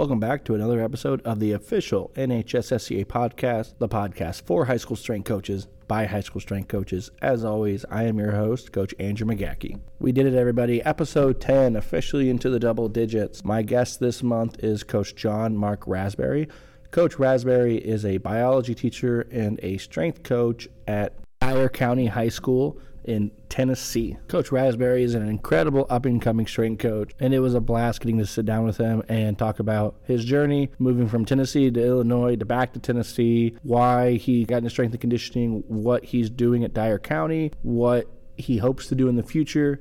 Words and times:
Welcome 0.00 0.18
back 0.18 0.46
to 0.46 0.54
another 0.54 0.80
episode 0.80 1.20
of 1.26 1.40
the 1.40 1.52
official 1.52 2.10
NHSSCA 2.14 3.04
podcast, 3.04 3.74
the 3.76 3.86
podcast 3.86 4.46
for 4.46 4.64
high 4.64 4.78
school 4.78 4.96
strength 4.96 5.26
coaches 5.26 5.66
by 5.88 6.06
high 6.06 6.22
school 6.22 6.40
strength 6.40 6.68
coaches. 6.68 7.10
As 7.20 7.44
always, 7.44 7.84
I 7.90 8.04
am 8.04 8.18
your 8.18 8.30
host, 8.30 8.72
Coach 8.72 8.94
Andrew 8.98 9.26
McGackie. 9.26 9.78
We 9.98 10.12
did 10.12 10.24
it, 10.24 10.32
everybody. 10.32 10.82
Episode 10.82 11.38
10, 11.38 11.76
officially 11.76 12.30
into 12.30 12.48
the 12.48 12.58
double 12.58 12.88
digits. 12.88 13.44
My 13.44 13.60
guest 13.60 14.00
this 14.00 14.22
month 14.22 14.64
is 14.64 14.84
Coach 14.84 15.14
Jonmarc 15.16 15.80
Rasberry. 15.80 16.50
Coach 16.92 17.16
Rasberry 17.16 17.78
is 17.78 18.06
a 18.06 18.16
biology 18.16 18.74
teacher 18.74 19.28
and 19.30 19.60
a 19.62 19.76
strength 19.76 20.22
coach 20.22 20.66
at 20.86 21.12
Dyer 21.42 21.68
County 21.68 22.06
High 22.06 22.30
School 22.30 22.80
in 23.04 23.30
Tennessee. 23.48 24.16
Coach 24.28 24.50
Rasberry 24.50 25.02
is 25.02 25.14
an 25.14 25.26
incredible 25.28 25.86
up 25.88 26.04
and 26.04 26.20
coming 26.20 26.46
strength 26.46 26.80
coach, 26.80 27.12
and 27.18 27.34
it 27.34 27.40
was 27.40 27.54
a 27.54 27.60
blast 27.60 28.00
getting 28.00 28.18
to 28.18 28.26
sit 28.26 28.46
down 28.46 28.64
with 28.64 28.76
him 28.76 29.02
and 29.08 29.38
talk 29.38 29.58
about 29.58 29.96
his 30.04 30.24
journey 30.24 30.70
moving 30.78 31.08
from 31.08 31.24
Tennessee 31.24 31.70
to 31.70 31.84
Illinois 31.84 32.36
to 32.36 32.44
back 32.44 32.72
to 32.74 32.80
Tennessee, 32.80 33.56
why 33.62 34.14
he 34.14 34.44
got 34.44 34.58
into 34.58 34.70
strength 34.70 34.92
and 34.92 35.00
conditioning, 35.00 35.64
what 35.66 36.04
he's 36.04 36.30
doing 36.30 36.64
at 36.64 36.74
Dyer 36.74 36.98
County, 36.98 37.52
what 37.62 38.06
he 38.36 38.58
hopes 38.58 38.86
to 38.88 38.94
do 38.94 39.08
in 39.08 39.16
the 39.16 39.22
future 39.22 39.80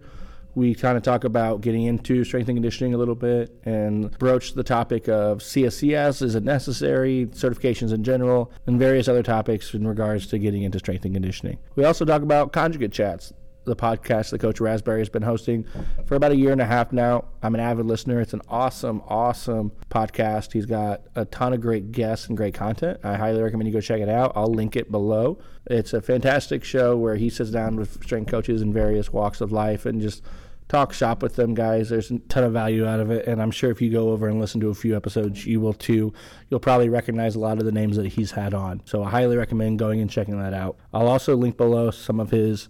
we 0.55 0.75
kind 0.75 0.97
of 0.97 1.03
talk 1.03 1.23
about 1.23 1.61
getting 1.61 1.83
into 1.83 2.23
strength 2.23 2.49
and 2.49 2.55
conditioning 2.55 2.93
a 2.93 2.97
little 2.97 3.15
bit 3.15 3.55
and 3.65 4.17
broach 4.17 4.53
the 4.53 4.63
topic 4.63 5.07
of 5.07 5.39
CSCS, 5.39 6.21
is 6.21 6.35
it 6.35 6.43
necessary, 6.43 7.27
certifications 7.31 7.93
in 7.93 8.03
general, 8.03 8.51
and 8.65 8.79
various 8.79 9.07
other 9.07 9.23
topics 9.23 9.73
in 9.73 9.87
regards 9.87 10.27
to 10.27 10.39
getting 10.39 10.63
into 10.63 10.79
strength 10.79 11.05
and 11.05 11.13
conditioning. 11.13 11.57
We 11.75 11.83
also 11.83 12.05
talk 12.05 12.21
about 12.21 12.51
conjugate 12.51 12.91
chats, 12.91 13.33
the 13.69 13.75
podcast 13.75 14.31
that 14.31 14.39
Coach 14.39 14.59
Rasberry 14.59 14.99
has 14.99 15.09
been 15.09 15.21
hosting 15.21 15.65
for 16.05 16.15
about 16.15 16.31
a 16.31 16.35
year 16.35 16.51
and 16.51 16.61
a 16.61 16.65
half 16.65 16.91
now. 16.91 17.25
I'm 17.41 17.55
an 17.55 17.61
avid 17.61 17.85
listener. 17.85 18.19
It's 18.19 18.33
an 18.33 18.41
awesome, 18.49 19.01
awesome 19.07 19.71
podcast. 19.89 20.51
He's 20.51 20.65
got 20.65 21.01
a 21.15 21.25
ton 21.25 21.53
of 21.53 21.61
great 21.61 21.91
guests 21.91 22.27
and 22.27 22.35
great 22.35 22.53
content. 22.53 22.99
I 23.03 23.15
highly 23.15 23.41
recommend 23.41 23.67
you 23.67 23.73
go 23.73 23.81
check 23.81 24.01
it 24.01 24.09
out. 24.09 24.33
I'll 24.35 24.53
link 24.53 24.75
it 24.75 24.91
below. 24.91 25.39
It's 25.67 25.93
a 25.93 26.01
fantastic 26.01 26.63
show 26.63 26.97
where 26.97 27.15
he 27.15 27.29
sits 27.29 27.51
down 27.51 27.75
with 27.75 28.03
strength 28.03 28.29
coaches 28.29 28.61
in 28.61 28.73
various 28.73 29.13
walks 29.13 29.39
of 29.39 29.51
life 29.51 29.85
and 29.85 30.01
just 30.01 30.23
talk 30.69 30.93
shop 30.93 31.21
with 31.21 31.35
them 31.35 31.53
guys. 31.53 31.89
There's 31.89 32.11
a 32.11 32.19
ton 32.19 32.43
of 32.43 32.53
value 32.53 32.85
out 32.85 32.99
of 32.99 33.11
it, 33.11 33.27
and 33.27 33.41
I'm 33.41 33.51
sure 33.51 33.71
if 33.71 33.81
you 33.81 33.91
go 33.91 34.11
over 34.11 34.27
and 34.27 34.39
listen 34.39 34.61
to 34.61 34.69
a 34.69 34.75
few 34.75 34.95
episodes, 34.95 35.45
you 35.45 35.59
will 35.59 35.73
too. 35.73 36.13
You'll 36.49 36.59
probably 36.59 36.89
recognize 36.89 37.35
a 37.35 37.39
lot 37.39 37.57
of 37.57 37.65
the 37.65 37.71
names 37.71 37.97
that 37.97 38.05
he's 38.05 38.31
had 38.31 38.53
on. 38.53 38.81
So 38.85 39.03
I 39.03 39.09
highly 39.09 39.35
recommend 39.35 39.79
going 39.79 39.99
and 39.99 40.09
checking 40.09 40.39
that 40.39 40.53
out. 40.53 40.77
I'll 40.93 41.07
also 41.07 41.35
link 41.35 41.57
below 41.57 41.91
some 41.91 42.19
of 42.19 42.29
his 42.29 42.69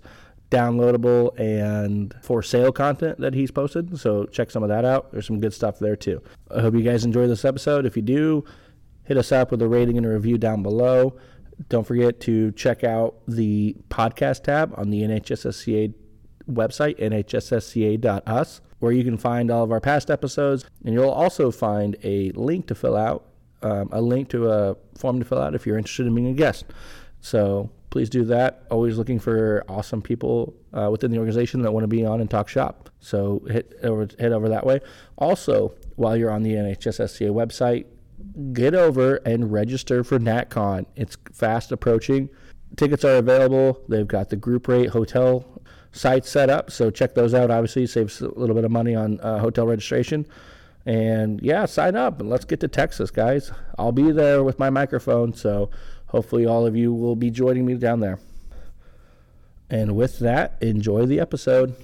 downloadable 0.50 1.38
and 1.40 2.14
for 2.22 2.42
sale 2.42 2.72
content 2.72 3.20
that 3.20 3.34
he's 3.34 3.52
posted. 3.52 4.00
So 4.00 4.26
check 4.26 4.52
some 4.52 4.64
of 4.64 4.70
that 4.70 4.86
out. 4.86 5.12
There's 5.12 5.28
some 5.28 5.40
good 5.40 5.54
stuff 5.54 5.80
there 5.80 5.96
too. 5.96 6.22
I 6.50 6.62
hope 6.62 6.74
you 6.74 6.82
guys 6.82 7.06
enjoy 7.06 7.28
this 7.28 7.46
episode. 7.46 7.86
If 7.86 7.96
you 7.96 8.02
do, 8.02 8.44
hit 9.04 9.18
us 9.18 9.32
up 9.32 9.52
with 9.52 9.62
a 9.62 9.68
rating 9.68 9.98
and 9.98 10.06
a 10.06 10.10
review 10.10 10.38
down 10.38 10.64
below. 10.64 11.18
Don't 11.68 11.86
forget 11.86 12.20
to 12.22 12.52
check 12.54 12.84
out 12.84 13.16
the 13.28 13.76
podcast 13.90 14.44
tab 14.44 14.74
on 14.78 14.90
the 14.90 15.02
NHSSCA 15.02 15.94
website, 16.50 16.98
nhssca.us, 17.00 18.62
where 18.80 18.92
you 18.92 19.04
can 19.04 19.18
find 19.18 19.52
all 19.52 19.64
of 19.64 19.72
our 19.72 19.82
past 19.82 20.10
episodes. 20.10 20.66
And 20.86 20.94
you'll 20.94 21.10
also 21.10 21.52
find 21.52 21.96
a 22.04 22.32
link 22.32 22.68
to 22.68 22.76
fill 22.76 22.96
out, 22.96 23.26
um, 23.62 23.90
a 23.92 24.02
link 24.02 24.30
to 24.30 24.50
a 24.50 24.78
form 24.98 25.20
to 25.20 25.26
fill 25.26 25.42
out 25.42 25.54
if 25.54 25.68
you're 25.68 25.78
interested 25.78 26.08
in 26.08 26.16
being 26.16 26.28
a 26.28 26.34
guest. 26.34 26.66
So 27.20 27.70
please 27.90 28.10
do 28.10 28.24
that. 28.26 28.64
Always 28.70 28.98
looking 28.98 29.20
for 29.20 29.64
awesome 29.68 30.02
people 30.02 30.56
uh, 30.74 30.90
within 30.92 31.12
the 31.12 31.18
organization 31.18 31.62
that 31.64 31.72
want 31.72 31.84
to 31.84 31.88
be 31.88 32.06
on 32.06 32.22
and 32.22 32.30
talk 32.30 32.48
shop. 32.48 32.90
So 33.00 33.44
hit 33.48 33.80
over, 33.84 34.08
head 34.20 34.32
over 34.32 34.50
that 34.50 34.66
way. 34.66 34.80
Also, 35.18 35.74
while 35.96 36.16
you're 36.16 36.32
on 36.32 36.44
the 36.44 36.54
NHSSCA 36.54 37.32
website, 37.32 37.86
get 38.54 38.76
over 38.76 39.16
and 39.18 39.52
register 39.52 40.04
for 40.04 40.20
NatCon. 40.20 40.86
It's 40.96 41.18
fast 41.34 41.72
approaching. 41.72 42.30
Tickets 42.76 43.04
are 43.04 43.16
available. 43.16 43.82
They've 43.90 44.08
got 44.08 44.30
the 44.30 44.36
group 44.36 44.68
rate 44.68 44.90
hotel 44.90 45.62
sites 45.92 46.30
set 46.30 46.50
up, 46.50 46.70
so 46.70 46.92
check 46.92 47.16
those 47.16 47.34
out. 47.34 47.50
Obviously, 47.50 47.88
saves 47.88 48.22
a 48.22 48.28
little 48.30 48.56
bit 48.56 48.64
of 48.64 48.72
money 48.72 48.96
on 48.96 49.20
uh, 49.22 49.40
hotel 49.40 49.66
registration. 49.66 50.26
And 50.86 51.42
yeah, 51.42 51.66
sign 51.66 51.96
up 51.96 52.20
and 52.20 52.30
let's 52.30 52.46
get 52.46 52.60
to 52.62 52.68
Texas, 52.68 53.12
guys. 53.12 53.52
I'll 53.78 53.92
be 53.92 54.12
there 54.12 54.44
with 54.44 54.60
my 54.60 54.70
microphone, 54.70 55.34
so 55.34 55.70
hopefully 56.10 56.46
all 56.46 56.66
of 56.66 56.76
you 56.76 56.94
will 56.94 57.16
be 57.16 57.30
joining 57.30 57.66
me 57.66 57.76
down 57.76 58.00
there. 58.00 58.20
And 59.70 59.96
with 59.96 60.20
that, 60.20 60.58
enjoy 60.62 61.06
the 61.06 61.20
episode. 61.20 61.76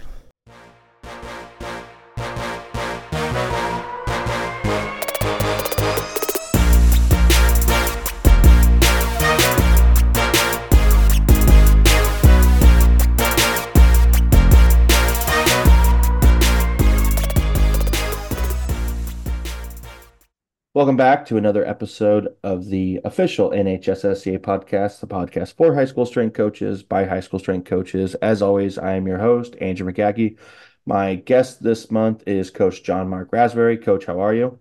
Welcome 20.75 20.97
back 20.97 21.25
to 21.28 21.38
another 21.38 21.66
episode 21.66 22.36
of 22.44 22.66
the 22.66 23.00
official 23.06 23.52
NHSSCA 23.52 24.40
podcast, 24.40 25.00
the 25.00 25.08
podcast 25.08 25.53
for 25.53 25.74
high 25.74 25.86
school 25.86 26.06
strength 26.06 26.34
coaches 26.34 26.84
by 26.84 27.06
high 27.06 27.22
school 27.22 27.40
strength 27.40 27.69
coaches. 27.69 28.13
As 28.16 28.41
always, 28.41 28.78
I 28.78 28.96
am 28.96 29.08
your 29.08 29.19
host, 29.19 29.56
Andrew 29.62 29.90
McGackie. 29.90 30.38
My 30.86 31.16
guest 31.16 31.63
this 31.63 31.90
month 31.90 32.24
is 32.28 32.50
Coach 32.50 32.84
Jonmarc 32.84 33.30
Rasberry. 33.30 33.81
Coach, 33.81 34.03
how 34.03 34.19
are 34.19 34.34
you? 34.34 34.59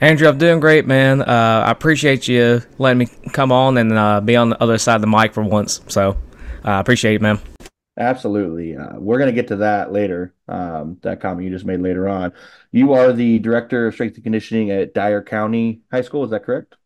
Andrew, 0.00 0.26
I'm 0.26 0.36
doing 0.36 0.58
great, 0.58 0.84
man. 0.84 1.22
Uh, 1.22 1.62
I 1.64 1.70
appreciate 1.70 2.26
you 2.26 2.62
letting 2.78 2.98
me 2.98 3.06
come 3.32 3.52
on 3.52 3.78
and 3.78 3.92
uh, 3.92 4.20
be 4.20 4.34
on 4.34 4.50
the 4.50 4.60
other 4.60 4.78
side 4.78 4.96
of 4.96 5.02
the 5.02 5.06
mic 5.06 5.32
for 5.32 5.44
once. 5.44 5.80
So 5.86 6.16
I 6.64 6.78
uh, 6.78 6.80
appreciate 6.80 7.14
it, 7.14 7.22
man. 7.22 7.38
Absolutely. 7.98 8.76
Uh, 8.76 8.96
we're 8.98 9.18
going 9.18 9.28
to 9.28 9.34
get 9.34 9.48
to 9.48 9.56
that 9.56 9.92
later, 9.92 10.32
um, 10.46 10.98
that 11.02 11.20
comment 11.20 11.44
you 11.44 11.52
just 11.52 11.64
made 11.64 11.80
later 11.80 12.08
on. 12.08 12.32
You 12.70 12.92
are 12.92 13.12
the 13.12 13.40
director 13.40 13.88
of 13.88 13.94
strength 13.94 14.14
and 14.14 14.22
conditioning 14.22 14.70
at 14.70 14.94
Dyer 14.94 15.20
County 15.20 15.80
High 15.90 16.02
School. 16.02 16.22
Is 16.22 16.30
that 16.30 16.44
correct? 16.44 16.76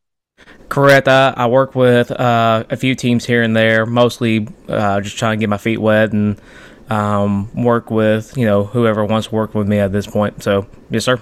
Correct. 0.70 1.08
I, 1.08 1.34
I 1.36 1.46
work 1.48 1.74
with 1.74 2.10
uh, 2.10 2.64
a 2.70 2.76
few 2.76 2.94
teams 2.94 3.26
here 3.26 3.42
and 3.42 3.54
there, 3.54 3.84
mostly 3.84 4.48
uh, 4.68 5.02
just 5.02 5.18
trying 5.18 5.38
to 5.38 5.40
get 5.42 5.50
my 5.50 5.58
feet 5.58 5.78
wet 5.78 6.12
and 6.12 6.40
um, 6.88 7.54
work 7.54 7.90
with, 7.90 8.34
you 8.38 8.46
know, 8.46 8.64
whoever 8.64 9.04
wants 9.04 9.28
to 9.28 9.34
work 9.34 9.54
with 9.54 9.68
me 9.68 9.78
at 9.78 9.92
this 9.92 10.06
point. 10.06 10.42
So, 10.42 10.66
yes, 10.88 11.04
sir. 11.04 11.20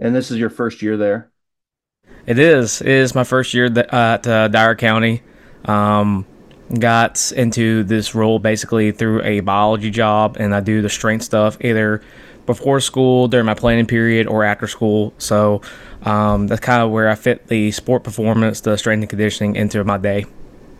And 0.00 0.16
this 0.16 0.32
is 0.32 0.38
your 0.38 0.50
first 0.50 0.82
year 0.82 0.96
there? 0.96 1.30
It 2.26 2.40
is. 2.40 2.80
It 2.80 2.88
is 2.88 3.14
my 3.14 3.24
first 3.24 3.54
year 3.54 3.66
at 3.66 4.26
uh, 4.26 4.48
Dyer 4.48 4.74
County. 4.74 5.22
Um, 5.64 6.26
got 6.78 7.32
into 7.32 7.82
this 7.84 8.14
role 8.14 8.38
basically 8.38 8.92
through 8.92 9.22
a 9.22 9.40
biology 9.40 9.90
job, 9.90 10.36
and 10.38 10.54
I 10.54 10.60
do 10.60 10.82
the 10.82 10.88
strength 10.88 11.24
stuff 11.24 11.56
either 11.60 12.02
before 12.46 12.80
school, 12.80 13.28
during 13.28 13.46
my 13.46 13.54
planning 13.54 13.86
period, 13.86 14.26
or 14.26 14.44
after 14.44 14.66
school. 14.66 15.12
So 15.18 15.62
um, 16.02 16.46
that's 16.46 16.60
kind 16.60 16.82
of 16.82 16.90
where 16.90 17.08
I 17.08 17.14
fit 17.14 17.46
the 17.48 17.70
sport 17.70 18.04
performance, 18.04 18.60
the 18.60 18.76
strength 18.76 19.02
and 19.02 19.10
conditioning 19.10 19.56
into 19.56 19.82
my 19.84 19.98
day. 19.98 20.26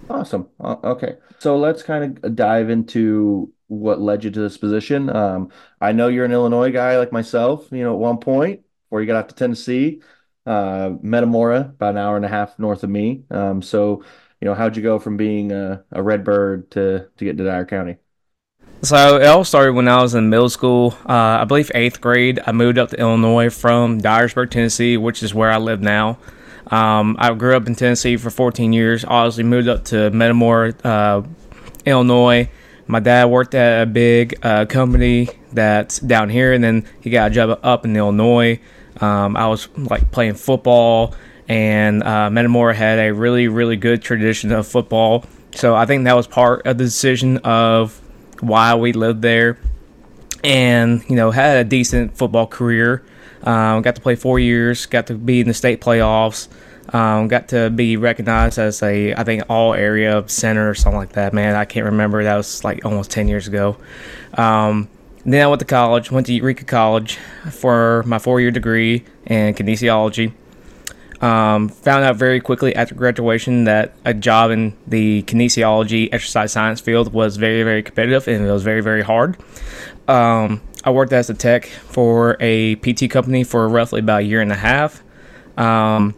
Awesome. 0.08 0.48
Uh, 0.58 0.76
okay. 0.82 1.16
So 1.38 1.56
let's 1.56 1.82
kind 1.82 2.18
of 2.24 2.34
dive 2.34 2.70
into 2.70 3.52
what 3.68 4.00
led 4.00 4.24
you 4.24 4.30
to 4.30 4.40
this 4.40 4.58
position. 4.58 5.08
Um, 5.14 5.50
I 5.80 5.92
know 5.92 6.08
you're 6.08 6.24
an 6.24 6.32
Illinois 6.32 6.72
guy 6.72 6.98
like 6.98 7.12
myself, 7.12 7.68
you 7.70 7.84
know, 7.84 7.92
at 7.92 7.98
one 8.00 8.18
point 8.18 8.62
before 8.84 9.00
you 9.00 9.06
got 9.06 9.16
out 9.16 9.28
to 9.28 9.34
Tennessee, 9.36 10.02
uh, 10.46 10.90
Metamora, 11.00 11.60
about 11.60 11.90
an 11.90 11.98
hour 11.98 12.16
and 12.16 12.24
a 12.24 12.28
half 12.28 12.58
north 12.58 12.82
of 12.82 12.90
me. 12.90 13.22
Um, 13.30 13.62
so 13.62 14.02
you 14.40 14.48
know, 14.48 14.54
how'd 14.54 14.76
you 14.76 14.82
go 14.82 14.98
from 14.98 15.16
being 15.16 15.52
a, 15.52 15.84
a 15.92 16.02
Redbird 16.02 16.70
to 16.72 17.08
to 17.16 17.24
get 17.24 17.36
to 17.36 17.44
Dyer 17.44 17.66
County? 17.66 17.96
So 18.82 19.16
it 19.16 19.26
all 19.26 19.44
started 19.44 19.74
when 19.74 19.88
I 19.88 20.00
was 20.00 20.14
in 20.14 20.30
middle 20.30 20.48
school. 20.48 20.96
Uh, 21.06 21.42
I 21.42 21.44
believe 21.44 21.70
eighth 21.74 22.00
grade. 22.00 22.40
I 22.46 22.52
moved 22.52 22.78
up 22.78 22.88
to 22.90 22.96
Illinois 22.98 23.50
from 23.50 24.00
Dyersburg, 24.00 24.50
Tennessee, 24.50 24.96
which 24.96 25.22
is 25.22 25.34
where 25.34 25.50
I 25.50 25.58
live 25.58 25.82
now. 25.82 26.18
Um, 26.68 27.16
I 27.18 27.34
grew 27.34 27.54
up 27.56 27.66
in 27.66 27.74
Tennessee 27.74 28.16
for 28.16 28.30
14 28.30 28.72
years. 28.72 29.04
Obviously, 29.04 29.44
moved 29.44 29.68
up 29.68 29.84
to 29.86 30.10
Metamora, 30.10 30.74
uh, 30.82 31.22
Illinois. 31.84 32.48
My 32.86 33.00
dad 33.00 33.26
worked 33.26 33.54
at 33.54 33.82
a 33.82 33.86
big 33.86 34.38
uh, 34.42 34.65
company 34.65 35.28
that's 35.53 35.98
down 35.98 36.30
here, 36.30 36.54
and 36.54 36.65
then 36.65 36.86
he 37.00 37.10
got 37.10 37.30
a 37.30 37.34
job 37.34 37.60
up 37.62 37.84
in 37.84 37.94
Illinois. 37.94 38.60
Um, 39.00 39.36
I 39.36 39.48
was 39.48 39.68
like 39.76 40.10
playing 40.10 40.34
football 40.34 41.15
and 41.50 42.04
uh, 42.04 42.30
Metamora 42.30 42.76
had 42.76 43.00
a 43.00 43.12
really, 43.12 43.48
really 43.48 43.74
good 43.74 44.02
tradition 44.02 44.52
of 44.52 44.68
football. 44.68 45.24
So 45.52 45.74
I 45.74 45.84
think 45.84 46.04
that 46.04 46.14
was 46.14 46.28
part 46.28 46.64
of 46.64 46.78
the 46.78 46.84
decision 46.84 47.38
of 47.38 48.00
why 48.38 48.76
we 48.76 48.92
lived 48.92 49.20
there, 49.20 49.58
and 50.44 51.02
you 51.10 51.16
know 51.16 51.32
had 51.32 51.56
a 51.56 51.68
decent 51.68 52.16
football 52.16 52.47
career. 52.47 53.02
Um, 53.42 53.82
got 53.82 53.97
to 53.97 54.00
play 54.00 54.14
four 54.14 54.38
years. 54.38 54.86
Got 54.86 55.08
to 55.08 55.14
be 55.14 55.41
in 55.41 55.48
the 55.48 55.54
state 55.54 55.80
playoffs. 55.80 56.47
Um, 56.94 57.26
got 57.26 57.48
to 57.48 57.68
be 57.68 57.96
recognized 57.96 58.60
as 58.60 58.80
a 58.84 59.12
I 59.14 59.24
think 59.24 59.42
all 59.48 59.74
area 59.74 60.22
center 60.28 60.70
or 60.70 60.74
something 60.76 60.98
like 60.98 61.12
that. 61.14 61.32
Man, 61.32 61.56
I 61.56 61.64
can't 61.64 61.86
remember. 61.86 62.22
That 62.22 62.36
was 62.36 62.62
like 62.62 62.84
almost 62.84 63.10
ten 63.10 63.26
years 63.26 63.48
ago. 63.48 63.76
Um, 64.34 64.88
then 65.26 65.42
I 65.42 65.48
went 65.48 65.58
to 65.58 65.66
college. 65.66 66.12
Went 66.12 66.28
to 66.28 66.32
Eureka 66.32 66.64
College 66.64 67.18
for 67.50 68.04
my 68.06 68.20
four 68.20 68.41
year 68.41 68.53
degree 68.53 69.04
in 69.26 69.53
kinesiology. 69.54 70.32
Um, 71.20 71.68
found 71.68 72.02
out 72.04 72.16
very 72.16 72.40
quickly 72.40 72.74
after 72.74 72.94
graduation 72.94 73.64
that 73.64 73.92
a 74.06 74.14
job 74.14 74.50
in 74.50 74.74
the 74.86 75.22
kinesiology 75.24 76.08
exercise 76.12 76.50
science 76.50 76.80
field 76.80 77.12
was 77.12 77.36
very, 77.36 77.62
very 77.62 77.82
competitive 77.82 78.26
and 78.26 78.46
it 78.46 78.50
was 78.50 78.62
very, 78.62 78.80
very 78.80 79.02
hard. 79.02 79.36
Um, 80.08 80.62
I 80.82 80.90
worked 80.90 81.12
as 81.12 81.28
a 81.28 81.34
tech 81.34 81.66
for 81.66 82.38
a 82.40 82.76
PT 82.76 83.10
company 83.10 83.44
for 83.44 83.68
roughly 83.68 84.00
about 84.00 84.20
a 84.20 84.24
year 84.24 84.40
and 84.40 84.50
a 84.50 84.56
half, 84.56 85.02
um, 85.58 86.16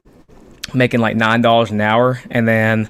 making 0.73 1.01
like 1.01 1.17
nine 1.17 1.43
dollars 1.43 1.73
an 1.73 1.81
hour, 1.81 2.21
and 2.31 2.47
then 2.47 2.89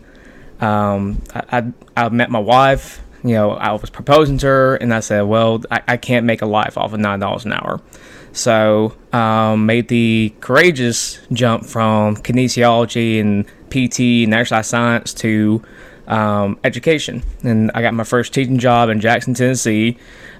um, 0.60 1.22
I, 1.34 1.72
I, 1.96 2.04
I 2.04 2.08
met 2.10 2.30
my 2.30 2.38
wife. 2.38 3.00
You 3.24 3.34
know, 3.34 3.52
I 3.52 3.72
was 3.72 3.88
proposing 3.88 4.36
to 4.38 4.46
her, 4.46 4.76
and 4.76 4.92
I 4.92 5.00
said, 5.00 5.22
"Well, 5.22 5.62
I, 5.70 5.82
I 5.88 5.96
can't 5.96 6.26
make 6.26 6.42
a 6.42 6.46
life 6.46 6.76
off 6.76 6.92
of 6.92 7.00
nine 7.00 7.20
dollars 7.20 7.46
an 7.46 7.52
hour." 7.52 7.80
So 8.32 8.94
um, 9.12 9.66
made 9.66 9.88
the 9.88 10.34
courageous 10.40 11.20
jump 11.32 11.66
from 11.66 12.16
kinesiology 12.16 13.20
and 13.20 13.46
PT 13.70 14.24
and 14.24 14.34
exercise 14.34 14.66
science 14.66 15.14
to 15.14 15.62
um, 16.06 16.58
education. 16.64 17.22
And 17.42 17.70
I 17.74 17.82
got 17.82 17.94
my 17.94 18.04
first 18.04 18.32
teaching 18.32 18.58
job 18.58 18.88
in 18.88 19.00
Jackson, 19.00 19.34
Tennessee. 19.34 19.98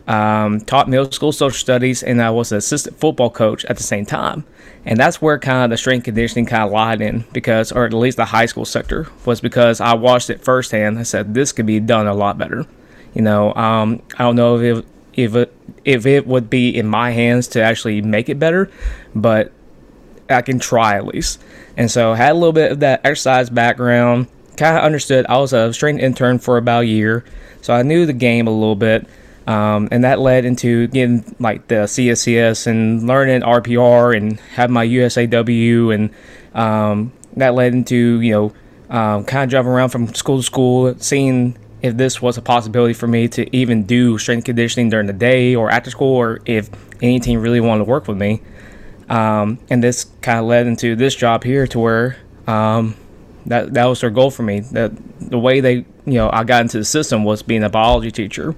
Um, 0.09 0.61
taught 0.61 0.89
middle 0.89 1.13
school 1.13 1.31
social 1.31 1.57
studies, 1.57 2.03
and 2.03 2.21
I 2.21 2.31
was 2.31 2.51
an 2.51 2.59
assistant 2.59 2.99
football 2.99 3.31
coach 3.31 3.65
at 3.67 3.77
the 3.77 3.85
same 3.85 4.05
time. 4.05 4.45
And 4.85 4.99
that's 4.99 5.23
where 5.23 5.39
kind 5.39 5.65
of 5.65 5.71
the 5.71 5.77
strength 5.77 6.05
conditioning 6.05 6.47
kind 6.47 6.65
of 6.65 6.73
lied 6.73 7.01
in 7.01 7.25
because, 7.33 7.71
or 7.71 7.85
at 7.85 7.93
least 7.93 8.17
the 8.17 8.25
high 8.25 8.47
school 8.47 8.65
sector, 8.65 9.07
was 9.25 9.41
because 9.41 9.81
I 9.81 9.95
watched 9.95 10.29
it 10.29 10.43
firsthand. 10.43 10.99
I 10.99 11.05
said 11.05 11.35
this 11.35 11.53
could 11.53 11.67
be 11.67 11.79
done 11.79 12.09
a 12.09 12.15
lot 12.15 12.37
better. 12.37 12.67
You 13.15 13.23
know, 13.23 13.55
um, 13.55 14.03
I 14.19 14.25
don't 14.25 14.35
know 14.35 14.59
if 14.59 14.79
it, 14.79 14.87
if 15.15 15.35
it 15.35 15.55
if 15.85 16.07
it 16.07 16.27
would 16.27 16.49
be 16.49 16.77
in 16.77 16.87
my 16.87 17.11
hands 17.11 17.49
to 17.49 17.63
actually 17.63 18.01
make 18.03 18.29
it 18.29 18.39
better, 18.39 18.71
but 19.15 19.53
I 20.31 20.43
can 20.43 20.59
try 20.59 20.97
at 20.97 21.07
least. 21.07 21.43
And 21.77 21.91
so 21.91 22.13
I 22.13 22.17
had 22.17 22.33
a 22.33 22.35
little 22.35 22.53
bit 22.53 22.73
of 22.73 22.81
that 22.81 23.01
exercise 23.05 23.51
background, 23.51 24.29
kind 24.57 24.77
of 24.77 24.85
understood. 24.85 25.27
I 25.29 25.39
was 25.39 25.53
a 25.53 25.73
strength 25.73 26.01
intern 26.01 26.39
for 26.39 26.57
about 26.57 26.85
a 26.85 26.87
year, 26.87 27.25
so 27.61 27.75
I 27.75 27.83
knew 27.83 28.07
the 28.07 28.13
game 28.13 28.47
a 28.47 28.51
little 28.51 28.77
bit. 28.77 29.07
Um, 29.47 29.89
and 29.91 30.05
that 30.05 30.21
led 30.21 30.45
into 30.45 30.87
getting 30.89 31.35
like 31.41 31.67
the 31.67 31.87
CSCS 31.87 32.69
and 32.69 33.09
learning 33.09 33.41
RPR 33.41 34.17
and 34.17 34.39
have 34.55 34.71
my 34.71 34.87
USAW, 34.87 35.93
and 35.93 36.11
um, 36.55 37.13
that 37.37 37.55
led 37.55 37.73
into 37.73 38.21
you 38.21 38.33
know 38.33 38.53
um, 38.97 39.25
kind 39.25 39.45
of 39.45 39.51
jumping 39.51 39.73
around 39.73 39.89
from 39.89 40.15
school 40.15 40.37
to 40.37 40.43
school, 40.45 40.95
seeing 40.99 41.57
if 41.83 41.97
this 41.97 42.23
was 42.23 42.39
a 42.39 42.43
possibility 42.43 42.95
for 42.95 43.09
me 43.09 43.29
to 43.29 43.55
even 43.55 43.83
do 43.83 44.17
strength 44.17 44.45
conditioning 44.45 44.89
during 44.89 45.07
the 45.07 45.13
day 45.13 45.55
or 45.55 45.71
after 45.71 45.91
school, 45.91 46.15
or 46.17 46.41
if 46.47 46.71
any 47.03 47.19
team 47.19 47.41
really 47.41 47.61
wanted 47.61 47.85
to 47.85 47.91
work 47.91 48.07
with 48.07 48.17
me. 48.17 48.41
Um, 49.09 49.59
and 49.69 49.83
this 49.83 50.07
kind 50.23 50.39
of 50.39 50.47
led 50.47 50.67
into 50.67 50.95
this 50.97 51.15
job 51.15 51.45
here 51.45 51.67
to 51.67 51.79
where 51.79 52.17
um, 52.47 52.95
that 53.47 53.75
that 53.75 53.85
was 53.87 54.01
their 54.01 54.11
goal 54.11 54.31
for 54.31 54.45
me. 54.45 54.61
That 54.61 54.93
the 55.21 55.39
way 55.39 55.61
they 55.61 55.75
you 55.75 56.15
know 56.15 56.31
I 56.33 56.45
got 56.45 56.63
into 56.63 56.79
the 56.79 56.85
system 56.85 57.25
was 57.25 57.43
being 57.43 57.65
a 57.65 57.69
biology 57.69 58.13
teacher, 58.13 58.55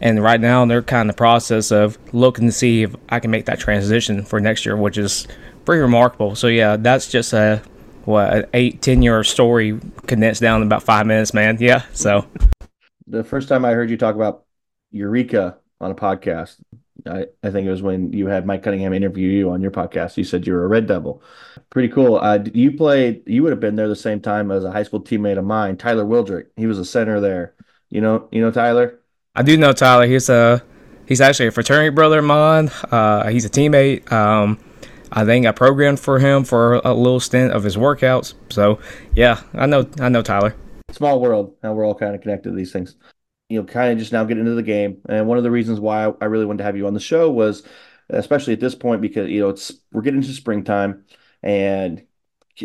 and 0.00 0.22
right 0.22 0.40
now 0.40 0.66
they're 0.66 0.82
kind 0.82 1.00
of 1.00 1.04
in 1.04 1.06
the 1.08 1.14
process 1.14 1.70
of 1.70 1.96
looking 2.12 2.46
to 2.46 2.52
see 2.52 2.82
if 2.82 2.94
I 3.08 3.20
can 3.20 3.30
make 3.30 3.46
that 3.46 3.60
transition 3.60 4.24
for 4.24 4.40
next 4.40 4.66
year, 4.66 4.76
which 4.76 4.98
is 4.98 5.28
pretty 5.64 5.80
remarkable. 5.80 6.34
So 6.34 6.48
yeah, 6.48 6.76
that's 6.76 7.08
just 7.08 7.32
a 7.32 7.62
what 8.08 8.32
an 8.32 8.46
eight 8.54 8.80
ten 8.80 9.02
year 9.02 9.22
story 9.22 9.78
condensed 10.06 10.40
down 10.40 10.62
in 10.62 10.66
about 10.66 10.82
five 10.82 11.06
minutes, 11.06 11.34
man. 11.34 11.58
Yeah, 11.60 11.82
so 11.92 12.26
the 13.06 13.22
first 13.22 13.48
time 13.48 13.66
I 13.66 13.72
heard 13.72 13.90
you 13.90 13.98
talk 13.98 14.14
about 14.14 14.44
Eureka 14.90 15.58
on 15.78 15.90
a 15.90 15.94
podcast, 15.94 16.56
I, 17.06 17.26
I 17.42 17.50
think 17.50 17.66
it 17.66 17.70
was 17.70 17.82
when 17.82 18.14
you 18.14 18.26
had 18.26 18.46
Mike 18.46 18.62
Cunningham 18.62 18.94
interview 18.94 19.28
you 19.28 19.50
on 19.50 19.60
your 19.60 19.70
podcast. 19.70 20.16
You 20.16 20.24
said 20.24 20.46
you 20.46 20.54
were 20.54 20.64
a 20.64 20.68
Red 20.68 20.86
Devil. 20.86 21.22
Pretty 21.68 21.90
cool. 21.90 22.16
Uh, 22.16 22.38
you 22.54 22.72
played. 22.72 23.22
You 23.26 23.42
would 23.42 23.52
have 23.52 23.60
been 23.60 23.76
there 23.76 23.88
the 23.88 23.96
same 23.96 24.20
time 24.20 24.50
as 24.50 24.64
a 24.64 24.72
high 24.72 24.84
school 24.84 25.02
teammate 25.02 25.38
of 25.38 25.44
mine, 25.44 25.76
Tyler 25.76 26.04
Wildrick. 26.04 26.46
He 26.56 26.66
was 26.66 26.78
a 26.78 26.86
center 26.86 27.20
there. 27.20 27.54
You 27.90 28.00
know, 28.00 28.26
you 28.32 28.40
know 28.40 28.50
Tyler. 28.50 29.00
I 29.36 29.42
do 29.42 29.58
know 29.58 29.74
Tyler. 29.74 30.06
He's 30.06 30.30
a 30.30 30.62
he's 31.06 31.20
actually 31.20 31.48
a 31.48 31.52
fraternity 31.52 31.90
brother 31.90 32.20
of 32.20 32.24
mine. 32.24 32.70
Uh, 32.90 33.28
he's 33.28 33.44
a 33.44 33.50
teammate. 33.50 34.10
Um, 34.10 34.58
I 35.12 35.24
think 35.24 35.46
I 35.46 35.52
programmed 35.52 36.00
for 36.00 36.18
him 36.18 36.44
for 36.44 36.74
a 36.84 36.92
little 36.92 37.20
stint 37.20 37.52
of 37.52 37.62
his 37.62 37.76
workouts. 37.76 38.34
So 38.50 38.78
yeah, 39.14 39.42
I 39.54 39.66
know 39.66 39.88
I 40.00 40.08
know 40.08 40.22
Tyler. 40.22 40.54
Small 40.90 41.20
world. 41.20 41.54
Now 41.62 41.74
we're 41.74 41.86
all 41.86 41.94
kind 41.94 42.14
of 42.14 42.20
connected 42.20 42.50
to 42.50 42.56
these 42.56 42.72
things. 42.72 42.96
You 43.48 43.60
know, 43.60 43.66
kind 43.66 43.92
of 43.92 43.98
just 43.98 44.12
now 44.12 44.24
get 44.24 44.38
into 44.38 44.54
the 44.54 44.62
game. 44.62 44.98
And 45.08 45.26
one 45.26 45.38
of 45.38 45.44
the 45.44 45.50
reasons 45.50 45.80
why 45.80 46.12
I 46.20 46.24
really 46.26 46.44
wanted 46.44 46.58
to 46.58 46.64
have 46.64 46.76
you 46.76 46.86
on 46.86 46.94
the 46.94 47.00
show 47.00 47.30
was, 47.30 47.62
especially 48.10 48.52
at 48.52 48.60
this 48.60 48.74
point, 48.74 49.00
because 49.00 49.30
you 49.30 49.40
know 49.40 49.48
it's 49.48 49.72
we're 49.92 50.02
getting 50.02 50.20
into 50.20 50.32
springtime, 50.34 51.04
and 51.42 52.02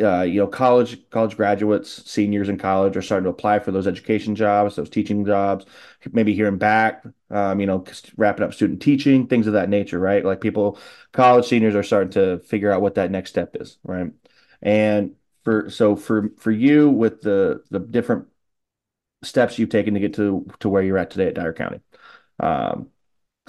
uh, 0.02 0.22
you 0.24 0.40
know, 0.40 0.48
college 0.48 1.10
college 1.10 1.36
graduates, 1.38 2.10
seniors 2.10 2.50
in 2.50 2.58
college 2.58 2.98
are 2.98 3.02
starting 3.02 3.26
to 3.26 3.30
apply 3.30 3.60
for 3.60 3.72
those 3.72 3.88
education 3.88 4.36
jobs, 4.36 4.76
those 4.76 4.90
teaching 4.90 5.26
jobs. 5.26 5.66
Maybe 6.12 6.34
hearing 6.34 6.58
back, 6.58 7.04
um, 7.30 7.60
you 7.60 7.66
know, 7.68 7.84
wrapping 8.18 8.44
up 8.44 8.54
student 8.54 8.82
teaching, 8.82 9.28
things 9.28 9.48
of 9.48 9.54
that 9.54 9.70
nature, 9.70 10.00
right? 10.00 10.24
Like 10.26 10.42
people, 10.42 10.80
college 11.12 11.46
seniors 11.46 11.76
are 11.76 11.84
starting 11.84 12.12
to 12.12 12.40
figure 12.40 12.72
out 12.72 12.82
what 12.82 12.96
that 12.96 13.12
next 13.12 13.30
step 13.32 13.56
is, 13.60 13.78
right? 13.84 14.12
And 14.62 15.16
for 15.44 15.70
so 15.70 15.96
for 15.96 16.30
for 16.38 16.52
you 16.52 16.90
with 16.90 17.22
the 17.22 17.64
the 17.70 17.80
different 17.80 18.28
steps 19.24 19.58
you've 19.58 19.70
taken 19.70 19.94
to 19.94 20.00
get 20.00 20.14
to 20.16 20.46
to 20.60 20.70
where 20.70 20.84
you're 20.84 20.98
at 20.98 21.10
today 21.12 21.28
at 21.28 21.36
Dyer 21.36 21.54
County, 21.54 21.80
um, 22.40 22.90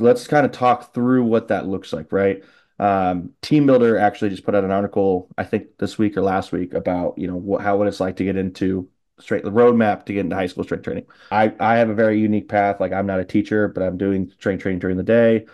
let's 0.00 0.28
kind 0.28 0.46
of 0.46 0.52
talk 0.52 0.94
through 0.94 1.24
what 1.24 1.48
that 1.48 1.66
looks 1.68 1.92
like, 1.92 2.12
right? 2.12 2.44
Um, 2.78 3.30
TeamBuildr 3.42 4.00
actually 4.00 4.30
just 4.30 4.44
put 4.44 4.54
out 4.54 4.64
an 4.64 4.72
article, 4.72 5.28
I 5.38 5.44
think 5.44 5.78
this 5.78 5.96
week 5.96 6.16
or 6.16 6.22
last 6.22 6.52
week, 6.52 6.74
about 6.74 7.16
you 7.18 7.26
know 7.26 7.36
what, 7.36 7.62
how 7.62 7.76
what 7.76 7.86
it's 7.86 8.00
like 8.00 8.16
to 8.16 8.24
get 8.24 8.36
into 8.36 8.88
straight 9.20 9.44
the 9.44 9.50
roadmap 9.50 10.06
to 10.06 10.12
get 10.12 10.20
into 10.20 10.36
high 10.36 10.46
school 10.46 10.64
strength 10.64 10.84
training. 10.84 11.06
I 11.30 11.54
I 11.60 11.76
have 11.76 11.88
a 11.88 11.94
very 11.94 12.18
unique 12.18 12.48
path. 12.48 12.80
Like 12.80 12.92
I'm 12.92 13.06
not 13.06 13.20
a 13.20 13.24
teacher, 13.24 13.68
but 13.68 13.82
I'm 13.82 13.96
doing 13.96 14.30
strength 14.38 14.62
training 14.62 14.80
during 14.80 14.96
the 14.96 15.02
day. 15.02 15.46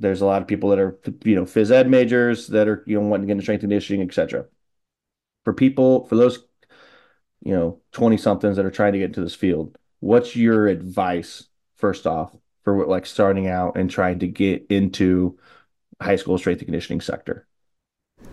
There's 0.00 0.20
a 0.20 0.26
lot 0.26 0.42
of 0.42 0.48
people 0.48 0.70
that 0.70 0.78
are 0.78 0.98
you 1.24 1.36
know 1.36 1.44
phys 1.44 1.70
ed 1.70 1.88
majors 1.88 2.48
that 2.48 2.68
are 2.68 2.82
you 2.86 3.00
know 3.00 3.06
wanting 3.06 3.22
to 3.22 3.26
get 3.28 3.32
into 3.32 3.42
strength 3.44 3.60
conditioning, 3.60 4.06
etc. 4.06 4.46
For 5.44 5.52
people, 5.52 6.06
for 6.06 6.16
those 6.16 6.40
you 7.42 7.54
know 7.54 7.80
20 7.92 8.16
somethings 8.16 8.56
that 8.56 8.66
are 8.66 8.70
trying 8.70 8.92
to 8.92 8.98
get 8.98 9.06
into 9.06 9.20
this 9.20 9.34
field, 9.34 9.78
what's 10.00 10.36
your 10.36 10.66
advice 10.66 11.44
first 11.76 12.06
off 12.06 12.32
for 12.64 12.86
like 12.86 13.06
starting 13.06 13.46
out 13.46 13.76
and 13.76 13.90
trying 13.90 14.18
to 14.18 14.26
get 14.26 14.66
into 14.70 15.38
high 16.00 16.16
school 16.16 16.38
strength 16.38 16.60
and 16.60 16.66
conditioning 16.66 17.00
sector? 17.00 17.46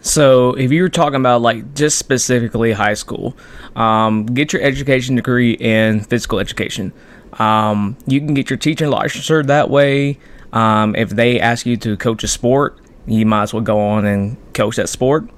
So, 0.01 0.53
if 0.53 0.71
you're 0.71 0.89
talking 0.89 1.19
about 1.19 1.41
like 1.41 1.73
just 1.73 1.97
specifically 1.97 2.71
high 2.71 2.93
school, 2.93 3.35
um, 3.75 4.25
get 4.25 4.53
your 4.53 4.61
education 4.61 5.15
degree 5.15 5.53
in 5.53 6.01
physical 6.01 6.39
education. 6.39 6.93
Um, 7.33 7.97
you 8.07 8.19
can 8.19 8.33
get 8.33 8.49
your 8.49 8.57
teaching 8.57 8.89
licensure 8.89 9.45
that 9.47 9.69
way. 9.69 10.19
Um, 10.53 10.95
if 10.95 11.09
they 11.09 11.39
ask 11.39 11.65
you 11.65 11.77
to 11.77 11.97
coach 11.97 12.23
a 12.23 12.27
sport, 12.27 12.79
you 13.05 13.25
might 13.25 13.43
as 13.43 13.53
well 13.53 13.63
go 13.63 13.79
on 13.79 14.05
and 14.05 14.37
coach 14.53 14.77
that 14.77 14.89
sport. 14.89 15.29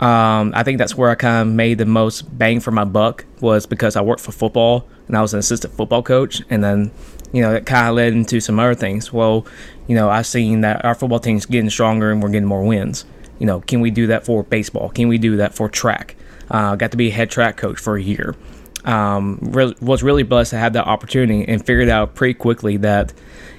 Um, 0.00 0.52
I 0.54 0.62
think 0.62 0.78
that's 0.78 0.96
where 0.96 1.10
I 1.10 1.14
kind 1.14 1.48
of 1.48 1.54
made 1.54 1.78
the 1.78 1.86
most 1.86 2.22
bang 2.38 2.60
for 2.60 2.70
my 2.70 2.84
buck 2.84 3.26
was 3.40 3.66
because 3.66 3.96
I 3.96 4.00
worked 4.00 4.22
for 4.22 4.32
football 4.32 4.88
and 5.06 5.16
I 5.16 5.20
was 5.20 5.34
an 5.34 5.40
assistant 5.40 5.74
football 5.74 6.02
coach, 6.02 6.42
and 6.48 6.64
then 6.64 6.90
you 7.32 7.42
know, 7.42 7.54
it 7.54 7.66
kind 7.66 7.88
of 7.88 7.94
led 7.94 8.12
into 8.12 8.40
some 8.40 8.58
other 8.58 8.74
things. 8.74 9.12
Well, 9.12 9.46
you 9.90 9.96
know, 9.96 10.08
I've 10.08 10.26
seen 10.26 10.60
that 10.60 10.84
our 10.84 10.94
football 10.94 11.18
team's 11.18 11.46
getting 11.46 11.68
stronger 11.68 12.12
and 12.12 12.22
we're 12.22 12.28
getting 12.28 12.46
more 12.46 12.62
wins. 12.62 13.04
You 13.40 13.46
know, 13.46 13.60
can 13.60 13.80
we 13.80 13.90
do 13.90 14.06
that 14.06 14.24
for 14.24 14.44
baseball? 14.44 14.88
Can 14.90 15.08
we 15.08 15.18
do 15.18 15.38
that 15.38 15.52
for 15.52 15.68
track? 15.68 16.14
Uh, 16.48 16.76
got 16.76 16.92
to 16.92 16.96
be 16.96 17.08
a 17.08 17.10
head 17.10 17.28
track 17.28 17.56
coach 17.56 17.80
for 17.80 17.96
a 17.96 18.00
year. 18.00 18.36
Um, 18.84 19.40
re- 19.42 19.74
was 19.80 20.04
really 20.04 20.22
blessed 20.22 20.50
to 20.50 20.58
have 20.58 20.74
that 20.74 20.86
opportunity 20.86 21.44
and 21.44 21.66
figured 21.66 21.88
out 21.88 22.14
pretty 22.14 22.34
quickly 22.34 22.76
that, 22.76 23.12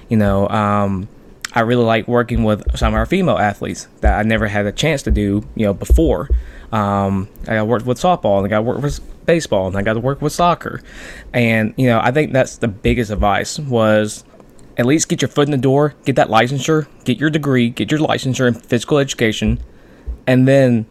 you 0.08 0.16
know, 0.16 0.48
um, 0.48 1.06
I 1.52 1.60
really 1.60 1.84
like 1.84 2.08
working 2.08 2.44
with 2.44 2.78
some 2.78 2.94
of 2.94 2.98
our 2.98 3.04
female 3.04 3.36
athletes 3.36 3.88
that 4.00 4.18
I 4.18 4.22
never 4.22 4.48
had 4.48 4.64
a 4.64 4.72
chance 4.72 5.02
to 5.02 5.10
do, 5.10 5.46
you 5.54 5.66
know, 5.66 5.74
before. 5.74 6.30
Um, 6.72 7.28
I 7.46 7.62
worked 7.62 7.84
with 7.84 7.98
softball 7.98 8.38
and 8.38 8.46
I 8.46 8.48
got 8.48 8.64
worked 8.64 8.80
with 8.80 9.00
baseball 9.26 9.66
and 9.66 9.76
I 9.76 9.82
got 9.82 9.94
to 9.94 10.00
work 10.00 10.22
with 10.22 10.32
soccer. 10.32 10.80
And, 11.34 11.74
you 11.76 11.88
know, 11.88 12.00
I 12.02 12.10
think 12.10 12.32
that's 12.32 12.56
the 12.56 12.68
biggest 12.68 13.10
advice 13.10 13.58
was 13.58 14.24
at 14.76 14.86
least 14.86 15.08
get 15.08 15.22
your 15.22 15.28
foot 15.28 15.46
in 15.46 15.52
the 15.52 15.58
door, 15.58 15.94
get 16.04 16.16
that 16.16 16.28
licensure, 16.28 16.86
get 17.04 17.18
your 17.18 17.30
degree, 17.30 17.70
get 17.70 17.90
your 17.90 18.00
licensure 18.00 18.48
in 18.48 18.54
physical 18.54 18.98
education, 18.98 19.60
and 20.26 20.48
then 20.48 20.86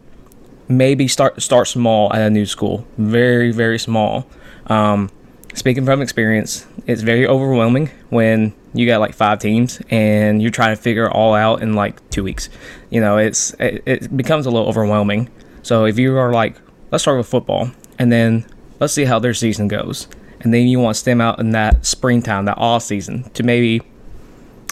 maybe 0.68 1.08
start 1.08 1.40
start 1.42 1.68
small 1.68 2.12
at 2.12 2.22
a 2.22 2.30
new 2.30 2.46
school. 2.46 2.86
Very, 2.98 3.52
very 3.52 3.78
small. 3.78 4.26
Um, 4.66 5.10
speaking 5.54 5.84
from 5.84 6.00
experience, 6.00 6.66
it's 6.86 7.02
very 7.02 7.26
overwhelming 7.26 7.90
when 8.10 8.54
you 8.74 8.86
got 8.86 9.00
like 9.00 9.14
five 9.14 9.38
teams 9.38 9.80
and 9.90 10.40
you're 10.40 10.50
trying 10.50 10.74
to 10.74 10.80
figure 10.80 11.06
it 11.06 11.12
all 11.12 11.34
out 11.34 11.62
in 11.62 11.74
like 11.74 12.08
two 12.10 12.24
weeks. 12.24 12.48
You 12.90 13.00
know, 13.00 13.18
it's 13.18 13.52
it, 13.54 13.82
it 13.86 14.16
becomes 14.16 14.46
a 14.46 14.50
little 14.50 14.68
overwhelming. 14.68 15.28
So 15.62 15.84
if 15.84 15.98
you 15.98 16.16
are 16.16 16.32
like, 16.32 16.56
let's 16.90 17.02
start 17.04 17.18
with 17.18 17.28
football, 17.28 17.70
and 17.98 18.10
then 18.10 18.46
let's 18.80 18.92
see 18.92 19.04
how 19.04 19.18
their 19.18 19.34
season 19.34 19.68
goes, 19.68 20.08
and 20.42 20.52
then 20.52 20.66
you 20.66 20.78
want 20.78 20.94
to 20.96 21.00
stem 21.00 21.20
out 21.20 21.38
in 21.38 21.50
that 21.50 21.86
springtime, 21.86 22.44
that 22.44 22.58
off 22.58 22.82
season, 22.82 23.30
to 23.30 23.42
maybe 23.42 23.80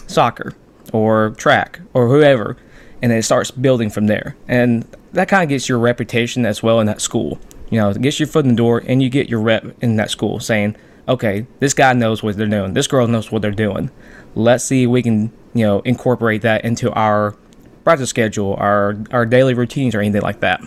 soccer 0.07 0.53
or 0.93 1.31
track 1.31 1.79
or 1.93 2.07
whoever. 2.07 2.57
and 3.01 3.11
then 3.11 3.19
it 3.19 3.23
starts 3.23 3.51
building 3.51 3.89
from 3.89 4.07
there. 4.07 4.35
And 4.47 4.85
that 5.13 5.27
kind 5.27 5.43
of 5.43 5.49
gets 5.49 5.67
your 5.67 5.79
reputation 5.79 6.45
as 6.45 6.61
well 6.61 6.79
in 6.79 6.87
that 6.87 7.01
school. 7.01 7.39
You 7.69 7.79
know, 7.79 7.89
it 7.89 8.01
gets 8.01 8.19
your 8.19 8.27
foot 8.27 8.45
in 8.45 8.51
the 8.51 8.57
door, 8.57 8.83
and 8.85 9.01
you 9.01 9.09
get 9.09 9.29
your 9.29 9.39
rep 9.39 9.65
in 9.81 9.95
that 9.95 10.11
school 10.11 10.39
saying, 10.39 10.75
okay, 11.07 11.47
this 11.59 11.73
guy 11.73 11.93
knows 11.93 12.21
what 12.21 12.37
they're 12.37 12.47
doing. 12.47 12.73
This 12.73 12.87
girl 12.87 13.07
knows 13.07 13.31
what 13.31 13.41
they're 13.41 13.51
doing. 13.51 13.89
Let's 14.35 14.63
see 14.63 14.83
if 14.83 14.89
we 14.89 15.01
can, 15.01 15.31
you 15.53 15.65
know, 15.65 15.79
incorporate 15.81 16.41
that 16.43 16.63
into 16.63 16.91
our 16.91 17.35
practice 17.83 18.09
schedule, 18.09 18.55
our 18.59 18.97
our 19.11 19.25
daily 19.25 19.53
routines, 19.53 19.95
or 19.95 20.01
anything 20.01 20.21
like 20.21 20.41
that. 20.41 20.61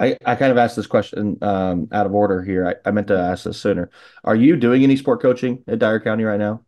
I, 0.00 0.16
I 0.24 0.36
kind 0.36 0.52
of 0.52 0.58
asked 0.58 0.76
this 0.76 0.86
question 0.86 1.38
um, 1.42 1.88
out 1.90 2.06
of 2.06 2.14
order 2.14 2.42
here. 2.42 2.68
I, 2.68 2.88
I 2.88 2.92
meant 2.92 3.08
to 3.08 3.18
ask 3.18 3.44
this 3.44 3.60
sooner. 3.60 3.90
Are 4.24 4.36
you 4.36 4.56
doing 4.56 4.82
any 4.84 4.96
sport 4.96 5.20
coaching 5.20 5.64
at 5.66 5.80
Dyer 5.80 5.98
County 5.98 6.24
right 6.24 6.38
now? 6.38 6.62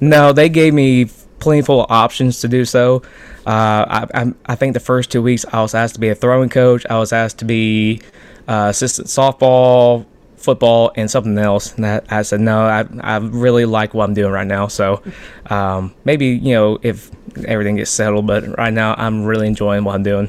No, 0.00 0.32
they 0.32 0.48
gave 0.48 0.72
me 0.72 1.06
plentiful 1.40 1.86
options 1.88 2.40
to 2.40 2.48
do 2.48 2.64
so. 2.64 3.02
Uh, 3.46 4.06
I, 4.14 4.32
I, 4.46 4.54
think 4.54 4.74
the 4.74 4.80
first 4.80 5.10
two 5.10 5.22
weeks 5.22 5.44
I 5.52 5.62
was 5.62 5.74
asked 5.74 5.94
to 5.94 6.00
be 6.00 6.08
a 6.08 6.14
throwing 6.14 6.48
coach. 6.48 6.86
I 6.88 6.98
was 6.98 7.12
asked 7.12 7.38
to 7.38 7.44
be 7.44 8.02
uh, 8.48 8.68
assistant 8.70 9.08
softball, 9.08 10.06
football, 10.36 10.92
and 10.96 11.10
something 11.10 11.36
else. 11.38 11.74
And 11.74 11.84
that, 11.84 12.10
I 12.10 12.22
said 12.22 12.40
no. 12.40 12.62
I, 12.62 12.86
I 13.00 13.16
really 13.16 13.64
like 13.64 13.94
what 13.94 14.04
I'm 14.04 14.14
doing 14.14 14.32
right 14.32 14.46
now. 14.46 14.68
So 14.68 15.02
um, 15.46 15.94
maybe 16.04 16.26
you 16.26 16.54
know 16.54 16.78
if 16.82 17.10
everything 17.46 17.76
gets 17.76 17.90
settled, 17.90 18.26
but 18.26 18.58
right 18.58 18.72
now 18.72 18.94
I'm 18.96 19.24
really 19.24 19.46
enjoying 19.46 19.84
what 19.84 19.94
I'm 19.94 20.02
doing. 20.02 20.28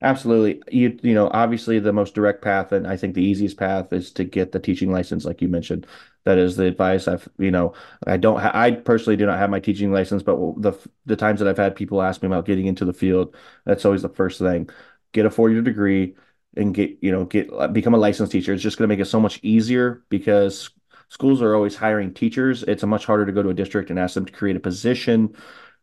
Absolutely. 0.00 0.62
You 0.70 0.96
you 1.02 1.12
know, 1.14 1.28
obviously 1.32 1.80
the 1.80 1.92
most 1.92 2.14
direct 2.14 2.40
path 2.40 2.70
and 2.70 2.86
I 2.86 2.96
think 2.96 3.14
the 3.14 3.22
easiest 3.24 3.56
path 3.56 3.92
is 3.92 4.12
to 4.12 4.24
get 4.24 4.52
the 4.52 4.60
teaching 4.60 4.92
license 4.92 5.24
like 5.24 5.42
you 5.42 5.48
mentioned. 5.48 5.86
That 6.24 6.38
is 6.38 6.56
the 6.56 6.66
advice 6.66 7.08
I've, 7.08 7.28
you 7.38 7.50
know, 7.50 7.74
I 8.06 8.16
don't 8.16 8.38
ha- 8.38 8.52
I 8.54 8.70
personally 8.72 9.16
do 9.16 9.26
not 9.26 9.38
have 9.38 9.50
my 9.50 9.58
teaching 9.58 9.90
license, 9.92 10.22
but 10.22 10.36
the 10.62 10.72
the 11.06 11.16
times 11.16 11.40
that 11.40 11.48
I've 11.48 11.56
had 11.56 11.74
people 11.74 12.00
ask 12.00 12.22
me 12.22 12.26
about 12.28 12.44
getting 12.46 12.66
into 12.66 12.84
the 12.84 12.92
field, 12.92 13.34
that's 13.64 13.84
always 13.84 14.02
the 14.02 14.08
first 14.08 14.38
thing. 14.38 14.68
Get 15.12 15.26
a 15.26 15.30
four-year 15.30 15.62
degree 15.62 16.14
and 16.56 16.72
get, 16.74 16.98
you 17.02 17.10
know, 17.10 17.24
get 17.24 17.50
uh, 17.52 17.66
become 17.68 17.94
a 17.94 17.98
licensed 17.98 18.30
teacher. 18.30 18.52
It's 18.52 18.62
just 18.62 18.78
going 18.78 18.88
to 18.88 18.94
make 18.94 19.02
it 19.02 19.06
so 19.08 19.20
much 19.20 19.40
easier 19.42 20.04
because 20.10 20.70
schools 21.08 21.42
are 21.42 21.54
always 21.56 21.74
hiring 21.76 22.14
teachers. 22.14 22.62
It's 22.62 22.84
much 22.84 23.04
harder 23.06 23.26
to 23.26 23.32
go 23.32 23.42
to 23.42 23.48
a 23.48 23.54
district 23.54 23.90
and 23.90 23.98
ask 23.98 24.14
them 24.14 24.26
to 24.26 24.32
create 24.32 24.54
a 24.56 24.60
position 24.60 25.34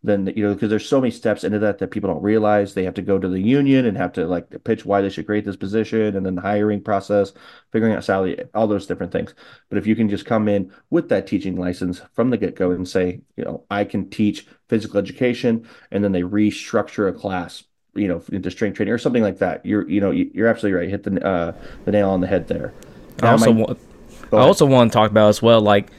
then 0.05 0.31
you 0.35 0.43
know 0.43 0.53
because 0.53 0.69
there's 0.69 0.87
so 0.87 1.01
many 1.01 1.11
steps 1.11 1.43
into 1.43 1.59
that 1.59 1.79
that 1.79 1.91
people 1.91 2.09
don't 2.09 2.23
realize. 2.23 2.73
They 2.73 2.83
have 2.83 2.93
to 2.95 3.01
go 3.01 3.19
to 3.19 3.27
the 3.27 3.39
union 3.39 3.85
and 3.85 3.97
have 3.97 4.13
to 4.13 4.25
like 4.27 4.63
pitch 4.63 4.85
why 4.85 5.01
they 5.01 5.09
should 5.09 5.25
create 5.25 5.45
this 5.45 5.55
position 5.55 6.15
and 6.15 6.25
then 6.25 6.35
the 6.35 6.41
hiring 6.41 6.81
process 6.81 7.33
figuring 7.71 7.93
out 7.93 8.03
salary 8.03 8.43
all 8.53 8.67
those 8.67 8.87
different 8.87 9.11
things. 9.11 9.33
But 9.69 9.77
if 9.77 9.87
you 9.87 9.95
can 9.95 10.09
just 10.09 10.25
come 10.25 10.47
in 10.47 10.71
with 10.89 11.09
that 11.09 11.27
teaching 11.27 11.57
license 11.57 12.01
from 12.13 12.29
the 12.29 12.37
get-go 12.37 12.71
and 12.71 12.87
say 12.87 13.21
you 13.35 13.43
know 13.43 13.63
i 13.69 13.83
can 13.83 14.09
teach 14.09 14.47
physical 14.67 14.99
education 14.99 15.67
and 15.91 16.03
then 16.03 16.11
they 16.11 16.21
restructure 16.21 17.09
a 17.09 17.13
class 17.13 17.63
you 17.93 18.07
know 18.07 18.21
into 18.31 18.51
strength 18.51 18.75
training 18.75 18.93
or 18.93 18.97
something 18.97 19.23
like 19.23 19.39
that 19.39 19.65
you're 19.65 19.87
you 19.89 20.01
know 20.01 20.11
you're 20.11 20.47
absolutely 20.47 20.79
right. 20.79 20.89
Hit 20.89 21.03
the 21.03 21.25
uh 21.25 21.53
the 21.85 21.91
nail 21.91 22.09
on 22.09 22.21
the 22.21 22.27
head 22.27 22.47
there. 22.47 22.73
Now, 23.21 23.29
I 23.29 23.31
also 23.31 23.53
my, 23.53 23.61
want, 23.61 23.79
I 24.33 24.37
also 24.37 24.65
want 24.65 24.91
to 24.91 24.95
talk 24.95 25.11
about 25.11 25.29
as 25.29 25.41
well 25.41 25.61
like 25.61 25.89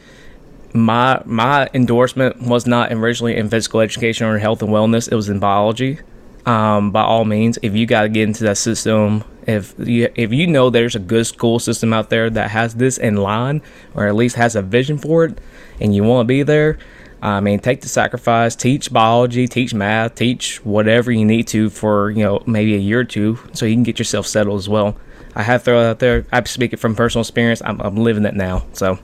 my 0.76 1.23
my 1.25 1.68
endorsement 1.75 2.42
was 2.42 2.66
not 2.66 2.92
originally 2.92 3.37
in 3.37 3.49
physical 3.49 3.80
education 3.80 4.26
or 4.26 4.38
health 4.38 4.62
and 4.62 4.71
wellness. 4.71 5.11
It 5.11 5.14
was 5.14 5.28
in 5.28 5.38
biology. 5.38 6.00
Um, 6.45 6.92
by 6.92 7.02
all 7.02 7.25
means, 7.25 7.59
if 7.62 7.75
you 7.75 7.87
got 7.87 8.02
to 8.02 8.09
get 8.09 8.23
into 8.23 8.45
that 8.45 8.56
system, 8.56 9.25
if 9.47 9.75
you 9.78 10.09
if 10.14 10.33
you 10.33 10.47
know 10.47 10.71
there's 10.71 10.95
a 10.95 11.00
good 11.00 11.26
school 11.26 11.59
system 11.59 11.92
out 11.92 12.11
there 12.11 12.30
that 12.30 12.50
has 12.50 12.75
this 12.75 12.99
in 12.99 13.16
line 13.16 13.62
or 13.95 14.06
at 14.06 14.14
least 14.14 14.37
has 14.37 14.54
a 14.54 14.62
vision 14.62 14.99
for 14.99 15.25
it, 15.25 15.38
and 15.80 15.95
you 15.95 16.04
want 16.04 16.26
to 16.26 16.28
be 16.28 16.42
there, 16.42 16.78
I 17.21 17.40
mean, 17.40 17.59
take 17.59 17.80
the 17.80 17.88
sacrifice, 17.88 18.54
teach 18.54 18.92
biology, 18.92 19.49
teach 19.49 19.75
math, 19.75 20.14
teach 20.14 20.64
whatever 20.64 21.11
you 21.11 21.25
need 21.25 21.49
to 21.49 21.71
for 21.71 22.11
you 22.11 22.23
know 22.23 22.42
maybe 22.47 22.75
a 22.75 22.78
year 22.78 23.00
or 23.00 23.04
two, 23.04 23.38
so 23.52 23.66
you 23.66 23.75
can 23.75 23.83
get 23.83 23.99
yourself 23.99 24.26
settled 24.26 24.59
as 24.59 24.68
well. 24.68 24.97
I 25.35 25.42
have 25.42 25.64
thrown 25.64 25.85
out 25.85 25.99
there. 25.99 26.26
I 26.33 26.42
speak 26.45 26.73
it 26.73 26.78
from 26.78 26.95
personal 26.95 27.23
experience. 27.23 27.61
I'm, 27.64 27.80
I'm 27.80 27.97
living 27.97 28.25
it 28.25 28.35
now, 28.35 28.64
so. 28.73 28.99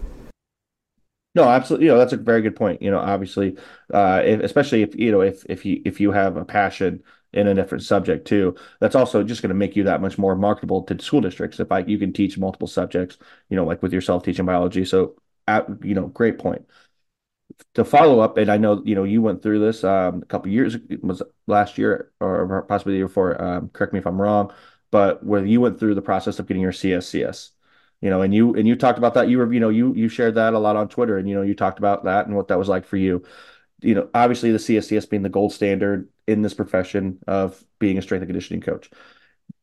No, 1.35 1.45
absolutely. 1.45 1.87
You 1.87 1.93
know, 1.93 1.99
that's 1.99 2.13
a 2.13 2.19
very 2.19 2.43
good 2.43 2.57
point. 2.57 2.83
You 2.83 2.91
know, 2.91 2.99
obviously, 2.99 3.57
uh, 3.93 4.21
if, 4.25 4.41
especially 4.41 4.83
if 4.83 4.95
you 4.95 5.11
know 5.13 5.23
if 5.23 5.45
if 5.49 5.65
you 5.65 5.81
if 5.85 5.99
you 6.01 6.13
have 6.13 6.37
a 6.37 6.45
passion 6.45 7.03
in 7.33 7.47
a 7.49 7.55
different 7.55 7.83
subject 7.85 8.27
too, 8.27 8.55
that's 8.81 8.95
also 8.95 9.23
just 9.23 9.41
going 9.41 9.49
to 9.49 9.55
make 9.55 9.75
you 9.75 9.85
that 9.85 10.03
much 10.03 10.19
more 10.19 10.37
marketable 10.37 10.83
to 10.85 11.01
school 11.03 11.23
districts. 11.23 11.59
If 11.59 11.71
like 11.71 11.89
you 11.89 11.99
can 11.99 12.13
teach 12.13 12.37
multiple 12.37 12.69
subjects, 12.69 13.17
you 13.49 13.57
know, 13.57 13.65
like 13.65 13.83
with 13.83 13.95
yourself 13.95 14.25
teaching 14.25 14.45
biology. 14.45 14.85
So, 14.85 15.17
at, 15.49 15.67
you 15.83 15.95
know, 15.95 16.09
great 16.09 16.39
point. 16.39 16.67
To 17.75 17.85
follow 17.85 18.21
up, 18.21 18.37
and 18.37 18.51
I 18.51 18.59
know 18.59 18.83
you 18.85 18.95
know 18.95 19.05
you 19.05 19.23
went 19.23 19.43
through 19.43 19.61
this 19.61 19.83
um, 19.83 20.23
a 20.23 20.27
couple 20.27 20.51
years 20.51 20.77
was 21.03 21.23
last 21.47 21.79
year 21.79 22.13
or 22.21 22.63
possibly 22.69 22.93
the 22.95 22.99
year 22.99 23.07
before. 23.09 23.41
Um, 23.43 23.71
correct 23.71 23.93
me 23.95 23.99
if 23.99 24.07
I'm 24.07 24.21
wrong, 24.21 24.53
but 24.91 25.25
where 25.25 25.45
you 25.45 25.61
went 25.61 25.79
through 25.79 25.95
the 25.95 26.03
process 26.03 26.39
of 26.39 26.47
getting 26.47 26.63
your 26.63 26.73
CSCS 26.73 27.51
you 28.03 28.11
know 28.11 28.21
and 28.21 28.35
you 28.35 28.55
and 28.55 28.69
you 28.69 28.77
talked 28.77 28.99
about 28.99 29.15
that. 29.15 29.29
You 29.29 29.39
were 29.39 29.53
you 29.53 29.61
know 29.61 29.71
you 29.71 29.95
you 29.95 30.09
shared 30.09 30.35
that 30.35 30.53
a 30.53 30.59
lot 30.59 30.77
on 30.77 30.89
twitter 30.89 31.17
and 31.17 31.29
you 31.29 31.35
know 31.35 31.43
you 31.43 31.55
talked 31.55 31.79
about 31.79 32.05
that 32.05 32.27
and 32.27 32.37
what 32.37 32.49
that 32.49 32.59
was 32.59 32.69
like 32.69 32.85
for 32.85 32.99
you. 32.99 33.25
You 33.81 33.95
know 33.95 34.11
obviously 34.15 34.53
the 34.53 34.59
cscs 34.59 35.09
being 35.09 35.23
the 35.23 35.29
gold 35.29 35.53
standard 35.53 36.09
in 36.27 36.43
this 36.43 36.55
profession 36.55 37.19
of 37.27 37.65
being 37.79 37.97
a 37.99 38.03
strength 38.03 38.23
and 38.23 38.29
conditioning 38.29 38.61
coach. 38.61 38.91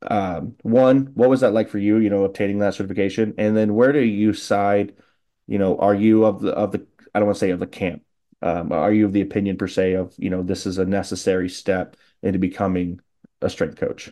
Um, 0.02 0.56
one 0.64 1.12
what 1.14 1.30
was 1.30 1.42
that 1.42 1.54
like 1.54 1.70
for 1.70 1.78
you 1.78 1.98
you 1.98 2.10
know 2.10 2.24
obtaining 2.24 2.60
that 2.60 2.74
certification? 2.74 3.36
And 3.38 3.56
then 3.56 3.76
where 3.76 3.92
do 3.92 4.00
you 4.00 4.34
side 4.34 4.96
you 5.46 5.60
know 5.60 5.78
are 5.78 5.96
you 5.96 6.26
of 6.26 6.42
the 6.42 6.52
of 6.52 6.72
the 6.72 6.86
i 7.14 7.20
don't 7.20 7.28
want 7.28 7.36
to 7.36 7.40
say 7.40 7.50
of 7.50 7.60
the 7.60 7.68
camp 7.68 8.04
um, 8.42 8.72
are 8.72 8.94
you 8.94 9.06
of 9.06 9.14
the 9.14 9.22
opinion 9.22 9.58
per 9.58 9.68
se 9.68 9.94
of 9.94 10.14
you 10.18 10.30
know 10.30 10.44
this 10.44 10.66
is 10.66 10.78
a 10.78 10.86
necessary 10.86 11.50
step 11.50 11.98
into 12.24 12.40
becoming 12.40 13.02
a 13.42 13.50
strength 13.50 13.78
coach? 13.78 14.12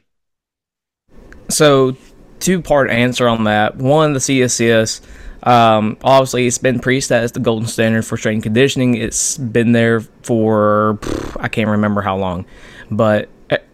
So 1.50 1.96
two 2.40 2.62
part 2.62 2.90
answer 2.90 3.28
on 3.28 3.46
that. 3.46 3.78
One, 3.78 4.14
the 4.14 4.20
CSCS. 4.20 5.02
Um, 5.44 5.98
obviously, 6.04 6.48
it's 6.48 6.58
been 6.58 6.80
preached 6.80 7.12
as 7.12 7.32
the 7.32 7.40
golden 7.40 7.68
standard 7.68 8.04
for 8.06 8.18
strength 8.18 8.44
conditioning. 8.44 8.96
It's 8.96 9.38
been 9.38 9.72
there 9.72 10.02
for 10.02 11.00
I 11.40 11.48
can't 11.48 11.70
remember 11.70 12.02
how 12.02 12.18
long, 12.18 12.46
but 12.90 13.30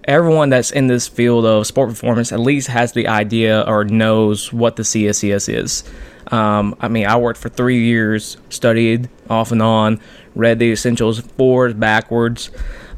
everyone 0.06 0.50
that's 0.50 0.72
in 0.72 0.88
this 0.88 1.08
field 1.08 1.46
of 1.46 1.66
sport 1.66 1.90
performance 1.90 2.32
at 2.32 2.40
least 2.40 2.68
has 2.68 2.92
the 2.94 3.08
idea 3.08 3.62
or 3.62 3.86
knows 3.86 4.52
what 4.52 4.76
the 4.76 4.84
CSCS 4.84 5.54
is. 5.54 5.84
Um, 6.28 6.76
I 6.80 6.88
mean, 6.88 7.06
I 7.06 7.18
worked 7.18 7.40
for 7.40 7.50
three 7.50 7.84
years, 7.84 8.38
studied 8.50 9.10
off 9.30 9.52
and 9.52 9.62
on, 9.62 10.00
read 10.36 10.60
the 10.60 10.72
essentials 10.72 11.20
forwards, 11.20 11.74
backwards, 11.74 12.50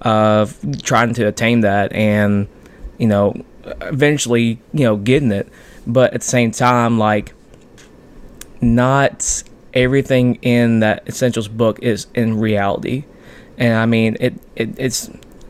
uh, 0.02 0.46
trying 0.84 1.14
to 1.16 1.28
attain 1.28 1.62
that, 1.62 1.92
and 1.94 2.48
you 2.98 3.08
know, 3.08 3.34
eventually, 3.82 4.60
you 4.74 4.84
know, 4.84 4.96
getting 4.96 5.32
it. 5.32 5.48
But 5.88 6.14
at 6.14 6.22
the 6.22 6.28
same 6.28 6.52
time, 6.52 6.98
like, 6.98 7.34
not 8.62 9.44
everything 9.74 10.36
in 10.42 10.80
that 10.80 11.08
essentials 11.08 11.48
book 11.48 11.80
is 11.82 12.08
in 12.16 12.40
reality. 12.40 13.06
And 13.58 13.76
I 13.76 13.86
mean, 13.86 14.18
it, 14.20 14.34
it 14.56 14.78
it's 14.78 15.10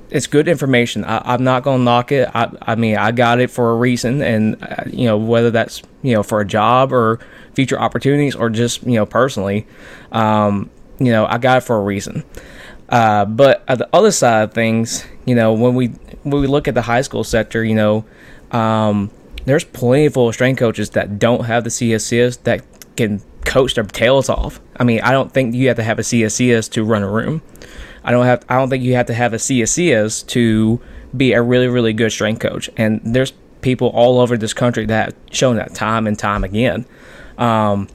it's 0.10 0.27
good 0.27 0.48
information. 0.48 1.03
I, 1.03 1.34
am 1.34 1.43
not 1.43 1.63
gonna 1.63 1.84
knock 1.84 2.12
it. 2.12 2.29
I, 2.34 2.51
I 2.62 2.75
mean, 2.75 2.98
I 2.98 3.12
got 3.12 3.39
it 3.39 3.50
for 3.50 3.72
a 3.72 3.75
reason, 3.75 4.22
and 4.22 4.62
uh, 4.63 4.84
you 4.88 5.05
know 5.05 5.17
whether 5.17 5.51
that's 5.51 5.81
you 6.01 6.13
know 6.13 6.24
for 6.24 6.41
a 6.41 6.45
job 6.45 6.93
or 6.93 7.19
future 7.53 7.79
opportunities 7.79 8.36
or 8.36 8.50
just 8.50 8.84
you 8.84 8.93
know 8.93 9.05
personally, 9.05 9.65
um, 10.12 10.69
you 11.00 11.12
know 11.12 11.25
I 11.25 11.38
got 11.38 11.60
it 11.60 11.62
for 11.62 11.77
a 11.77 11.81
reason. 11.81 12.24
Uh, 12.89 13.25
but 13.25 13.65
the 13.68 13.89
other 13.94 14.12
side 14.12 14.44
of 14.44 14.54
things, 14.54 15.06
you 15.25 15.36
know, 15.36 15.54
when 15.54 15.75
we 15.75 15.88
when 16.24 16.42
we 16.42 16.48
look 16.48 16.68
at 16.68 16.75
the 16.75 16.84
high 16.84 17.01
school 17.01 17.24
sector, 17.24 17.63
you 17.63 17.75
know, 17.75 18.06
um, 18.51 19.12
there's 19.46 19.63
plenty 19.63 20.06
of 20.06 20.34
strength 20.34 20.60
coaches 20.60 20.92
that 20.92 21.20
don't 21.20 21.46
have 21.46 21.63
the 21.63 21.70
CSCS 21.70 22.44
that 22.44 22.63
can 22.96 23.22
coach 23.46 23.75
their 23.75 23.84
tails 23.84 24.30
off. 24.30 24.60
I 24.77 24.84
mean, 24.84 25.01
I 25.01 25.12
don't 25.12 25.32
think 25.32 25.56
you 25.56 25.68
have 25.68 25.77
to 25.77 25.84
have 25.84 26.00
a 26.00 26.04
CSCS 26.04 26.72
to 26.72 26.84
run 26.84 27.04
a 27.04 27.10
room. 27.10 27.42
I 28.04 28.12
don't 28.12 28.25
have. 28.25 28.46
I 28.50 28.56
don't 28.58 28.70
think 28.70 28.84
you 28.84 28.96
have 28.96 29.08
to 29.08 29.13
have 29.13 29.34
a 29.34 29.38
CSCS 29.38 30.27
to 30.27 30.80
be 31.15 31.34
a 31.34 31.42
really, 31.42 31.68
really 31.68 31.94
good 31.94 32.12
strength 32.12 32.39
coach. 32.39 32.70
And 32.77 33.01
there's 33.04 33.32
people 33.62 33.88
all 33.89 34.20
over 34.20 34.38
this 34.38 34.54
country 34.54 34.86
that 34.86 35.06
have 35.06 35.15
shown 35.32 35.56
that 35.56 35.74
time 35.74 36.06
and 36.06 36.18
time 36.18 36.44
again. 36.44 36.86
Um, 37.38 37.88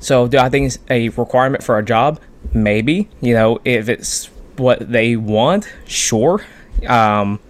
so, 0.00 0.26
do 0.26 0.38
I 0.38 0.48
think 0.48 0.66
it's 0.66 0.78
a 0.90 1.10
requirement 1.10 1.62
for 1.62 1.78
a 1.78 1.84
job? 1.84 2.20
Maybe. 2.54 3.08
You 3.20 3.34
know, 3.34 3.60
if 3.64 3.88
it's 3.88 4.26
what 4.56 4.90
they 4.90 5.16
want, 5.16 5.72
sure. 5.86 6.44
Um, 6.86 7.40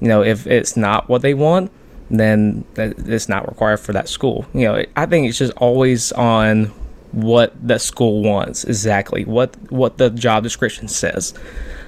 you 0.00 0.08
know, 0.08 0.22
if 0.22 0.46
it's 0.46 0.76
not 0.76 1.08
what 1.08 1.22
they 1.22 1.34
want, 1.34 1.70
then 2.10 2.64
it's 2.76 3.28
not 3.28 3.48
required 3.48 3.80
for 3.80 3.92
that 3.92 4.08
school. 4.08 4.46
You 4.52 4.62
know, 4.62 4.84
I 4.96 5.06
think 5.06 5.28
it's 5.28 5.38
just 5.38 5.52
always 5.54 6.12
on 6.12 6.66
what 7.12 7.54
the 7.66 7.78
school 7.78 8.22
wants 8.22 8.64
exactly, 8.64 9.24
what 9.24 9.56
what 9.70 9.98
the 9.98 10.10
job 10.10 10.42
description 10.42 10.88
says. 10.88 11.34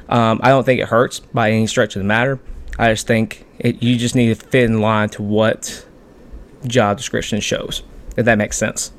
Um, 0.08 0.40
I 0.42 0.50
don't 0.50 0.64
think 0.64 0.80
it 0.80 0.88
hurts 0.88 1.20
by 1.20 1.50
any 1.50 1.66
stretch 1.66 1.96
of 1.96 2.00
the 2.00 2.06
matter. 2.06 2.38
I 2.78 2.92
just 2.92 3.06
think 3.06 3.46
it, 3.58 3.82
you 3.82 3.96
just 3.96 4.14
need 4.14 4.28
to 4.28 4.34
fit 4.34 4.64
in 4.64 4.80
line 4.80 5.08
to 5.10 5.22
what 5.22 5.86
job 6.66 6.96
description 6.96 7.40
shows. 7.40 7.82
If 8.16 8.26
that 8.26 8.38
makes 8.38 8.56
sense. 8.56 8.92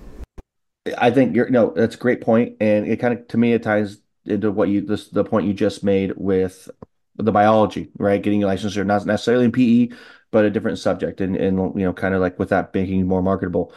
I 0.98 1.12
think 1.12 1.36
you're 1.36 1.50
no, 1.50 1.72
that's 1.76 1.96
a 1.96 1.98
great 2.00 2.22
point, 2.22 2.58
and 2.60 2.86
it 2.88 2.98
kind 3.00 3.14
of 3.18 3.28
to 3.30 3.38
me 3.38 3.54
it 3.54 3.64
ties 3.64 3.98
into 4.26 4.52
what 4.52 4.70
you 4.70 4.82
this 4.82 5.10
the 5.10 5.24
point 5.24 5.48
you 5.48 5.54
just 5.54 5.84
made 5.84 6.14
with 6.16 6.70
the 7.16 7.32
biology, 7.32 7.90
right? 7.98 8.22
Getting 8.22 8.42
your 8.42 8.50
licensure, 8.52 8.86
not 8.86 9.06
necessarily 9.06 9.46
in 9.46 9.52
PE, 9.52 9.90
but 10.32 10.46
a 10.46 10.50
different 10.52 10.78
subject, 10.80 11.22
and 11.22 11.36
and 11.36 11.58
you 11.80 11.86
know, 11.86 11.94
kind 11.94 12.14
of 12.14 12.22
like 12.22 12.38
with 12.38 12.50
that 12.50 12.74
making 12.74 13.08
more 13.08 13.22
marketable. 13.24 13.74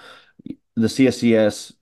The 0.76 0.88
CSCS 0.88 1.72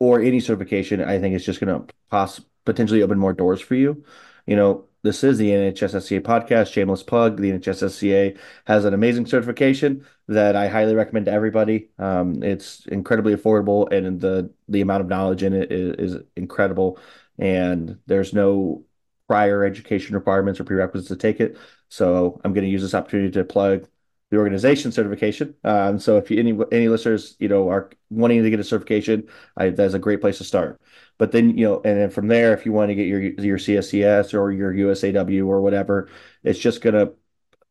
or 0.00 0.20
any 0.20 0.40
certification, 0.40 1.00
I 1.02 1.20
think 1.20 1.34
is 1.34 1.46
just 1.46 1.60
going 1.60 1.86
to 1.86 1.94
poss 2.10 2.40
potentially 2.64 3.02
open 3.02 3.18
more 3.18 3.32
doors 3.32 3.60
for 3.60 3.74
you. 3.76 4.04
You 4.46 4.56
know, 4.56 4.86
this 5.04 5.22
is 5.22 5.36
the 5.36 5.50
NHSSCA 5.50 6.22
podcast, 6.22 6.72
shameless 6.72 7.02
plug. 7.02 7.36
The 7.36 7.52
NHSSCA 7.52 8.38
has 8.66 8.86
an 8.86 8.94
amazing 8.94 9.26
certification 9.26 10.06
that 10.28 10.56
I 10.56 10.66
highly 10.66 10.94
recommend 10.94 11.26
to 11.26 11.32
everybody. 11.32 11.90
Um, 11.98 12.42
it's 12.42 12.86
incredibly 12.86 13.36
affordable, 13.36 13.92
and 13.92 14.18
the 14.18 14.50
the 14.66 14.80
amount 14.80 15.02
of 15.02 15.08
knowledge 15.08 15.42
in 15.42 15.52
it 15.52 15.70
is, 15.70 16.14
is 16.14 16.22
incredible. 16.36 16.98
And 17.38 17.98
there's 18.06 18.32
no 18.32 18.86
prior 19.28 19.64
education 19.64 20.14
requirements 20.14 20.58
or 20.58 20.64
prerequisites 20.64 21.08
to 21.08 21.16
take 21.16 21.38
it. 21.38 21.58
So 21.90 22.40
I'm 22.42 22.54
going 22.54 22.64
to 22.64 22.70
use 22.70 22.82
this 22.82 22.94
opportunity 22.94 23.30
to 23.32 23.44
plug 23.44 23.86
the 24.30 24.38
organization 24.38 24.90
certification. 24.90 25.54
Um, 25.64 25.98
so 25.98 26.16
if 26.16 26.30
you, 26.30 26.38
any 26.38 26.58
any 26.72 26.88
listeners, 26.88 27.36
you 27.38 27.48
know, 27.48 27.68
are 27.68 27.90
wanting 28.08 28.42
to 28.42 28.50
get 28.50 28.58
a 28.58 28.64
certification, 28.64 29.28
I, 29.56 29.68
that's 29.68 29.94
a 29.94 29.98
great 29.98 30.22
place 30.22 30.38
to 30.38 30.44
start. 30.44 30.80
But 31.18 31.32
then 31.32 31.56
you 31.56 31.66
know, 31.66 31.76
and 31.84 31.98
then 31.98 32.10
from 32.10 32.28
there, 32.28 32.52
if 32.54 32.66
you 32.66 32.72
want 32.72 32.90
to 32.90 32.94
get 32.94 33.06
your 33.06 33.20
your 33.22 33.58
CSCS 33.58 34.34
or 34.34 34.52
your 34.52 34.72
USAW 34.72 35.46
or 35.46 35.60
whatever, 35.60 36.08
it's 36.42 36.58
just 36.58 36.80
gonna 36.82 37.12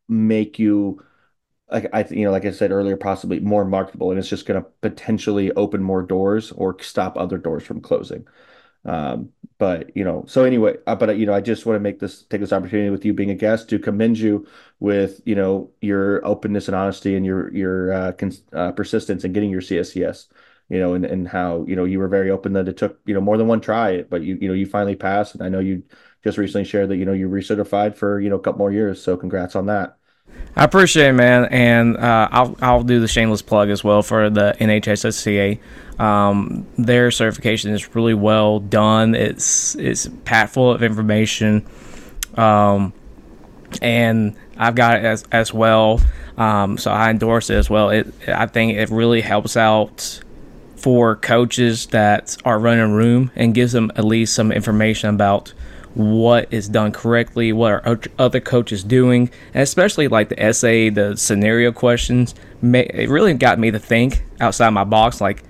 make 0.08 0.58
you 0.58 1.02
like 1.70 1.86
I 1.92 2.06
you 2.10 2.24
know, 2.24 2.30
like 2.32 2.44
I 2.44 2.50
said 2.52 2.72
earlier, 2.72 2.96
possibly 2.96 3.40
more 3.40 3.64
marketable, 3.64 4.10
and 4.10 4.18
it's 4.18 4.28
just 4.28 4.46
gonna 4.46 4.62
potentially 4.82 5.52
open 5.52 5.82
more 5.82 6.02
doors 6.02 6.52
or 6.52 6.80
stop 6.82 7.16
other 7.16 7.38
doors 7.38 7.64
from 7.64 7.80
closing. 7.80 8.26
Um, 8.84 9.30
but 9.58 9.96
you 9.96 10.04
know, 10.04 10.24
so 10.26 10.44
anyway, 10.44 10.76
uh, 10.86 10.96
but 10.96 11.16
you 11.18 11.26
know, 11.26 11.34
I 11.34 11.40
just 11.40 11.64
want 11.66 11.76
to 11.76 11.80
make 11.80 12.00
this 12.00 12.24
take 12.24 12.40
this 12.40 12.52
opportunity 12.52 12.90
with 12.90 13.04
you 13.04 13.14
being 13.14 13.30
a 13.30 13.34
guest 13.34 13.68
to 13.70 13.78
commend 13.78 14.18
you 14.18 14.46
with 14.80 15.20
you 15.24 15.34
know 15.34 15.70
your 15.80 16.24
openness 16.26 16.68
and 16.68 16.74
honesty 16.76 17.16
and 17.16 17.24
your 17.24 17.52
your 17.54 17.92
uh, 17.92 18.12
cons- 18.12 18.42
uh, 18.52 18.72
persistence 18.72 19.24
in 19.24 19.32
getting 19.32 19.50
your 19.50 19.62
CSCS. 19.62 20.28
You 20.68 20.80
know, 20.80 20.94
and, 20.94 21.04
and 21.04 21.28
how 21.28 21.64
you 21.68 21.76
know 21.76 21.84
you 21.84 21.98
were 21.98 22.08
very 22.08 22.30
open 22.30 22.54
that 22.54 22.68
it 22.68 22.76
took 22.76 22.98
you 23.04 23.14
know 23.14 23.20
more 23.20 23.36
than 23.36 23.46
one 23.46 23.60
try, 23.60 24.02
but 24.02 24.22
you 24.22 24.38
you 24.40 24.48
know 24.48 24.54
you 24.54 24.66
finally 24.66 24.96
passed, 24.96 25.34
and 25.34 25.42
I 25.42 25.48
know 25.48 25.60
you 25.60 25.82
just 26.22 26.38
recently 26.38 26.64
shared 26.64 26.88
that 26.88 26.96
you 26.96 27.04
know 27.04 27.12
you 27.12 27.28
recertified 27.28 27.96
for 27.96 28.20
you 28.20 28.30
know 28.30 28.36
a 28.36 28.40
couple 28.40 28.58
more 28.58 28.72
years. 28.72 29.02
So 29.02 29.16
congrats 29.16 29.54
on 29.54 29.66
that. 29.66 29.98
I 30.56 30.64
appreciate 30.64 31.08
it, 31.08 31.12
man, 31.14 31.46
and 31.46 31.96
uh, 31.96 32.28
I'll 32.30 32.56
I'll 32.62 32.82
do 32.84 33.00
the 33.00 33.08
shameless 33.08 33.42
plug 33.42 33.70
as 33.70 33.82
well 33.82 34.02
for 34.02 34.30
the 34.30 34.54
NHSSCA. 34.60 35.58
Um, 36.00 36.66
their 36.78 37.10
certification 37.10 37.72
is 37.72 37.94
really 37.94 38.14
well 38.14 38.60
done. 38.60 39.14
It's 39.16 39.74
it's 39.74 40.08
packed 40.24 40.54
full 40.54 40.70
of 40.72 40.82
information, 40.82 41.66
um, 42.36 42.92
and 43.82 44.36
I've 44.56 44.76
got 44.76 44.98
it 44.98 45.04
as 45.04 45.24
as 45.32 45.52
well. 45.52 46.00
Um, 46.36 46.78
so 46.78 46.92
I 46.92 47.10
endorse 47.10 47.50
it 47.50 47.56
as 47.56 47.68
well. 47.68 47.90
It 47.90 48.06
I 48.28 48.46
think 48.46 48.76
it 48.76 48.90
really 48.90 49.22
helps 49.22 49.56
out 49.56 50.20
for 50.84 51.16
coaches 51.16 51.86
that 51.86 52.36
are 52.44 52.58
running 52.58 52.92
room 52.92 53.30
and 53.34 53.54
gives 53.54 53.72
them 53.72 53.90
at 53.96 54.04
least 54.04 54.34
some 54.34 54.52
information 54.52 55.08
about 55.08 55.54
what 55.94 56.46
is 56.52 56.68
done 56.68 56.92
correctly, 56.92 57.54
what 57.54 57.72
are 57.86 57.98
other 58.18 58.38
coaches 58.38 58.84
doing, 58.84 59.30
and 59.54 59.62
especially 59.62 60.08
like 60.08 60.28
the 60.28 60.38
essay, 60.38 60.90
the 60.90 61.16
scenario 61.16 61.72
questions. 61.72 62.34
It 62.62 63.08
really 63.08 63.32
got 63.32 63.58
me 63.58 63.70
to 63.70 63.78
think 63.78 64.24
outside 64.40 64.68
my 64.70 64.84
box. 64.84 65.22
Like, 65.22 65.42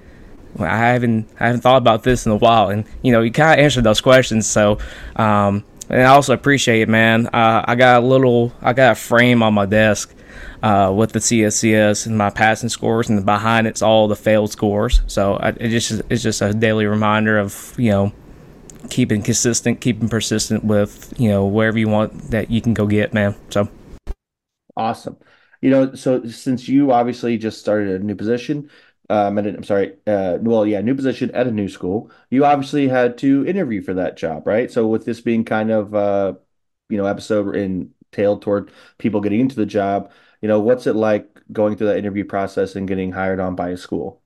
well, 0.55 0.71
I 0.71 0.77
haven't 0.77 1.29
I 1.41 1.47
haven't 1.47 1.63
thought 1.63 1.79
about 1.79 2.05
this 2.05 2.27
in 2.27 2.31
a 2.31 2.37
while, 2.37 2.69
and 2.69 2.85
you 3.03 3.11
know, 3.11 3.21
you 3.21 3.33
kind 3.33 3.59
of 3.59 3.65
answer 3.65 3.81
those 3.83 4.01
questions. 4.01 4.47
So, 4.47 4.79
um, 5.17 5.65
and 5.89 6.03
I 6.03 6.15
also 6.15 6.33
appreciate 6.33 6.83
it, 6.83 6.89
man. 6.89 7.27
Uh, 7.27 7.65
I 7.67 7.75
got 7.75 8.05
a 8.05 8.07
little, 8.07 8.53
I 8.63 8.73
got 8.73 8.93
a 8.93 8.95
frame 8.95 9.43
on 9.43 9.53
my 9.53 9.67
desk. 9.67 10.15
Uh, 10.63 10.91
with 10.97 11.13
the 11.13 11.19
CSCS 11.19 12.07
and 12.07 12.17
my 12.17 12.31
passing 12.31 12.71
scores, 12.71 13.11
and 13.11 13.25
behind 13.27 13.67
it's 13.67 13.83
all 13.83 14.09
the 14.09 14.17
failed 14.17 14.51
scores. 14.51 15.03
So 15.07 15.35
I, 15.35 15.51
it 15.51 15.69
just 15.69 16.01
it's 16.09 16.23
just 16.23 16.41
a 16.41 16.55
daily 16.55 16.87
reminder 16.87 17.39
of 17.39 17.75
you 17.77 17.91
know 17.91 18.13
keeping 18.89 19.23
consistent, 19.23 19.81
keeping 19.81 20.09
persistent 20.09 20.65
with 20.65 21.13
you 21.19 21.29
know 21.29 21.47
wherever 21.47 21.79
you 21.79 21.89
want 21.89 22.31
that 22.31 22.51
you 22.51 22.61
can 22.63 22.75
go 22.75 22.87
get, 22.87 23.13
man. 23.13 23.35
So 23.51 23.69
awesome. 24.77 25.19
You 25.61 25.71
know, 25.71 25.95
so 25.95 26.27
since 26.27 26.69
you 26.69 26.93
obviously 26.93 27.39
just 27.39 27.59
started 27.61 28.01
a 28.01 28.05
new 28.05 28.15
position, 28.15 28.71
um, 29.11 29.39
and 29.39 29.47
I'm 29.47 29.65
sorry, 29.65 29.95
uh, 30.07 30.39
well, 30.41 30.67
yeah, 30.67 30.81
new 30.81 30.95
position 30.95 31.31
at 31.33 31.47
a 31.47 31.51
new 31.51 31.69
school, 31.69 32.11
you 32.31 32.45
obviously 32.45 32.89
had 32.89 33.19
to 33.19 33.47
interview 33.47 33.83
for 33.83 33.95
that 33.95 34.17
job, 34.17 34.47
right? 34.47 34.71
So 34.71 34.87
with 34.87 35.05
this 35.05 35.21
being 35.21 35.45
kind 35.45 35.71
of 35.71 35.95
uh, 35.95 36.35
you 36.89 36.97
know, 36.99 37.07
episode 37.07 37.57
entailed 38.15 38.43
toward 38.43 38.71
people 38.99 39.21
getting 39.21 39.41
into 39.41 39.57
the 39.57 39.67
job, 39.67 40.11
you 40.41 40.49
know, 40.49 40.61
what's 40.61 40.87
it 40.87 40.95
like 40.95 41.29
going 41.53 41.77
through 41.77 41.89
that 41.89 41.99
interview 41.99 42.25
process 42.25 42.77
and 42.77 42.89
getting 42.89 43.13
hired 43.13 43.41
on 43.41 43.55
by 43.55 43.71
a 43.71 43.77
school? 43.77 44.21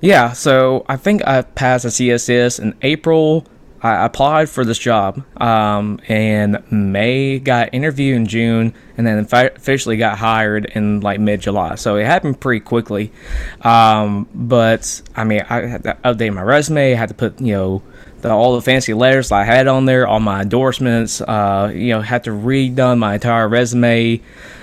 Yeah, 0.00 0.32
so 0.32 0.84
I 0.88 0.96
think 0.96 1.26
I 1.26 1.42
passed 1.42 1.84
a 1.84 1.88
CSCS 1.88 2.60
in 2.60 2.74
April 2.82 3.46
I 3.84 4.06
applied 4.06 4.48
for 4.48 4.64
this 4.64 4.78
job 4.78 5.22
um, 5.38 6.00
in 6.08 6.64
May, 6.70 7.38
got 7.38 7.74
interviewed 7.74 8.16
in 8.16 8.26
June, 8.26 8.72
and 8.96 9.06
then 9.06 9.18
officially 9.30 9.98
got 9.98 10.16
hired 10.16 10.64
in 10.74 11.00
like 11.00 11.20
mid 11.20 11.42
July. 11.42 11.74
So 11.74 11.96
it 11.96 12.06
happened 12.06 12.40
pretty 12.40 12.60
quickly. 12.60 13.12
Um, 13.60 14.26
but 14.34 15.02
I 15.14 15.24
mean, 15.24 15.42
I 15.50 15.66
had 15.66 15.82
to 15.82 15.98
update 16.02 16.32
my 16.32 16.40
resume. 16.40 16.94
I 16.94 16.96
had 16.96 17.10
to 17.10 17.14
put 17.14 17.38
you 17.42 17.52
know 17.52 17.82
the, 18.24 18.30
all 18.30 18.54
the 18.54 18.62
fancy 18.62 18.94
letters 18.94 19.30
I 19.30 19.44
had 19.44 19.68
on 19.68 19.84
there, 19.84 20.06
all 20.08 20.18
my 20.18 20.40
endorsements. 20.40 21.20
Uh, 21.20 21.70
you 21.74 21.90
know, 21.90 22.00
had 22.00 22.24
to 22.24 22.30
redone 22.30 22.98
my 22.98 23.14
entire 23.14 23.46
resume. 23.46 24.22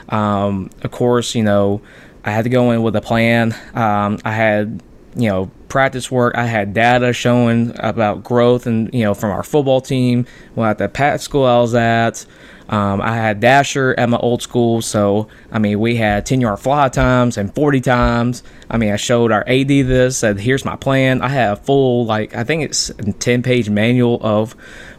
Um, 0.10 0.72
of 0.82 0.90
course, 0.90 1.36
you 1.36 1.44
know, 1.44 1.82
I 2.26 2.32
had 2.32 2.44
to 2.46 2.50
go 2.50 2.72
in 2.72 2.82
with 2.82 2.96
a 2.96 3.02
plan. 3.02 3.56
Um, 3.76 4.18
I 4.26 4.32
had 4.32 4.82
you 5.16 5.30
know 5.30 5.52
practice 5.72 6.12
work. 6.12 6.36
I 6.36 6.46
had 6.46 6.74
data 6.74 7.14
showing 7.14 7.72
about 7.80 8.26
growth 8.26 8.68
and 8.68 8.94
you 8.94 9.04
know 9.04 9.14
from 9.14 9.32
our 9.32 9.42
football 9.42 9.80
team. 9.80 10.26
Well, 10.54 10.70
at 10.70 10.78
the 10.78 10.90
Pat 10.90 11.22
school 11.22 11.46
I 11.46 11.60
was 11.60 11.74
at, 11.74 12.26
um, 12.68 13.00
I 13.00 13.16
had 13.16 13.42
Dashr 13.42 13.96
at 13.98 14.10
my 14.10 14.18
old 14.18 14.42
school. 14.42 14.82
So 14.82 15.30
I 15.50 15.60
mean, 15.60 15.80
we 15.80 15.96
had 15.96 16.26
10 16.26 16.42
yard 16.42 16.60
fly 16.60 16.90
times 16.90 17.38
and 17.38 17.56
40 17.56 17.80
times. 17.80 18.44
I 18.70 18.78
mean, 18.78 18.92
I 18.92 18.98
showed 18.98 19.32
our 19.32 19.48
AD 19.48 19.70
this. 19.70 20.18
Said, 20.18 20.42
"Here's 20.42 20.66
my 20.66 20.76
plan." 20.76 21.22
I 21.22 21.30
had 21.30 21.54
a 21.54 21.56
full 21.56 22.06
like 22.06 22.36
I 22.36 22.44
think 22.44 22.64
it's 22.64 22.90
a 22.90 23.14
10 23.14 23.42
page 23.42 23.70
manual 23.70 24.20
of 24.22 24.52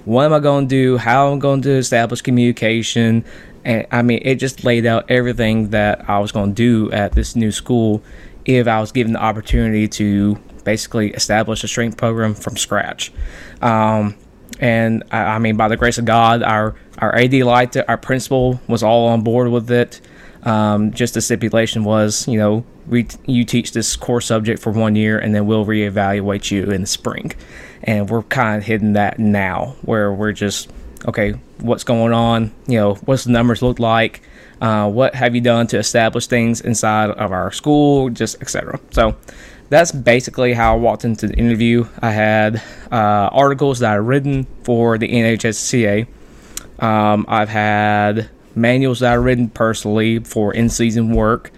what 0.07 0.25
am 0.25 0.33
I 0.33 0.41
going 0.41 0.69
to 0.69 0.75
do, 0.75 0.97
how 0.97 1.33
I'm 1.33 1.39
going 1.39 1.61
to 1.63 1.73
establish 1.73 2.23
communication. 2.23 3.27
And 3.63 3.87
I 3.93 4.01
mean, 4.01 4.21
it 4.23 4.37
just 4.37 4.65
laid 4.65 4.87
out 4.87 5.11
everything 5.11 5.69
that 5.71 6.09
I 6.09 6.19
was 6.19 6.33
going 6.33 6.55
to 6.55 6.55
do 6.55 6.91
at 6.93 7.13
this 7.13 7.37
new 7.37 7.53
school 7.53 8.03
if 8.47 8.67
I 8.67 8.81
was 8.81 8.91
given 8.91 9.13
the 9.13 9.23
opportunity 9.23 9.87
to 9.87 10.39
basically 10.65 11.11
establish 11.11 11.65
a 11.65 11.69
strength 11.69 11.97
program 11.97 12.35
from 12.35 12.57
scratch. 12.57 13.13
Um, 13.61 14.17
and 14.59 15.03
I, 15.11 15.19
I, 15.19 15.39
mean, 15.39 15.57
by 15.57 15.69
the 15.69 15.77
grace 15.77 15.99
of 15.99 16.05
God, 16.05 16.43
our 16.43 16.75
our 16.99 17.15
AD 17.17 17.35
liked 17.35 17.77
it. 17.77 17.89
Our 17.89 17.99
principal 17.99 18.61
was 18.69 18.83
all 18.83 19.09
on 19.09 19.23
board 19.23 19.49
with 19.49 19.71
it. 19.71 20.01
Um, 20.45 20.93
just 20.93 21.15
the 21.15 21.21
stipulation 21.21 21.85
was, 21.85 22.27
you 22.27 22.39
know, 22.39 22.65
we 22.87 23.07
you 23.27 23.45
teach 23.45 23.73
this 23.73 23.97
core 23.97 24.21
subject 24.21 24.61
for 24.61 24.73
one 24.73 24.97
year, 24.97 25.19
and 25.19 25.35
then 25.35 25.47
we'll 25.47 25.65
reevaluate 25.65 26.51
you 26.51 26.71
in 26.71 26.83
the 26.83 26.87
spring. 26.87 27.33
And 27.83 28.09
we're 28.09 28.23
kind 28.23 28.59
of 28.59 28.65
hitting 28.65 28.93
that 28.93 29.19
now, 29.19 29.77
where 29.83 30.13
we're 30.13 30.33
just 30.33 30.71
okay. 31.07 31.35
What's 31.59 31.85
going 31.85 32.13
on? 32.13 32.53
You 32.67 32.79
know, 32.79 32.95
what's 32.95 33.25
the 33.25 33.31
numbers 33.31 33.63
look 33.63 33.79
like? 33.79 34.23
Uh, 34.61 34.89
what 34.89 35.15
have 35.15 35.35
you 35.35 35.41
done 35.41 35.67
to 35.69 35.79
establish 35.79 36.27
things 36.29 36.61
inside 36.61 37.11
of 37.11 37.33
our 37.33 37.51
school? 37.53 38.11
Just 38.11 38.41
etc. 38.41 38.81
So 38.91 39.17
that's 39.73 39.91
basically 39.91 40.53
how 40.53 40.75
I 40.75 40.77
walked 40.77 41.07
into 41.07 41.29
the 41.29 41.35
interview. 41.35 41.87
I 42.03 42.11
had 42.11 42.57
uh, 42.93 43.31
articles 43.33 43.79
that 43.79 43.95
I've 43.95 44.05
written 44.05 44.47
for 44.65 44.99
the 44.99 45.09
NHSCA. 45.09 46.07
Um, 46.79 47.25
I've 47.27 47.49
had 47.49 48.29
manuals 48.55 49.01
that 49.01 49.15
I've 49.15 49.25
written 49.25 49.49
personally 49.49 50.19
for 50.19 50.53
in-season 50.53 51.15
work. 51.15 51.53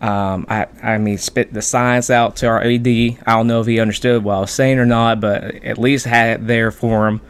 Um, 0.00 0.46
I, 0.48 0.68
I 0.80 0.98
mean, 0.98 1.18
spit 1.18 1.52
the 1.52 1.60
science 1.60 2.08
out 2.08 2.36
to 2.36 2.46
our 2.46 2.62
AD. 2.62 2.86
I 2.86 3.14
don't 3.26 3.48
know 3.48 3.62
if 3.62 3.66
he 3.66 3.80
understood 3.80 4.22
what 4.22 4.34
I 4.34 4.40
was 4.42 4.52
saying 4.52 4.78
or 4.78 4.86
not, 4.86 5.20
but 5.20 5.42
at 5.64 5.76
least 5.76 6.06
had 6.06 6.38
it 6.38 6.46
there 6.46 6.70
for 6.70 7.08
him. 7.08 7.20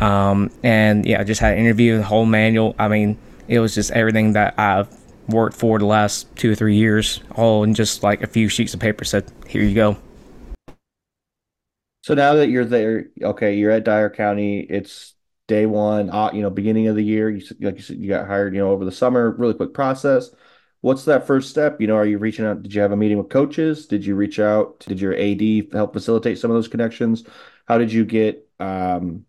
Um, 0.00 0.50
and 0.62 1.04
yeah, 1.04 1.20
I 1.20 1.24
just 1.24 1.42
had 1.42 1.52
an 1.52 1.58
interview, 1.58 1.98
the 1.98 2.04
whole 2.04 2.24
manual. 2.24 2.74
I 2.78 2.88
mean, 2.88 3.18
it 3.46 3.58
was 3.58 3.74
just 3.74 3.90
everything 3.90 4.32
that 4.32 4.58
I've 4.58 4.88
worked 5.28 5.56
for 5.56 5.78
the 5.78 5.86
last 5.86 6.34
two 6.36 6.52
or 6.52 6.54
three 6.54 6.76
years, 6.76 7.20
all 7.34 7.64
in 7.64 7.74
just 7.74 8.02
like 8.02 8.22
a 8.22 8.26
few 8.26 8.48
sheets 8.48 8.74
of 8.74 8.80
paper. 8.80 9.04
Said, 9.04 9.30
"Here 9.46 9.62
you 9.62 9.74
go." 9.74 9.96
So 12.02 12.14
now 12.14 12.34
that 12.34 12.48
you're 12.48 12.64
there, 12.64 13.06
okay, 13.22 13.54
you're 13.56 13.70
at 13.70 13.84
Dyer 13.84 14.10
County. 14.10 14.60
It's 14.60 15.14
day 15.46 15.66
one, 15.66 16.10
uh, 16.10 16.30
you 16.32 16.42
know, 16.42 16.50
beginning 16.50 16.88
of 16.88 16.96
the 16.96 17.04
year. 17.04 17.30
You 17.30 17.44
like 17.60 17.76
you 17.76 17.82
said, 17.82 17.98
you 17.98 18.08
got 18.08 18.26
hired, 18.26 18.54
you 18.54 18.60
know, 18.60 18.70
over 18.70 18.84
the 18.84 18.92
summer. 18.92 19.30
Really 19.30 19.54
quick 19.54 19.74
process. 19.74 20.30
What's 20.80 21.04
that 21.04 21.26
first 21.26 21.50
step? 21.50 21.80
You 21.80 21.86
know, 21.86 21.96
are 21.96 22.06
you 22.06 22.18
reaching 22.18 22.44
out? 22.44 22.62
Did 22.62 22.74
you 22.74 22.80
have 22.80 22.90
a 22.90 22.96
meeting 22.96 23.18
with 23.18 23.28
coaches? 23.28 23.86
Did 23.86 24.04
you 24.04 24.16
reach 24.16 24.40
out? 24.40 24.80
Did 24.80 25.00
your 25.00 25.14
AD 25.14 25.72
help 25.72 25.92
facilitate 25.92 26.38
some 26.38 26.50
of 26.50 26.56
those 26.56 26.68
connections? 26.68 27.24
How 27.66 27.78
did 27.78 27.92
you 27.92 28.04
get? 28.04 28.48
Um, 28.58 29.26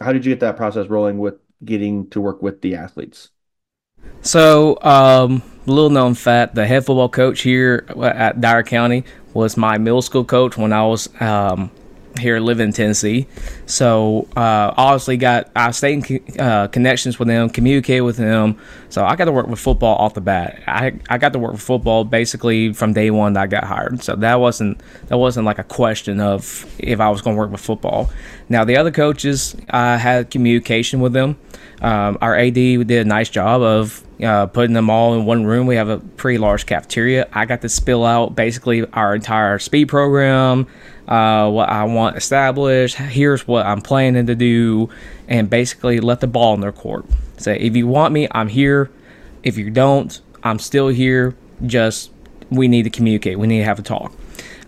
how 0.00 0.12
did 0.12 0.26
you 0.26 0.32
get 0.32 0.40
that 0.40 0.56
process 0.56 0.88
rolling 0.88 1.18
with 1.18 1.36
getting 1.64 2.10
to 2.10 2.20
work 2.20 2.42
with 2.42 2.60
the 2.60 2.74
athletes? 2.74 3.30
So, 4.22 4.78
um, 4.82 5.42
little 5.66 5.90
known 5.90 6.14
fact: 6.14 6.54
the 6.54 6.66
head 6.66 6.86
football 6.86 7.08
coach 7.08 7.42
here 7.42 7.86
at 8.02 8.40
Dyer 8.40 8.62
County 8.62 9.04
was 9.34 9.56
my 9.56 9.78
middle 9.78 10.02
school 10.02 10.24
coach 10.24 10.56
when 10.56 10.72
I 10.72 10.84
was 10.86 11.08
um, 11.20 11.70
here 12.18 12.38
living 12.40 12.68
in 12.68 12.72
Tennessee. 12.72 13.26
So 13.66 14.28
uh, 14.36 14.74
obviously 14.76 15.16
got 15.16 15.50
I 15.56 15.70
stayed 15.70 16.08
in 16.10 16.40
uh, 16.40 16.68
connections 16.68 17.18
with 17.18 17.28
him, 17.28 17.48
communicate 17.50 18.04
with 18.04 18.18
him. 18.18 18.58
So 18.88 19.04
I 19.04 19.16
got 19.16 19.26
to 19.26 19.32
work 19.32 19.46
with 19.46 19.58
football 19.58 19.96
off 19.96 20.14
the 20.14 20.20
bat. 20.20 20.62
I, 20.66 20.92
I 21.08 21.18
got 21.18 21.32
to 21.32 21.38
work 21.38 21.52
with 21.52 21.62
football 21.62 22.04
basically 22.04 22.72
from 22.72 22.92
day 22.92 23.10
one 23.10 23.34
that 23.34 23.42
I 23.42 23.46
got 23.46 23.64
hired. 23.64 24.02
So 24.02 24.16
that 24.16 24.40
wasn't 24.40 24.80
that 25.06 25.18
wasn't 25.18 25.46
like 25.46 25.58
a 25.58 25.64
question 25.64 26.20
of 26.20 26.66
if 26.78 27.00
I 27.00 27.08
was 27.10 27.22
going 27.22 27.36
to 27.36 27.38
work 27.38 27.50
with 27.50 27.60
football. 27.60 28.10
Now 28.48 28.64
the 28.64 28.76
other 28.76 28.90
coaches, 28.90 29.56
I 29.70 29.96
had 29.96 30.30
communication 30.30 31.00
with 31.00 31.12
them. 31.12 31.38
Um, 31.82 32.16
our 32.22 32.36
AD 32.36 32.54
did 32.54 32.90
a 32.90 33.04
nice 33.04 33.28
job 33.28 33.60
of 33.60 34.02
uh, 34.22 34.46
putting 34.46 34.72
them 34.72 34.88
all 34.88 35.14
in 35.14 35.24
one 35.24 35.44
room. 35.44 35.66
We 35.66 35.76
have 35.76 35.88
a 35.88 35.98
pretty 35.98 36.38
large 36.38 36.64
cafeteria. 36.64 37.28
I 37.32 37.44
got 37.44 37.60
to 37.62 37.68
spill 37.68 38.04
out 38.04 38.36
basically 38.36 38.86
our 38.92 39.16
entire 39.16 39.58
speed 39.58 39.88
program, 39.88 40.68
uh, 41.08 41.50
what 41.50 41.68
I 41.68 41.82
want 41.84 42.16
established. 42.16 42.94
Here's 42.96 43.48
what 43.48 43.66
I'm 43.66 43.80
planning 43.80 44.26
to 44.26 44.36
do, 44.36 44.90
and 45.26 45.50
basically 45.50 45.98
let 45.98 46.20
the 46.20 46.28
ball 46.28 46.54
in 46.54 46.60
their 46.60 46.72
court. 46.72 47.04
Say, 47.36 47.58
if 47.58 47.74
you 47.74 47.88
want 47.88 48.14
me, 48.14 48.28
I'm 48.30 48.48
here. 48.48 48.90
If 49.42 49.58
you 49.58 49.68
don't, 49.68 50.20
I'm 50.44 50.60
still 50.60 50.88
here. 50.88 51.34
Just 51.66 52.12
we 52.48 52.68
need 52.68 52.84
to 52.84 52.90
communicate. 52.90 53.40
We 53.40 53.48
need 53.48 53.58
to 53.58 53.64
have 53.64 53.80
a 53.80 53.82
talk. 53.82 54.12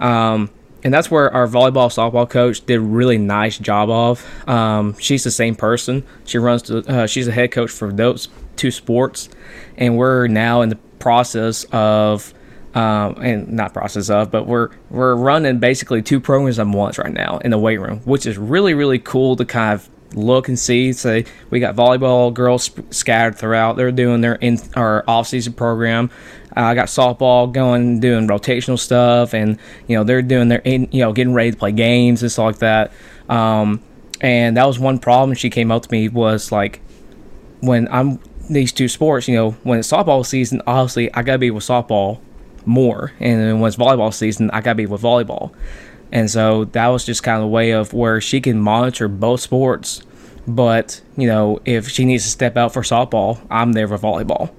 Um, 0.00 0.50
and 0.85 0.92
that's 0.92 1.11
where 1.11 1.33
our 1.33 1.49
volleyball 1.49 1.88
softball 1.88 2.29
coach 2.29 2.64
did 2.66 2.77
a 2.77 2.81
really 2.81 3.16
nice 3.16 3.59
job 3.59 3.88
of. 3.88 4.49
Um, 4.49 4.97
she's 4.99 5.25
the 5.25 5.31
same 5.31 5.57
person. 5.57 6.05
She 6.27 6.38
runs. 6.38 6.64
The, 6.64 6.79
uh, 6.87 7.07
she's 7.07 7.27
a 7.27 7.33
head 7.33 7.51
coach 7.51 7.70
for 7.70 7.90
those 7.90 8.29
two 8.57 8.70
sports, 8.70 9.31
and 9.79 9.97
we're 9.97 10.27
now 10.27 10.61
in 10.61 10.68
the 10.68 10.77
process 10.99 11.64
of, 11.73 12.35
um, 12.75 13.16
and 13.20 13.49
not 13.49 13.73
process 13.73 14.11
of, 14.11 14.31
but 14.31 14.47
we're 14.47 14.70
we're 14.90 15.14
running 15.14 15.59
basically 15.59 16.03
two 16.03 16.20
programs 16.20 16.59
at 16.59 16.66
once 16.66 16.99
right 16.99 17.12
now 17.12 17.38
in 17.38 17.51
the 17.51 17.59
weight 17.59 17.81
room, 17.81 18.01
which 18.01 18.27
is 18.27 18.37
really 18.37 18.75
really 18.75 18.99
cool 18.99 19.37
to 19.37 19.44
kind 19.47 19.73
of 19.73 19.88
look 20.14 20.49
and 20.49 20.59
see. 20.59 20.92
Say 20.92 21.25
we 21.51 21.61
got 21.61 21.75
volleyball 21.75 22.33
girls 22.33 22.70
scattered 22.90 23.37
throughout. 23.37 23.77
They're 23.77 23.90
doing 23.90 24.20
their 24.20 24.35
in 24.35 24.59
our 24.77 25.03
off 25.09 25.29
season 25.29 25.55
program. 25.55 26.11
Uh, 26.57 26.61
I 26.61 26.75
got 26.75 26.87
softball 26.87 27.53
going, 27.53 28.01
doing 28.01 28.29
rotational 28.29 28.79
stuff, 28.79 29.35
and 29.35 29.59
you 29.88 29.97
know 29.97 30.05
they're 30.05 30.23
doing 30.23 30.49
their 30.49 30.61
in, 30.61 30.88
you 30.93 31.01
know 31.01 31.12
getting 31.12 31.35
ready 31.35 31.51
to 31.51 31.57
play 31.57 31.73
games 31.73 32.23
and 32.23 32.31
stuff 32.31 32.45
like 32.45 32.59
that. 32.59 32.93
Um, 33.29 33.83
and 34.21 34.57
that 34.57 34.67
was 34.67 34.79
one 34.79 34.99
problem. 34.99 35.35
She 35.35 35.51
came 35.51 35.73
up 35.73 35.83
to 35.83 35.88
me 35.90 36.09
was 36.09 36.53
like, 36.53 36.81
when 37.61 37.88
I'm 37.90 38.21
these 38.49 38.73
two 38.73 38.88
sports, 38.88 39.27
you 39.27 39.35
know, 39.35 39.53
when 39.62 39.79
it's 39.79 39.90
softball 39.90 40.25
season, 40.25 40.62
obviously 40.67 41.12
I 41.12 41.23
gotta 41.23 41.38
be 41.38 41.51
with 41.51 41.64
softball 41.64 42.21
more, 42.64 43.12
and 43.19 43.61
when 43.61 43.69
it's 43.69 43.77
volleyball 43.77 44.14
season, 44.14 44.51
I 44.51 44.61
gotta 44.61 44.77
be 44.77 44.87
with 44.87 45.03
volleyball. 45.03 45.53
And 46.12 46.31
so 46.31 46.67
that 46.67 46.87
was 46.88 47.05
just 47.05 47.25
kind 47.25 47.38
of 47.38 47.45
a 47.45 47.49
way 47.49 47.73
of 47.73 47.93
where 47.93 48.21
she 48.21 48.40
can 48.40 48.61
monitor 48.61 49.09
both 49.09 49.40
sports, 49.40 50.03
but 50.47 51.01
you 51.17 51.27
know, 51.27 51.59
if 51.64 51.88
she 51.88 52.05
needs 52.05 52.23
to 52.23 52.31
step 52.31 52.57
out 52.57 52.73
for 52.73 52.83
softball, 52.83 53.45
I'm 53.51 53.73
there 53.73 53.88
for 53.88 53.99
volleyball 53.99 54.51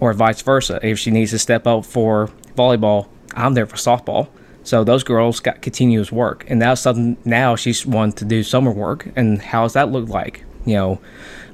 or 0.00 0.12
vice 0.12 0.42
versa. 0.42 0.80
If 0.82 0.98
she 0.98 1.10
needs 1.10 1.30
to 1.32 1.38
step 1.38 1.66
up 1.66 1.84
for 1.84 2.30
volleyball, 2.56 3.08
I'm 3.34 3.54
there 3.54 3.66
for 3.66 3.76
softball. 3.76 4.28
So 4.64 4.84
those 4.84 5.02
girls 5.02 5.40
got 5.40 5.62
continuous 5.62 6.12
work, 6.12 6.44
and 6.48 6.60
that's 6.60 6.80
something 6.82 7.16
now 7.24 7.56
she's 7.56 7.86
wanting 7.86 8.12
to 8.14 8.24
do 8.24 8.42
summer 8.42 8.70
work. 8.70 9.08
And 9.16 9.40
how's 9.40 9.72
that 9.72 9.90
look 9.90 10.08
like? 10.08 10.44
You 10.66 10.74
know, 10.74 11.00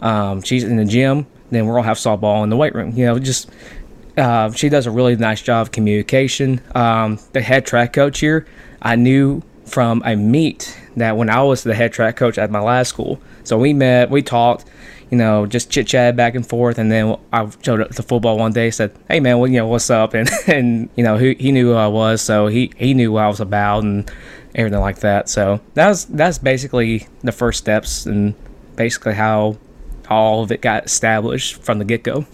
um, 0.03 0.43
she's 0.43 0.65
in 0.65 0.77
the 0.77 0.85
gym, 0.85 1.27
then 1.51 1.67
we'll 1.67 1.83
have 1.83 1.97
softball 1.97 2.43
in 2.43 2.51
the 2.51 2.57
weight 2.57 2.75
room. 2.75 2.93
You 2.97 3.07
know, 3.07 3.19
just 3.21 3.51
uh, 4.17 4.51
she 4.53 4.69
does 4.69 4.87
a 4.87 4.91
really 4.91 5.15
nice 5.17 5.43
job 5.43 5.67
of 5.67 5.73
communication. 5.73 6.61
Um, 6.75 7.21
the 7.33 7.41
head 7.41 7.67
track 7.67 7.93
coach 7.93 8.19
here, 8.19 8.47
I 8.83 8.97
knew 8.97 9.43
from 9.65 10.03
a 10.05 10.17
meet 10.17 10.77
that 10.97 11.17
when 11.17 11.31
I 11.31 11.43
was 11.43 11.63
the 11.63 11.75
head 11.75 11.93
track 11.93 12.17
coach 12.17 12.39
at 12.39 12.51
my 12.51 12.61
last 12.61 12.89
school. 12.89 13.21
So 13.45 13.59
we 13.59 13.73
met, 13.73 14.11
we 14.11 14.23
talked, 14.23 14.65
you 15.15 15.19
know, 15.19 15.47
just 15.47 15.71
chit 15.71 15.87
chat 15.87 16.17
back 16.17 16.35
and 16.35 16.45
forth. 16.45 16.77
And 16.77 16.91
then 16.91 17.17
I 17.33 17.49
showed 17.63 17.81
up 17.81 17.91
to 17.91 18.03
football 18.03 18.37
one 18.37 18.53
day, 18.53 18.73
said, 18.73 18.93
"Hey 19.09 19.21
man, 19.21 19.39
well, 19.39 19.49
you 19.49 19.59
know, 19.59 19.69
what's 19.69 19.89
up?" 19.89 20.13
And 20.19 20.29
and 20.49 20.89
you 20.97 21.05
know, 21.05 21.17
he, 21.17 21.35
he 21.35 21.53
knew 21.53 21.69
who 21.69 21.75
I 21.75 21.87
was, 21.87 22.21
so 22.21 22.49
he 22.49 22.73
he 22.77 22.95
knew 22.95 23.13
what 23.13 23.23
I 23.23 23.29
was 23.29 23.39
about 23.39 23.85
and 23.85 24.11
everything 24.57 24.81
like 24.81 24.99
that. 25.01 25.29
So 25.29 25.61
that 25.75 25.87
was 25.87 26.07
that's 26.07 26.39
basically 26.39 27.07
the 27.23 27.31
first 27.31 27.61
steps 27.61 28.07
and 28.07 28.35
basically 28.75 29.15
how 29.15 29.57
all 30.11 30.43
of 30.43 30.51
it 30.51 30.61
got 30.61 30.87
established 30.87 31.63
from 31.63 31.79
the 31.79 31.85
get 31.85 32.03
go. 32.03 32.27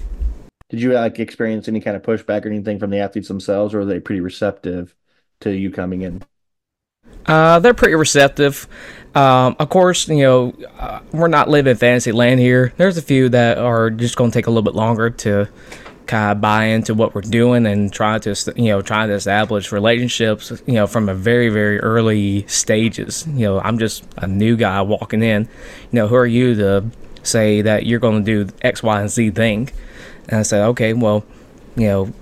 Did 0.71 0.81
you 0.81 0.95
like 0.95 1.19
experience 1.19 1.69
any 1.69 1.81
kind 1.83 1.97
of 1.99 2.03
pushback 2.03 2.47
or 2.47 2.49
anything 2.49 2.79
from 2.79 2.89
the 2.89 3.01
athletes 3.01 3.29
themselves, 3.29 3.75
or 3.75 3.81
were 3.81 3.85
they 3.85 4.01
pretty 4.01 4.23
receptive 4.23 4.95
to 5.41 5.51
you 5.51 5.71
coming 5.71 6.01
in? 6.01 6.23
Uh, 7.27 7.59
they're 7.61 7.75
pretty 7.75 7.95
receptive. 7.95 8.67
Um, 9.15 9.57
of 9.59 9.69
course, 9.71 10.09
you 10.09 10.19
know, 10.19 10.55
uh, 10.79 11.01
we're 11.13 11.29
not 11.29 11.49
living 11.49 11.75
fantasy 11.77 12.13
land 12.13 12.41
here. 12.41 12.73
There's 12.77 12.97
a 12.97 13.03
few 13.03 13.29
that 13.31 13.59
are 13.59 13.91
just 13.91 14.17
going 14.17 14.31
to 14.31 14.39
take 14.39 14.47
a 14.47 14.51
little 14.51 14.63
bit 14.63 14.75
longer 14.75 15.11
to 15.11 15.49
kind 16.07 16.33
of 16.33 16.41
buy 16.41 16.65
into 16.65 16.95
what 16.95 17.15
we're 17.15 17.21
doing 17.21 17.67
and 17.67 17.93
try 17.93 18.19
to, 18.19 18.35
you 18.57 18.65
know, 18.65 18.83
trying 18.83 19.09
to 19.09 19.15
establish 19.15 19.71
relationships, 19.73 20.53
you 20.67 20.75
know, 20.75 20.87
from 20.87 21.09
a 21.09 21.15
very, 21.15 21.49
very 21.49 21.79
early 21.81 22.47
stages. 22.47 23.27
You 23.29 23.47
know, 23.47 23.61
I'm 23.61 23.79
just 23.79 24.05
a 24.17 24.27
new 24.27 24.57
guy 24.57 24.83
walking 24.83 25.23
in. 25.23 25.43
You 25.91 25.97
know, 25.97 26.09
who 26.09 26.17
are 26.17 26.27
you 26.27 26.55
to 26.57 26.85
say 27.23 27.63
that 27.63 27.87
you're 27.87 28.01
going 28.01 28.25
to 28.25 28.45
do 28.45 28.53
X, 28.63 28.83
Y, 28.83 29.01
and 29.01 29.11
Z 29.11 29.31
thing? 29.31 29.71
And 30.29 30.41
I 30.41 30.43
said, 30.43 30.63
okay, 30.69 30.93
well, 30.93 31.25
you 31.77 32.13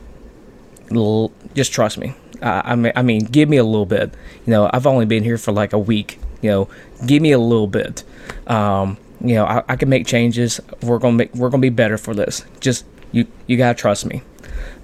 know, 0.90 1.32
just 1.54 1.72
trust 1.72 1.98
me. 1.98 2.14
I 2.42 2.74
mean, 2.76 2.92
I 2.94 3.02
mean, 3.02 3.24
give 3.24 3.48
me 3.48 3.56
a 3.56 3.64
little 3.64 3.86
bit. 3.86 4.14
You 4.46 4.50
know, 4.52 4.70
I've 4.72 4.86
only 4.86 5.06
been 5.06 5.24
here 5.24 5.38
for 5.38 5.52
like 5.52 5.72
a 5.72 5.78
week. 5.78 6.18
You 6.42 6.50
know, 6.50 6.68
give 7.06 7.22
me 7.22 7.32
a 7.32 7.38
little 7.38 7.66
bit. 7.66 8.04
Um, 8.46 8.96
you 9.20 9.34
know, 9.34 9.44
I, 9.44 9.64
I, 9.68 9.76
can 9.76 9.88
make 9.88 10.06
changes. 10.06 10.60
We're 10.82 10.98
gonna 10.98 11.16
make. 11.16 11.34
We're 11.34 11.50
gonna 11.50 11.60
be 11.60 11.70
better 11.70 11.98
for 11.98 12.14
this. 12.14 12.44
Just 12.60 12.84
you. 13.12 13.26
You 13.46 13.56
gotta 13.56 13.74
trust 13.74 14.06
me. 14.06 14.22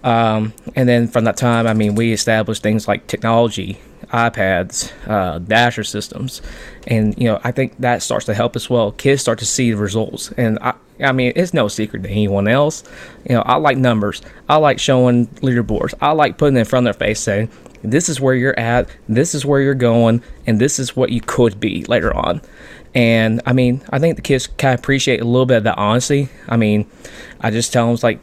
Um, 0.03 0.53
and 0.75 0.89
then 0.89 1.09
from 1.09 1.25
that 1.25 1.37
time, 1.37 1.67
I 1.67 1.75
mean, 1.75 1.95
we 1.95 2.13
established 2.13 2.63
things 2.63 2.87
like 2.87 3.07
technology, 3.07 3.81
iPads, 4.07 4.93
uh, 5.07 5.39
Dashr 5.41 5.87
systems, 5.87 6.43
and 6.87 7.17
you 7.19 7.25
know, 7.25 7.41
I 7.45 7.53
think 7.53 7.79
that 7.79 8.03
starts 8.03 8.27
to 8.27 8.35
help 8.35 8.57
as 8.57 8.69
well. 8.69 8.93
Kids 8.93 9.23
start 9.23 9.39
to 9.41 9.47
see 9.47 9.71
the 9.71 9.77
results, 9.77 10.33
and 10.33 10.59
I, 10.61 10.75
I 11.01 11.13
mean, 11.13 11.33
it's 11.37 11.55
no 11.55 11.69
secret 11.69 12.03
to 12.03 12.09
anyone 12.09 12.49
else. 12.49 12.85
You 13.29 13.37
know, 13.37 13.43
I 13.43 13.57
like 13.57 13.77
numbers. 13.77 14.23
I 14.49 14.57
like 14.57 14.79
showing 14.79 15.27
leaderboards. 15.27 15.95
I 16.01 16.13
like 16.13 16.39
putting 16.39 16.57
in 16.57 16.65
front 16.65 16.87
of 16.87 16.97
their 16.97 17.07
face 17.07 17.21
saying, 17.21 17.51
"This 17.83 18.09
is 18.09 18.21
where 18.21 18.35
you're 18.35 18.59
at. 18.59 18.89
This 19.09 19.35
is 19.35 19.45
where 19.45 19.61
you're 19.61 19.75
going, 19.75 20.23
and 20.47 20.61
this 20.61 20.79
is 20.79 20.97
what 20.97 21.11
you 21.11 21.21
could 21.21 21.61
be 21.61 21.85
later 21.85 22.15
on." 22.15 22.41
And 22.95 23.41
I 23.45 23.53
mean, 23.53 23.83
I 23.91 23.99
think 23.99 24.17
the 24.17 24.23
kids 24.23 24.47
kind 24.47 24.75
of 24.75 24.81
appreciate 24.81 25.21
a 25.21 25.25
little 25.25 25.47
bit 25.47 25.59
of 25.59 25.65
that 25.65 25.79
honesty. 25.79 26.29
I 26.49 26.57
mean, 26.57 26.87
I 27.41 27.51
just 27.51 27.73
tell 27.73 27.89
them 27.89 27.99
like 28.03 28.21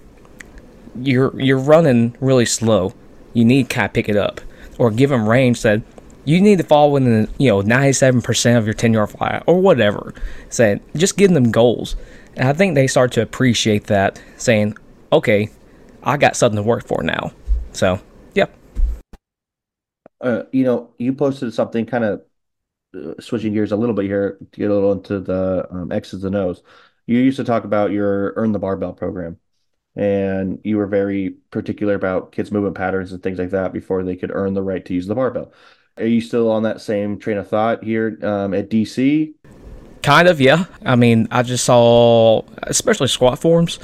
you're 0.96 1.40
you're 1.40 1.60
running 1.60 2.16
really 2.20 2.46
slow. 2.46 2.94
You 3.34 3.46
need 3.46 3.70
to 3.70 3.76
kind 3.76 3.86
of 3.86 3.94
pick 3.94 4.10
it 4.10 4.16
up, 4.16 4.42
or 4.78 4.92
give 4.92 5.10
them 5.10 5.28
range 5.28 5.62
that 5.62 5.82
you 6.26 6.40
need 6.40 6.58
to 6.60 6.64
fall 6.64 6.92
within 6.92 7.28
you 7.38 7.50
know 7.50 7.62
97% 7.62 8.58
of 8.58 8.66
your 8.66 8.74
10 8.74 8.94
yard 8.94 9.10
fly 9.10 9.42
or 9.46 9.60
whatever. 9.60 10.14
Say 10.50 10.80
just 10.96 11.18
give 11.18 11.32
them 11.32 11.52
goals 11.52 11.96
and 12.36 12.48
I 12.48 12.54
think 12.54 12.76
they 12.76 12.88
start 12.88 13.12
to 13.14 13.22
appreciate 13.22 13.86
that, 13.86 14.22
saying, 14.38 14.78
okay, 15.12 15.50
I 16.04 16.18
got 16.18 16.36
something 16.36 16.58
to 16.58 16.64
work 16.64 16.86
for 16.86 17.04
now. 17.04 17.32
So, 17.74 18.00
yep. 18.34 18.54
Uh, 20.20 20.44
you 20.52 20.64
know, 20.64 20.92
you 20.98 21.14
posted 21.14 21.54
something 21.54 21.86
kind 21.86 22.04
of 22.04 22.22
uh, 22.96 23.14
switching 23.20 23.54
gears 23.54 23.72
a 23.72 23.76
little 23.76 23.96
bit 23.96 24.06
here 24.06 24.38
to 24.52 24.60
get 24.60 24.72
a 24.72 24.74
little 24.74 24.94
into 24.94 25.20
the 25.20 25.68
um, 25.72 25.92
X's 25.92 26.24
and 26.24 26.36
O's. 26.36 26.62
You 27.06 27.20
used 27.20 27.38
to 27.38 27.44
talk 27.44 27.66
about 27.66 27.92
your 27.92 28.34
Earn 28.36 28.52
the 28.52 28.60
Barbell 28.60 28.94
program, 28.94 29.38
and 29.96 30.60
you 30.64 30.78
were 30.78 30.88
very 30.88 31.32
particular 31.52 31.96
about 31.96 32.32
kids' 32.32 32.52
movement 32.52 32.76
patterns 32.76 33.12
and 33.12 33.22
things 33.22 33.40
like 33.40 33.50
that 33.50 33.74
before 33.74 34.04
they 34.04 34.16
could 34.16 34.32
earn 34.34 34.54
the 34.54 34.64
right 34.64 34.86
to 34.86 34.94
use 34.94 35.08
the 35.08 35.16
barbell. 35.16 35.52
Are 35.98 36.06
you 36.06 36.22
still 36.22 36.50
on 36.50 36.64
that 36.64 36.82
same 36.82 37.20
train 37.20 37.38
of 37.38 37.48
thought 37.50 37.84
here 37.84 38.18
um, 38.24 38.54
at 38.54 38.70
DC? 38.70 39.34
Kind 40.02 40.28
of, 40.28 40.40
yeah. 40.40 40.66
I 40.86 40.96
mean, 40.96 41.28
I 41.30 41.44
just 41.44 41.66
saw, 41.66 42.44
especially 42.64 43.08
squat 43.08 43.40
forms. 43.40 43.80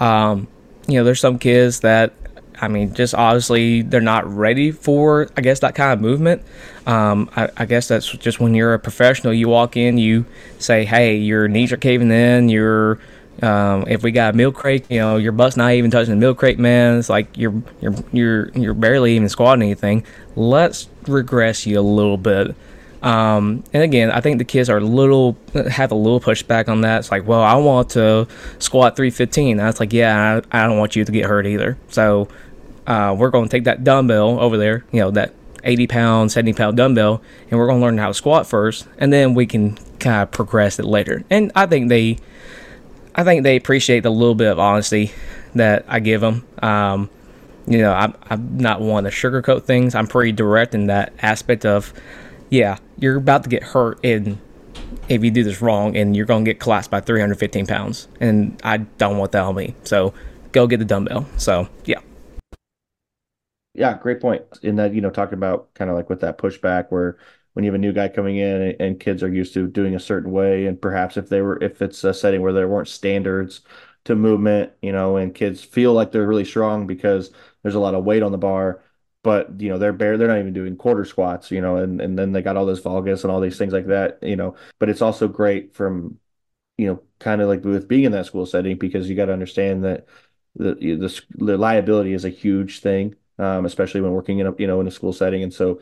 Um, 0.00 0.48
you 0.88 0.98
know, 0.98 1.04
there's 1.04 1.20
some 1.20 1.38
kids 1.38 1.80
that, 1.80 2.14
I 2.60 2.68
mean, 2.68 2.94
just 2.94 3.14
obviously 3.14 3.82
they're 3.82 4.00
not 4.00 4.26
ready 4.26 4.70
for, 4.70 5.28
I 5.36 5.42
guess, 5.42 5.60
that 5.60 5.74
kind 5.74 5.92
of 5.92 6.00
movement. 6.00 6.42
Um, 6.86 7.30
I, 7.36 7.50
I, 7.56 7.66
guess 7.66 7.86
that's 7.86 8.10
just 8.10 8.40
when 8.40 8.54
you're 8.54 8.74
a 8.74 8.78
professional, 8.78 9.32
you 9.32 9.48
walk 9.48 9.76
in, 9.76 9.98
you 9.98 10.24
say, 10.58 10.84
hey, 10.84 11.16
your 11.16 11.46
knees 11.46 11.72
are 11.72 11.76
caving 11.76 12.10
in, 12.10 12.48
you're, 12.48 12.98
um, 13.42 13.84
if 13.88 14.02
we 14.02 14.10
got 14.12 14.34
milk 14.34 14.54
crate, 14.54 14.84
you 14.90 14.98
know, 14.98 15.16
your 15.16 15.32
butt's 15.32 15.56
not 15.56 15.72
even 15.72 15.90
touching 15.90 16.10
the 16.14 16.20
milk 16.20 16.38
crate, 16.38 16.58
man. 16.58 16.98
It's 16.98 17.08
like 17.08 17.36
you're 17.36 17.54
you're 17.80 17.94
you're 18.12 18.48
you're 18.50 18.74
barely 18.74 19.16
even 19.16 19.28
squatting 19.28 19.62
anything. 19.62 20.04
Let's 20.36 20.88
regress 21.06 21.66
you 21.66 21.80
a 21.80 21.82
little 21.82 22.16
bit 22.18 22.54
Um, 23.02 23.64
and 23.72 23.82
again, 23.82 24.10
I 24.10 24.20
think 24.20 24.38
the 24.38 24.44
kids 24.44 24.68
are 24.68 24.76
a 24.78 24.80
little 24.84 25.36
have 25.70 25.90
a 25.90 25.94
little 25.94 26.20
pushback 26.20 26.68
on 26.68 26.82
that. 26.82 26.98
It's 27.00 27.10
like, 27.10 27.26
well, 27.26 27.42
I 27.42 27.54
want 27.54 27.90
to 27.90 28.26
squat 28.58 28.96
315. 28.96 29.52
And 29.52 29.62
I 29.62 29.66
was 29.66 29.80
like, 29.80 29.92
yeah, 29.92 30.42
I, 30.52 30.64
I 30.64 30.66
don't 30.66 30.78
want 30.78 30.96
you 30.96 31.04
to 31.04 31.12
get 31.12 31.26
hurt 31.26 31.46
either. 31.46 31.78
So 31.88 32.28
uh, 32.86 33.14
we're 33.18 33.30
going 33.30 33.48
to 33.48 33.50
take 33.50 33.64
that 33.64 33.84
dumbbell 33.84 34.38
over 34.40 34.56
there, 34.56 34.84
you 34.92 35.00
know, 35.00 35.10
that 35.12 35.34
80 35.64 35.86
pound, 35.86 36.32
70 36.32 36.52
pound 36.54 36.76
dumbbell, 36.76 37.22
and 37.50 37.58
we're 37.58 37.66
going 37.66 37.80
to 37.80 37.84
learn 37.84 37.98
how 37.98 38.08
to 38.08 38.14
squat 38.14 38.46
first, 38.46 38.86
and 38.98 39.12
then 39.12 39.34
we 39.34 39.46
can 39.46 39.76
kind 39.98 40.22
of 40.22 40.30
progress 40.30 40.78
it 40.78 40.86
later. 40.86 41.22
And 41.30 41.52
I 41.54 41.66
think 41.66 41.88
they, 41.88 42.18
I 43.20 43.24
think 43.24 43.42
they 43.42 43.56
appreciate 43.56 44.00
the 44.00 44.10
little 44.10 44.34
bit 44.34 44.50
of 44.50 44.58
honesty 44.58 45.12
that 45.54 45.84
I 45.86 46.00
give 46.00 46.22
them. 46.22 46.46
Um, 46.62 47.10
you 47.66 47.76
know, 47.76 47.92
I'm, 47.92 48.14
I'm 48.30 48.56
not 48.56 48.80
one 48.80 49.04
to 49.04 49.10
sugarcoat 49.10 49.64
things. 49.64 49.94
I'm 49.94 50.06
pretty 50.06 50.32
direct 50.32 50.74
in 50.74 50.86
that 50.86 51.12
aspect 51.20 51.66
of, 51.66 51.92
yeah, 52.48 52.78
you're 52.98 53.18
about 53.18 53.42
to 53.42 53.50
get 53.50 53.62
hurt 53.62 54.02
in 54.02 54.40
if 55.10 55.22
you 55.22 55.30
do 55.30 55.44
this 55.44 55.60
wrong, 55.60 55.98
and 55.98 56.16
you're 56.16 56.24
going 56.24 56.46
to 56.46 56.50
get 56.50 56.60
collapsed 56.60 56.90
by 56.90 57.00
315 57.00 57.66
pounds, 57.66 58.08
and 58.20 58.58
I 58.64 58.78
don't 58.78 59.18
want 59.18 59.32
that 59.32 59.42
on 59.42 59.54
me. 59.54 59.74
So 59.84 60.14
go 60.52 60.66
get 60.66 60.78
the 60.78 60.86
dumbbell. 60.86 61.26
So 61.36 61.68
yeah. 61.84 62.00
Yeah, 63.74 63.98
great 63.98 64.22
point. 64.22 64.44
In 64.62 64.76
that, 64.76 64.94
you 64.94 65.02
know, 65.02 65.10
talking 65.10 65.34
about 65.34 65.74
kind 65.74 65.90
of 65.90 65.96
like 65.96 66.08
with 66.08 66.22
that 66.22 66.38
pushback 66.38 66.86
where 66.88 67.18
when 67.52 67.64
you 67.64 67.70
have 67.70 67.74
a 67.74 67.78
new 67.78 67.92
guy 67.92 68.08
coming 68.08 68.36
in 68.36 68.62
and, 68.62 68.80
and 68.80 69.00
kids 69.00 69.22
are 69.22 69.32
used 69.32 69.54
to 69.54 69.66
doing 69.66 69.94
a 69.94 70.00
certain 70.00 70.30
way, 70.30 70.66
and 70.66 70.80
perhaps 70.80 71.16
if 71.16 71.28
they 71.28 71.42
were, 71.42 71.62
if 71.62 71.82
it's 71.82 72.02
a 72.04 72.14
setting 72.14 72.42
where 72.42 72.52
there 72.52 72.68
weren't 72.68 72.88
standards 72.88 73.60
to 74.04 74.14
movement, 74.14 74.72
you 74.82 74.92
know, 74.92 75.16
and 75.16 75.34
kids 75.34 75.62
feel 75.62 75.92
like 75.92 76.12
they're 76.12 76.26
really 76.26 76.44
strong 76.44 76.86
because 76.86 77.30
there's 77.62 77.74
a 77.74 77.80
lot 77.80 77.94
of 77.94 78.04
weight 78.04 78.22
on 78.22 78.32
the 78.32 78.38
bar, 78.38 78.82
but 79.22 79.60
you 79.60 79.68
know 79.68 79.78
they're 79.78 79.92
bare, 79.92 80.16
they're 80.16 80.28
not 80.28 80.38
even 80.38 80.52
doing 80.52 80.76
quarter 80.76 81.04
squats, 81.04 81.50
you 81.50 81.60
know, 81.60 81.76
and 81.76 82.00
and 82.00 82.18
then 82.18 82.32
they 82.32 82.42
got 82.42 82.56
all 82.56 82.66
this 82.66 82.80
valgus 82.80 83.24
and 83.24 83.30
all 83.32 83.40
these 83.40 83.58
things 83.58 83.72
like 83.72 83.86
that, 83.86 84.18
you 84.22 84.36
know. 84.36 84.54
But 84.78 84.88
it's 84.88 85.02
also 85.02 85.28
great 85.28 85.74
from, 85.74 86.18
you 86.78 86.86
know, 86.88 87.02
kind 87.18 87.42
of 87.42 87.48
like 87.48 87.64
with 87.64 87.88
being 87.88 88.04
in 88.04 88.12
that 88.12 88.26
school 88.26 88.46
setting 88.46 88.78
because 88.78 89.08
you 89.08 89.16
got 89.16 89.26
to 89.26 89.32
understand 89.32 89.84
that 89.84 90.06
the, 90.56 90.74
the 90.74 91.22
the 91.44 91.58
liability 91.58 92.12
is 92.12 92.24
a 92.24 92.30
huge 92.30 92.80
thing 92.80 93.16
um, 93.40 93.64
especially 93.64 94.02
when 94.02 94.12
working 94.12 94.38
in 94.38 94.46
a 94.46 94.54
you 94.58 94.66
know 94.66 94.80
in 94.80 94.86
a 94.86 94.90
school 94.90 95.12
setting. 95.12 95.42
And 95.42 95.52
so 95.52 95.80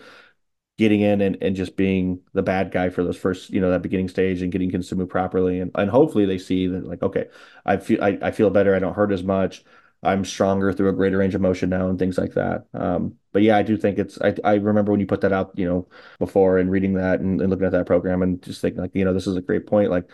getting 0.79 1.01
in 1.01 1.21
and, 1.21 1.37
and 1.43 1.57
just 1.57 1.77
being 1.77 2.21
the 2.33 2.43
bad 2.43 2.71
guy 2.71 2.89
for 2.89 3.03
those 3.05 3.17
first, 3.17 3.51
you 3.51 3.61
know, 3.61 3.71
that 3.71 3.83
beginning 3.83 4.09
stage 4.09 4.41
and 4.41 4.53
getting 4.53 4.73
move 4.95 5.09
properly. 5.09 5.59
And, 5.61 5.73
and 5.75 5.91
hopefully 5.91 6.25
they 6.25 6.39
see 6.39 6.69
that 6.69 6.87
like, 6.87 7.03
okay, 7.03 7.27
I 7.67 7.77
feel, 7.77 8.03
I, 8.03 8.17
I 8.23 8.31
feel 8.31 8.49
better. 8.49 8.75
I 8.75 8.79
don't 8.79 8.95
hurt 8.95 9.13
as 9.13 9.25
much. 9.25 9.65
I'm 10.05 10.25
stronger 10.25 10.73
through 10.73 10.91
a 10.91 10.93
greater 10.93 11.19
range 11.19 11.35
of 11.35 11.41
motion 11.41 11.69
now 11.71 11.89
and 11.89 11.99
things 11.99 12.17
like 12.17 12.35
that. 12.35 12.67
Um, 12.73 13.17
but 13.33 13.43
yeah, 13.43 13.57
I 13.57 13.65
do 13.65 13.77
think 13.77 13.99
it's, 13.99 14.21
I, 14.21 14.37
I 14.45 14.55
remember 14.55 14.93
when 14.93 15.01
you 15.01 15.07
put 15.07 15.23
that 15.23 15.33
out, 15.33 15.51
you 15.57 15.69
know, 15.69 15.89
before 16.21 16.59
and 16.59 16.71
reading 16.71 16.95
that 16.95 17.19
and, 17.19 17.41
and 17.41 17.51
looking 17.51 17.67
at 17.67 17.73
that 17.73 17.87
program 17.87 18.23
and 18.23 18.41
just 18.41 18.61
thinking 18.61 18.81
like, 18.81 18.95
you 18.95 19.05
know, 19.05 19.13
this 19.13 19.27
is 19.27 19.37
a 19.37 19.43
great 19.43 19.67
point. 19.67 19.91
Like, 19.91 20.09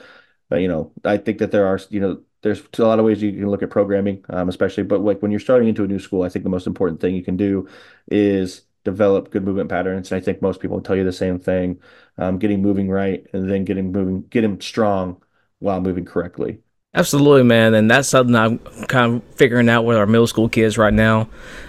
you 0.51 0.69
know, 0.69 0.93
I 1.05 1.19
think 1.19 1.39
that 1.39 1.51
there 1.51 1.67
are, 1.67 1.79
you 1.91 2.01
know, 2.01 2.23
there's 2.41 2.63
a 2.79 2.83
lot 2.85 2.99
of 2.99 3.05
ways 3.05 3.23
you 3.23 3.33
can 3.33 3.51
look 3.51 3.63
at 3.63 3.71
programming, 3.71 4.25
um, 4.31 4.49
especially, 4.49 4.85
but 4.85 5.01
like 5.03 5.21
when 5.21 5.31
you're 5.31 5.41
starting 5.41 5.69
into 5.69 5.85
a 5.85 5.89
new 5.89 5.99
school, 5.99 6.23
I 6.23 6.31
think 6.31 6.45
the 6.45 6.51
most 6.51 6.67
important 6.67 7.01
thing 7.01 7.15
you 7.15 7.25
can 7.25 7.37
do 7.37 7.69
is 8.11 8.63
develop 8.85 9.31
good 9.31 9.45
movement 9.45 9.71
patterns. 9.71 10.13
And 10.13 10.21
I 10.21 10.25
think 10.25 10.41
most 10.43 10.61
people 10.61 10.81
tell 10.81 10.97
you 10.97 11.05
the 11.05 11.13
same 11.13 11.39
thing, 11.39 11.81
um, 12.19 12.39
getting 12.39 12.63
moving 12.63 12.89
right 12.89 13.27
and 13.33 13.51
then 13.51 13.65
getting 13.65 13.93
moving, 13.93 14.23
getting 14.23 14.61
strong 14.61 15.23
while 15.59 15.81
moving 15.81 16.05
correctly. 16.05 16.61
Absolutely, 16.95 17.43
man. 17.43 17.75
And 17.75 17.91
that's 17.91 18.09
something 18.09 18.37
I'm 18.37 18.59
kind 18.87 19.17
of 19.17 19.37
figuring 19.37 19.69
out 19.69 19.85
with 19.85 19.97
our 19.97 20.07
middle 20.07 20.29
school 20.29 20.49
kids 20.49 20.79
right 20.79 20.95
now. 20.95 21.29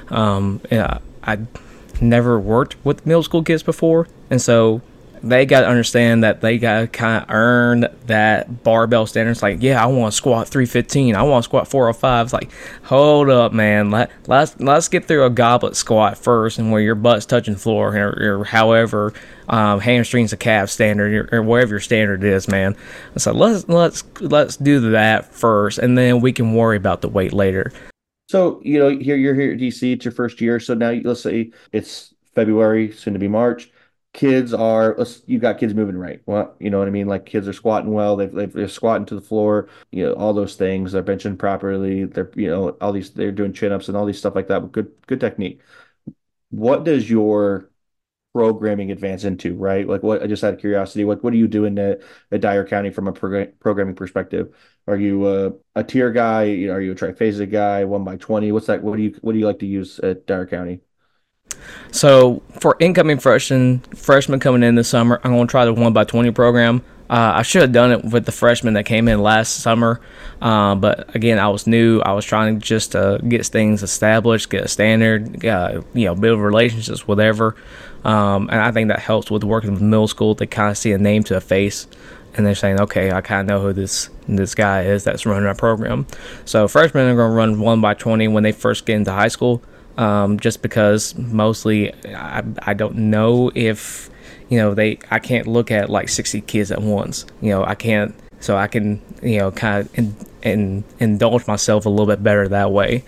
Um, 0.09 0.61
yeah, 0.71 0.99
I 1.23 1.39
never 1.99 2.39
worked 2.39 2.75
with 2.85 3.05
middle 3.05 3.23
school 3.23 3.43
kids 3.43 3.63
before. 3.63 4.07
And 4.29 4.41
so 4.41 4.81
they 5.23 5.45
got 5.45 5.61
to 5.61 5.67
understand 5.67 6.23
that 6.23 6.41
they 6.41 6.57
got 6.57 6.81
to 6.81 6.87
kind 6.87 7.23
of 7.23 7.29
earn 7.29 7.87
that 8.05 8.63
barbell 8.63 9.05
standard. 9.05 9.31
It's 9.31 9.41
like, 9.41 9.61
yeah, 9.61 9.81
I 9.81 9.87
want 9.87 10.11
to 10.11 10.15
squat 10.15 10.47
315. 10.47 11.15
I 11.15 11.23
want 11.23 11.43
to 11.43 11.47
squat 11.47 11.67
405. 11.67 12.25
It's 12.25 12.33
like, 12.33 12.51
hold 12.83 13.29
up, 13.29 13.53
man. 13.53 13.91
Let, 13.91 14.11
let's 14.27 14.59
let's 14.59 14.87
get 14.87 15.05
through 15.05 15.25
a 15.25 15.29
goblet 15.29 15.75
squat 15.75 16.17
first, 16.17 16.59
and 16.59 16.71
where 16.71 16.81
your 16.81 16.95
butt's 16.95 17.25
touching 17.25 17.55
floor, 17.55 17.95
or, 17.95 18.39
or 18.39 18.43
however 18.45 19.13
um, 19.49 19.79
hamstrings 19.79 20.33
a 20.33 20.37
calf 20.37 20.69
standard, 20.69 21.31
or, 21.31 21.39
or 21.39 21.43
whatever 21.43 21.71
your 21.71 21.79
standard 21.79 22.23
is, 22.23 22.47
man. 22.47 22.75
So 23.17 23.31
let's 23.31 23.67
let's 23.67 24.03
let's 24.21 24.57
do 24.57 24.91
that 24.91 25.33
first, 25.33 25.79
and 25.79 25.97
then 25.97 26.21
we 26.21 26.33
can 26.33 26.53
worry 26.53 26.77
about 26.77 27.01
the 27.01 27.09
weight 27.09 27.33
later. 27.33 27.71
So 28.29 28.61
you 28.63 28.79
know, 28.79 28.89
here 28.89 29.15
you're 29.15 29.35
here 29.35 29.53
at 29.53 29.59
DC. 29.59 29.93
It's 29.93 30.05
your 30.05 30.11
first 30.11 30.41
year. 30.41 30.59
So 30.59 30.73
now 30.73 30.91
let's 31.03 31.21
say 31.21 31.51
it's 31.71 32.13
February, 32.33 32.91
soon 32.91 33.13
to 33.13 33.19
be 33.19 33.27
March 33.27 33.69
kids 34.15 34.53
are 34.53 34.97
you've 35.27 35.41
got 35.41 35.59
kids 35.59 35.73
moving 35.73 35.97
right. 35.97 36.21
Well 36.25 36.55
you 36.59 36.69
know 36.69 36.79
what 36.79 36.87
i 36.87 36.91
mean? 36.91 37.07
Like 37.07 37.25
kids 37.25 37.47
are 37.47 37.53
squatting 37.53 37.91
well. 37.93 38.15
They've, 38.15 38.31
they've, 38.31 38.51
they're 38.53 38.67
squatting 38.69 39.05
to 39.07 39.15
the 39.15 39.21
floor 39.21 39.69
you 39.91 40.05
know 40.05 40.13
all 40.15 40.33
those 40.33 40.55
things. 40.55 40.93
They're 40.93 41.03
benching 41.03 41.37
properly. 41.37 42.05
They're 42.05 42.31
you 42.35 42.47
know 42.49 42.69
all 42.81 42.93
these 42.93 43.11
they're 43.13 43.31
doing 43.33 43.53
chin-ups 43.53 43.89
and 43.89 43.97
all 43.97 44.05
these 44.05 44.17
stuff 44.19 44.35
like 44.35 44.47
that. 44.47 44.71
Good 44.71 44.91
good 45.07 45.19
technique. 45.19 45.61
What 46.51 46.83
does 46.85 47.09
your 47.09 47.71
programming 48.33 48.91
advance 48.91 49.23
into 49.25 49.55
right? 49.55 49.87
Like 49.87 50.03
what 50.03 50.23
i 50.23 50.27
just 50.27 50.43
of 50.43 50.59
curiosity 50.59 51.05
what 51.05 51.23
what 51.23 51.33
are 51.33 51.37
you 51.37 51.47
doing 51.47 51.77
at, 51.79 52.01
at 52.31 52.41
dyer 52.41 52.65
county 52.67 52.91
from 52.91 53.07
a 53.07 53.13
programming 53.13 53.95
perspective? 53.95 54.55
Are 54.87 54.97
you 54.97 55.27
a, 55.29 55.53
a 55.75 55.83
tier 55.83 56.11
guy? 56.11 56.43
Are 56.67 56.81
you 56.81 56.93
a 56.93 56.95
triphasic 56.95 57.51
guy 57.51 57.85
one 57.85 58.03
by 58.05 58.17
20 58.17 58.51
what's 58.51 58.67
that 58.67 58.83
what 58.83 58.97
do 58.97 59.03
you 59.03 59.15
what 59.21 59.33
do 59.33 59.39
you 59.39 59.47
like 59.47 59.59
to 59.59 59.67
use 59.67 59.99
at 59.99 60.27
dyer 60.27 60.47
county 60.47 60.81
so 61.91 62.41
for 62.59 62.75
incoming 62.79 63.19
freshmen, 63.19 63.79
freshmen 63.95 64.39
coming 64.39 64.63
in 64.63 64.75
this 64.75 64.89
summer, 64.89 65.19
I'm 65.23 65.31
going 65.31 65.47
to 65.47 65.51
try 65.51 65.65
the 65.65 65.73
one 65.73 65.93
by 65.93 66.03
20 66.03 66.31
program. 66.31 66.83
Uh, 67.09 67.33
I 67.35 67.43
should 67.43 67.61
have 67.61 67.71
done 67.71 67.91
it 67.91 68.03
with 68.03 68.25
the 68.25 68.31
freshmen 68.31 68.73
that 68.73 68.85
came 68.85 69.07
in 69.07 69.21
last 69.21 69.57
summer, 69.57 70.01
uh, 70.41 70.73
but 70.73 71.15
again, 71.15 71.37
I 71.37 71.49
was 71.49 71.67
new. 71.67 71.99
I 71.99 72.13
was 72.13 72.25
trying 72.25 72.59
to 72.59 72.65
just 72.65 72.95
uh, 72.95 73.19
get 73.19 73.45
things 73.45 73.83
established, 73.83 74.49
get 74.49 74.63
a 74.63 74.67
standard, 74.67 75.45
uh, 75.45 75.83
you 75.93 76.05
know, 76.05 76.15
build 76.15 76.39
relationships, 76.39 77.07
whatever. 77.07 77.55
Um, 78.03 78.49
and 78.49 78.59
I 78.59 78.71
think 78.71 78.87
that 78.87 78.99
helps 78.99 79.29
with 79.29 79.43
working 79.43 79.73
with 79.73 79.81
middle 79.81 80.07
school. 80.07 80.33
They 80.33 80.47
kind 80.47 80.71
of 80.71 80.77
see 80.79 80.93
a 80.93 80.97
name 80.97 81.23
to 81.25 81.37
a 81.37 81.41
face, 81.41 81.85
and 82.33 82.43
they're 82.43 82.55
saying, 82.55 82.81
okay, 82.81 83.11
I 83.11 83.21
kind 83.21 83.41
of 83.41 83.47
know 83.47 83.61
who 83.61 83.71
this 83.71 84.09
this 84.27 84.55
guy 84.55 84.85
is 84.85 85.03
that's 85.03 85.27
running 85.27 85.45
our 85.45 85.53
program. 85.53 86.07
So 86.43 86.67
freshmen 86.67 87.07
are 87.07 87.15
going 87.15 87.29
to 87.29 87.35
run 87.35 87.59
one 87.59 87.81
by 87.81 87.93
20 87.93 88.27
when 88.29 88.41
they 88.41 88.51
first 88.51 88.87
get 88.87 88.95
into 88.95 89.11
high 89.11 89.27
school 89.27 89.61
um, 89.97 90.39
just 90.39 90.61
because 90.61 91.15
mostly 91.15 91.93
I, 92.05 92.43
I 92.59 92.73
don't 92.73 92.95
know 92.95 93.51
if 93.55 94.09
you 94.49 94.57
know 94.57 94.73
they 94.73 94.99
I 95.09 95.19
can't 95.19 95.47
look 95.47 95.71
at 95.71 95.89
like 95.89 96.09
60 96.09 96.41
kids 96.41 96.71
at 96.71 96.81
once. 96.81 97.25
You 97.41 97.51
know 97.51 97.65
I 97.65 97.75
can't 97.75 98.15
so 98.39 98.57
I 98.57 98.67
can 98.67 99.01
you 99.21 99.39
know 99.39 99.51
kind 99.51 99.87
of 99.97 100.27
in, 100.43 100.83
indulge 100.99 101.47
myself 101.47 101.85
a 101.85 101.89
little 101.89 102.05
bit 102.05 102.23
better 102.23 102.47
that 102.47 102.71
way. 102.71 103.03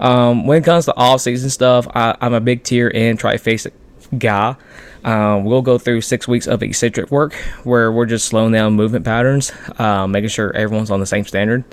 Um, 0.00 0.46
when 0.46 0.58
it 0.62 0.64
comes 0.64 0.86
to 0.86 0.96
off 0.96 1.20
season 1.20 1.50
stuff, 1.50 1.86
I, 1.94 2.16
am 2.20 2.32
a 2.32 2.40
big 2.40 2.62
tier 2.62 2.90
and 2.94 3.18
triphasic 3.18 3.72
guy. 4.16 4.56
Um, 5.04 5.44
we'll 5.44 5.62
go 5.62 5.78
through 5.78 6.00
six 6.00 6.26
weeks 6.26 6.46
of 6.46 6.62
eccentric 6.62 7.10
work 7.10 7.34
where 7.62 7.92
we're 7.92 8.06
just 8.06 8.26
slowing 8.26 8.52
down 8.52 8.72
movement 8.72 9.04
patterns, 9.04 9.52
uh, 9.78 10.06
making 10.06 10.30
sure 10.30 10.54
everyone's 10.56 10.90
on 10.90 10.98
the 10.98 11.06
same 11.06 11.24
standard 11.24 11.64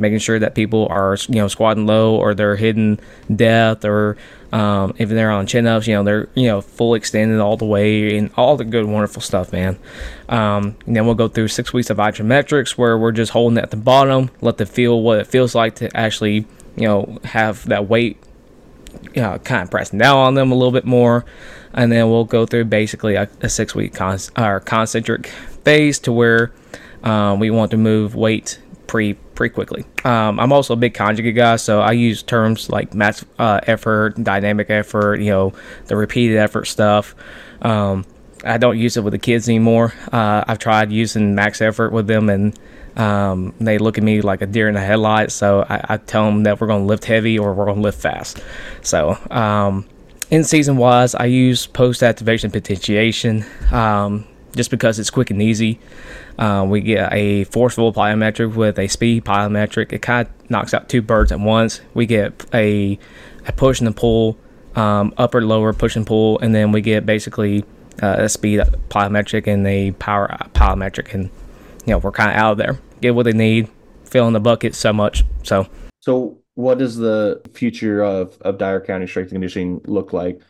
making 0.00 0.18
sure 0.18 0.38
that 0.38 0.54
people 0.54 0.86
are 0.90 1.16
you 1.28 1.36
know 1.36 1.48
squatting 1.48 1.86
low 1.86 2.16
or 2.16 2.34
they're 2.34 2.56
hitting 2.56 2.98
depth 3.34 3.84
or 3.84 4.16
um, 4.52 4.94
if 4.98 5.08
they're 5.08 5.30
on 5.30 5.46
chin 5.46 5.66
ups, 5.66 5.86
you 5.86 5.94
know 5.94 6.02
they're 6.02 6.28
you 6.34 6.48
know 6.48 6.60
full 6.60 6.94
extended 6.94 7.38
all 7.38 7.56
the 7.56 7.66
way 7.66 8.16
and 8.16 8.30
all 8.36 8.56
the 8.56 8.64
good 8.64 8.84
wonderful 8.86 9.22
stuff, 9.22 9.52
man. 9.52 9.78
Um, 10.28 10.76
and 10.86 10.96
then 10.96 11.06
we'll 11.06 11.14
go 11.14 11.28
through 11.28 11.48
six 11.48 11.72
weeks 11.72 11.90
of 11.90 11.98
isometrics 11.98 12.72
where 12.72 12.98
we're 12.98 13.12
just 13.12 13.32
holding 13.32 13.58
at 13.58 13.70
the 13.70 13.76
bottom, 13.76 14.30
let 14.40 14.58
them 14.58 14.66
feel 14.66 15.00
what 15.00 15.18
it 15.18 15.26
feels 15.26 15.54
like 15.54 15.76
to 15.76 15.96
actually 15.96 16.46
you 16.76 16.86
know 16.86 17.18
have 17.24 17.66
that 17.66 17.88
weight 17.88 18.18
you 19.14 19.22
know, 19.22 19.38
kind 19.38 19.62
of 19.62 19.70
pressing 19.70 19.98
down 19.98 20.16
on 20.16 20.34
them 20.34 20.52
a 20.52 20.54
little 20.54 20.72
bit 20.72 20.84
more. 20.84 21.24
And 21.72 21.90
then 21.92 22.10
we'll 22.10 22.24
go 22.24 22.46
through 22.46 22.64
basically 22.64 23.14
a, 23.14 23.28
a 23.40 23.48
six 23.48 23.74
week 23.74 23.94
con- 23.94 24.18
or 24.36 24.60
concentric 24.60 25.28
phase 25.64 25.98
to 26.00 26.12
where 26.12 26.52
um, 27.02 27.38
we 27.38 27.50
want 27.50 27.70
to 27.70 27.76
move 27.76 28.14
weight 28.14 28.60
pretty 28.86 29.18
pretty 29.40 29.54
quickly. 29.54 29.86
Um, 30.04 30.38
I'm 30.38 30.52
also 30.52 30.74
a 30.74 30.76
big 30.76 30.92
conjugate 30.92 31.34
guy, 31.34 31.56
so 31.56 31.80
I 31.80 31.92
use 31.92 32.22
terms 32.22 32.68
like 32.68 32.92
max 32.92 33.24
uh, 33.38 33.58
effort, 33.66 34.22
dynamic 34.22 34.68
effort, 34.68 35.18
you 35.18 35.30
know, 35.30 35.54
the 35.86 35.96
repeated 35.96 36.36
effort 36.36 36.66
stuff. 36.66 37.14
Um, 37.62 38.04
I 38.44 38.58
don't 38.58 38.76
use 38.76 38.98
it 38.98 39.00
with 39.00 39.12
the 39.12 39.18
kids 39.18 39.48
anymore. 39.48 39.94
Uh, 40.12 40.44
I've 40.46 40.58
tried 40.58 40.92
using 40.92 41.34
max 41.34 41.62
effort 41.62 41.90
with 41.90 42.06
them, 42.06 42.28
and 42.28 42.58
um, 42.98 43.54
they 43.58 43.78
look 43.78 43.96
at 43.96 44.04
me 44.04 44.20
like 44.20 44.42
a 44.42 44.46
deer 44.46 44.68
in 44.68 44.74
the 44.74 44.80
headlights. 44.82 45.32
So 45.32 45.64
I, 45.66 45.94
I 45.94 45.96
tell 45.96 46.26
them 46.26 46.42
that 46.42 46.60
we're 46.60 46.66
going 46.66 46.82
to 46.82 46.86
lift 46.86 47.06
heavy 47.06 47.38
or 47.38 47.54
we're 47.54 47.64
going 47.64 47.78
to 47.78 47.82
lift 47.82 47.98
fast. 47.98 48.42
So 48.82 49.16
um, 49.30 49.88
in 50.30 50.44
season 50.44 50.76
wise, 50.76 51.14
I 51.14 51.24
use 51.24 51.66
post 51.66 52.02
activation 52.02 52.50
potentiation 52.50 53.46
um, 53.72 54.26
just 54.54 54.70
because 54.70 54.98
it's 54.98 55.10
quick 55.10 55.30
and 55.30 55.40
easy. 55.40 55.78
Uh, 56.38 56.66
we 56.68 56.80
get 56.80 57.12
a 57.12 57.44
forceful 57.44 57.92
plyometric 57.92 58.54
with 58.54 58.78
a 58.78 58.88
speed 58.88 59.24
plyometric. 59.24 59.92
It 59.92 60.02
kind 60.02 60.26
of 60.26 60.50
knocks 60.50 60.74
out 60.74 60.88
two 60.88 61.02
birds 61.02 61.32
at 61.32 61.40
once. 61.40 61.80
We 61.94 62.06
get 62.06 62.46
a, 62.54 62.98
a 63.46 63.52
push 63.52 63.80
and 63.80 63.88
a 63.88 63.92
pull, 63.92 64.38
um, 64.74 65.14
upper 65.16 65.42
lower 65.42 65.72
push 65.72 65.96
and 65.96 66.06
pull, 66.06 66.38
and 66.40 66.54
then 66.54 66.72
we 66.72 66.80
get 66.80 67.06
basically 67.06 67.64
uh, 68.02 68.16
a 68.18 68.28
speed 68.28 68.60
plyometric 68.88 69.46
and 69.46 69.66
a 69.66 69.92
power 69.92 70.28
plyometric, 70.54 71.14
and 71.14 71.24
you 71.86 71.92
know 71.92 71.98
we're 71.98 72.12
kind 72.12 72.30
of 72.30 72.36
out 72.36 72.52
of 72.52 72.58
there. 72.58 72.78
Get 73.00 73.14
what 73.14 73.24
they 73.24 73.32
need, 73.32 73.68
fill 74.04 74.26
in 74.26 74.32
the 74.32 74.40
bucket 74.40 74.74
so 74.74 74.92
much. 74.92 75.24
So, 75.42 75.68
so 76.00 76.38
what 76.54 76.78
does 76.78 76.96
the 76.96 77.40
future 77.54 78.02
of 78.02 78.38
of 78.42 78.58
Dyer 78.58 78.80
County 78.80 79.06
Strength 79.06 79.28
and 79.28 79.36
Conditioning 79.36 79.80
look 79.84 80.12
like 80.12 80.40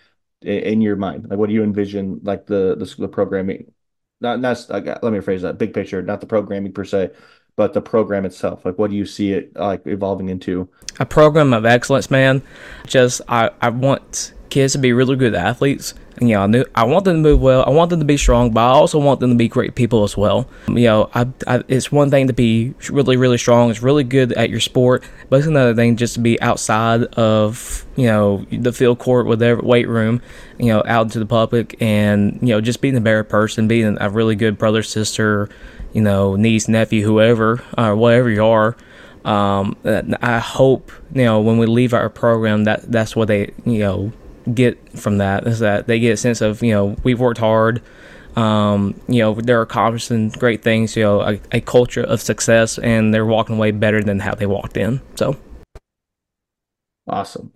in, 0.43 0.59
in 0.59 0.81
your 0.81 0.97
mind? 0.97 1.29
Like, 1.29 1.39
what 1.39 1.49
do 1.49 1.55
you 1.55 1.63
envision? 1.63 2.21
Like 2.23 2.47
the 2.47 2.77
the, 2.77 2.95
the 2.99 3.09
programming, 3.09 3.73
not 4.21 4.41
not 4.41 4.69
let 4.71 5.03
me 5.03 5.19
rephrase 5.19 5.43
that. 5.43 5.59
Big 5.59 5.75
picture, 5.75 6.03
not 6.03 6.21
the 6.21 6.27
programming 6.27 6.73
per 6.73 6.85
se, 6.85 7.11
but 7.57 7.73
the 7.73 7.81
program 7.81 8.25
itself. 8.25 8.65
Like, 8.65 8.79
what 8.79 8.91
do 8.91 8.97
you 8.97 9.07
see 9.07 9.33
it 9.33 9.55
like 9.57 9.87
evolving 9.87 10.29
into? 10.29 10.69
A 10.99 11.07
program 11.07 11.53
of 11.53 11.65
excellence, 11.65 12.11
man. 12.11 12.43
Just 12.87 13.21
I 13.29 13.51
I 13.61 13.71
want 13.71 14.35
kids 14.51 14.73
to 14.75 14.79
be 14.79 14.93
really 14.93 15.17
good 15.17 15.35
athletes 15.35 15.95
you 16.21 16.29
know, 16.29 16.43
I, 16.43 16.47
knew, 16.47 16.65
I 16.75 16.85
want 16.85 17.07
them 17.07 17.17
to 17.17 17.21
move 17.21 17.41
well. 17.41 17.65
I 17.67 17.71
want 17.71 17.89
them 17.89 18.01
to 18.01 18.05
be 18.05 18.19
strong, 18.19 18.51
but 18.51 18.61
I 18.61 18.73
also 18.73 18.99
want 18.99 19.21
them 19.21 19.31
to 19.31 19.37
be 19.37 19.49
great 19.49 19.75
people 19.75 20.05
as 20.05 20.19
well. 20.19 20.49
You 20.69 20.85
know, 20.85 21.11
I, 21.15 21.27
I, 21.47 21.63
it's 21.67 21.91
one 21.91 22.11
thing 22.11 22.27
to 22.27 22.35
be 22.35 22.75
really, 22.91 23.17
really 23.17 23.39
strong. 23.39 23.71
It's 23.71 23.83
really 23.83 24.05
good 24.05 24.33
at 24.35 24.51
your 24.51 24.61
sport, 24.61 25.03
but 25.31 25.39
it's 25.39 25.47
another 25.47 25.75
thing 25.75 25.97
just 25.97 26.15
to 26.15 26.21
be 26.21 26.41
outside 26.43 27.05
of 27.15 27.87
you 27.97 28.07
know 28.07 28.45
the 28.53 28.73
field 28.73 28.99
court, 28.99 29.27
whatever 29.27 29.63
weight 29.63 29.89
room, 29.89 30.21
you 30.59 30.67
know, 30.67 30.83
out 30.87 31.07
into 31.07 31.21
the 31.21 31.27
public, 31.27 31.81
and 31.81 32.39
you 32.43 32.49
know, 32.49 32.61
just 32.61 32.83
being 32.83 32.97
a 32.97 33.01
better 33.01 33.25
person, 33.25 33.67
being 33.67 33.97
a 33.99 34.11
really 34.11 34.37
good 34.37 34.59
brother, 34.59 34.83
sister, 34.83 35.49
you 35.95 36.03
know, 36.03 36.37
niece, 36.37 36.69
nephew, 36.69 37.03
whoever, 37.03 37.63
or 37.79 37.97
whatever 37.97 38.29
you 38.29 38.45
are. 38.45 38.77
Um, 39.25 39.77
I 39.85 40.39
hope 40.39 40.93
you 41.15 41.25
know 41.25 41.41
when 41.41 41.57
we 41.59 41.67
leave 41.67 41.95
our 41.95 42.09
program 42.11 42.65
that 42.65 42.91
that's 42.91 43.15
what 43.15 43.29
they 43.29 43.53
you 43.65 43.81
know 43.81 44.13
get 44.55 44.99
from 44.99 45.19
that 45.19 45.47
is 45.47 45.61
that 45.61 45.87
they 45.87 46.01
get 46.01 46.13
a 46.13 46.17
sense 46.17 46.41
of 46.41 46.63
you 46.63 46.73
know 46.73 46.97
we've 47.03 47.21
worked 47.21 47.39
hard. 47.39 47.83
Um, 48.37 49.01
you 49.09 49.21
know 49.21 49.35
they're 49.35 49.63
accomplishing 49.63 50.29
great 50.31 50.63
things 50.63 50.95
you 50.95 51.03
know 51.03 51.21
a, 51.21 51.41
a, 51.51 51.61
culture 51.61 52.03
of 52.03 52.21
success 52.21 52.79
and 52.79 53.13
they're 53.13 53.27
walking 53.27 53.57
away 53.57 53.73
better 53.73 54.05
than 54.05 54.21
how 54.21 54.35
they 54.35 54.47
walked 54.47 54.77
in 54.77 55.01
so. 55.17 55.37
Awesome. 57.09 57.53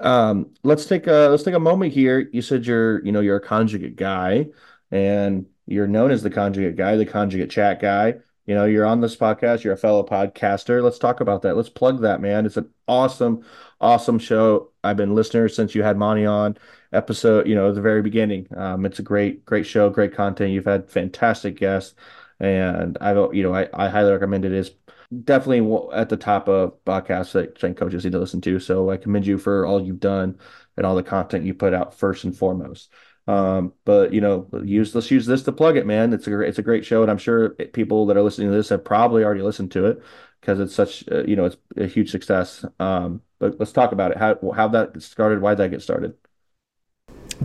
Um, 0.00 0.50
let's 0.64 0.86
take 0.86 1.06
a 1.06 1.28
let's 1.30 1.44
take 1.44 1.54
a 1.54 1.60
moment 1.60 1.92
here. 1.92 2.28
You 2.32 2.42
said 2.42 2.66
you're 2.66 3.04
you 3.04 3.12
know 3.12 3.20
you're 3.20 3.36
a 3.36 3.40
conjugate 3.40 3.96
guy 3.96 4.46
and 4.90 5.46
you're 5.66 5.86
known 5.86 6.10
as 6.10 6.22
the 6.22 6.30
conjugate 6.30 6.76
guy 6.76 6.96
the 6.96 7.06
conjugate 7.06 7.50
chat 7.50 7.80
guy. 7.80 8.14
You 8.46 8.54
know 8.54 8.64
you're 8.64 8.86
on 8.86 9.00
this 9.00 9.16
podcast 9.16 9.62
you're 9.62 9.74
a 9.74 9.78
fellow 9.78 10.04
podcaster. 10.04 10.82
Let's 10.82 10.98
talk 10.98 11.20
about 11.20 11.42
that. 11.42 11.56
Let's 11.56 11.68
plug 11.68 12.02
that 12.02 12.20
man. 12.20 12.46
It's 12.46 12.56
an 12.56 12.70
awesome 12.88 13.44
awesome 13.80 14.18
show. 14.18 14.70
I've 14.82 14.96
been 14.96 15.14
listener 15.14 15.48
since 15.48 15.74
you 15.74 15.82
had 15.82 15.96
monty 15.96 16.26
on 16.26 16.56
episode 16.92 17.46
you 17.46 17.54
know 17.54 17.72
the 17.72 17.80
very 17.80 18.02
beginning. 18.02 18.46
Um, 18.56 18.86
it's 18.86 18.98
a 18.98 19.02
great 19.02 19.44
great 19.44 19.66
show 19.66 19.90
great 19.90 20.14
content. 20.14 20.52
You've 20.52 20.64
had 20.64 20.90
fantastic 20.90 21.58
guests 21.58 21.94
and 22.38 22.98
i 23.00 23.12
you 23.32 23.42
know 23.42 23.54
i, 23.54 23.66
I 23.72 23.88
highly 23.88 24.12
recommend 24.12 24.44
it. 24.44 24.52
Is 24.52 24.72
definitely 25.24 25.88
at 25.92 26.08
the 26.08 26.16
top 26.16 26.48
of 26.48 26.82
podcasts 26.84 27.32
that 27.32 27.56
strength 27.56 27.78
coaches 27.78 28.04
need 28.04 28.12
to 28.12 28.18
listen 28.18 28.40
to. 28.42 28.58
So 28.60 28.90
i 28.90 28.96
commend 28.96 29.26
you 29.26 29.38
for 29.38 29.66
all 29.66 29.82
you've 29.82 30.00
done 30.00 30.38
and 30.76 30.86
all 30.86 30.94
the 30.94 31.02
content 31.02 31.44
you 31.44 31.54
put 31.54 31.74
out 31.74 31.94
first 31.94 32.24
and 32.24 32.36
foremost. 32.36 32.90
Um, 33.28 33.72
but 33.84 34.12
you 34.12 34.20
know, 34.20 34.48
use 34.62 34.94
let's 34.94 35.10
use 35.10 35.26
this 35.26 35.42
to 35.44 35.52
plug 35.52 35.76
it, 35.76 35.86
man. 35.86 36.12
It's 36.12 36.26
a 36.28 36.40
it's 36.40 36.58
a 36.58 36.62
great 36.62 36.84
show, 36.84 37.02
and 37.02 37.10
I'm 37.10 37.18
sure 37.18 37.50
people 37.50 38.06
that 38.06 38.16
are 38.16 38.22
listening 38.22 38.50
to 38.50 38.54
this 38.54 38.68
have 38.68 38.84
probably 38.84 39.24
already 39.24 39.42
listened 39.42 39.72
to 39.72 39.86
it 39.86 40.02
because 40.40 40.60
it's 40.60 40.74
such 40.74 41.04
uh, 41.10 41.24
you 41.24 41.34
know 41.36 41.46
it's 41.46 41.56
a 41.76 41.86
huge 41.86 42.10
success. 42.10 42.64
Um, 42.78 43.22
but 43.38 43.58
let's 43.58 43.72
talk 43.72 43.92
about 43.92 44.12
it. 44.12 44.18
How 44.18 44.38
how 44.54 44.68
that 44.68 45.00
started? 45.02 45.40
Why 45.40 45.52
did 45.52 45.58
that 45.58 45.70
get 45.70 45.82
started? 45.82 46.14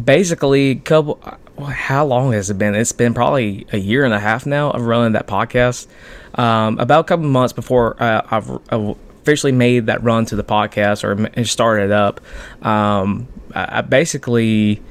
Basically, 0.02 0.76
couple. 0.76 1.20
How 1.60 2.06
long 2.06 2.32
has 2.32 2.50
it 2.50 2.58
been? 2.58 2.76
It's 2.76 2.92
been 2.92 3.14
probably 3.14 3.66
a 3.72 3.78
year 3.78 4.06
and 4.06 4.14
a 4.14 4.20
half 4.20 4.46
now 4.46 4.72
of 4.72 4.84
running 4.84 5.14
that 5.14 5.28
podcast. 5.28 5.88
Um, 6.36 6.80
about 6.80 7.02
a 7.02 7.04
couple 7.04 7.26
months 7.26 7.54
before 7.54 8.02
uh, 8.02 8.22
I've, 8.32 8.50
I've 8.70 8.96
officially 9.22 9.52
made 9.52 9.88
that 9.88 10.02
run 10.02 10.26
to 10.28 10.36
the 10.36 10.44
podcast 10.44 11.04
or 11.04 11.44
started 11.44 11.92
up. 11.92 12.22
Um, 12.66 13.28
I 13.54 13.82
basically 13.82 14.82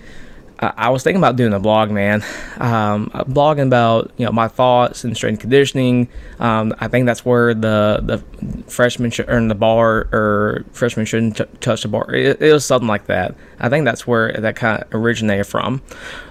I 0.61 0.91
was 0.91 1.03
thinking 1.03 1.21
about 1.21 1.37
doing 1.37 1.55
a 1.55 1.59
blog, 1.59 1.91
man. 1.91 2.23
Um, 2.59 3.11
blogging 3.11 3.67
about 3.67 4.13
you 4.19 4.27
know 4.27 4.33
my 4.33 4.49
thoughts 4.49 5.05
and 5.05 5.17
strength 5.17 5.41
conditioning. 5.41 6.09
Um, 6.39 6.75
I 6.81 6.89
think 6.89 7.07
that's 7.07 7.25
where 7.25 7.55
the 7.55 8.01
the 8.03 8.71
freshman 8.71 9.11
should 9.11 9.27
earn 9.29 9.49
the 9.49 9.55
bar 9.55 10.09
or 10.13 10.65
freshman 10.73 11.07
shouldn't 11.07 11.39
t- 11.39 11.45
touch 11.61 11.83
the 11.83 11.89
bar. 11.89 12.13
It, 12.13 12.43
it, 12.43 12.53
was 12.53 12.65
something 12.65 12.89
like 12.89 13.07
that. 13.07 13.35
I 13.59 13.71
think 13.71 13.87
that's 13.87 14.07
where 14.07 14.33
that 14.33 14.57
kind 14.57 14.83
of 14.83 14.95
originated 14.95 15.47
from. 15.47 15.83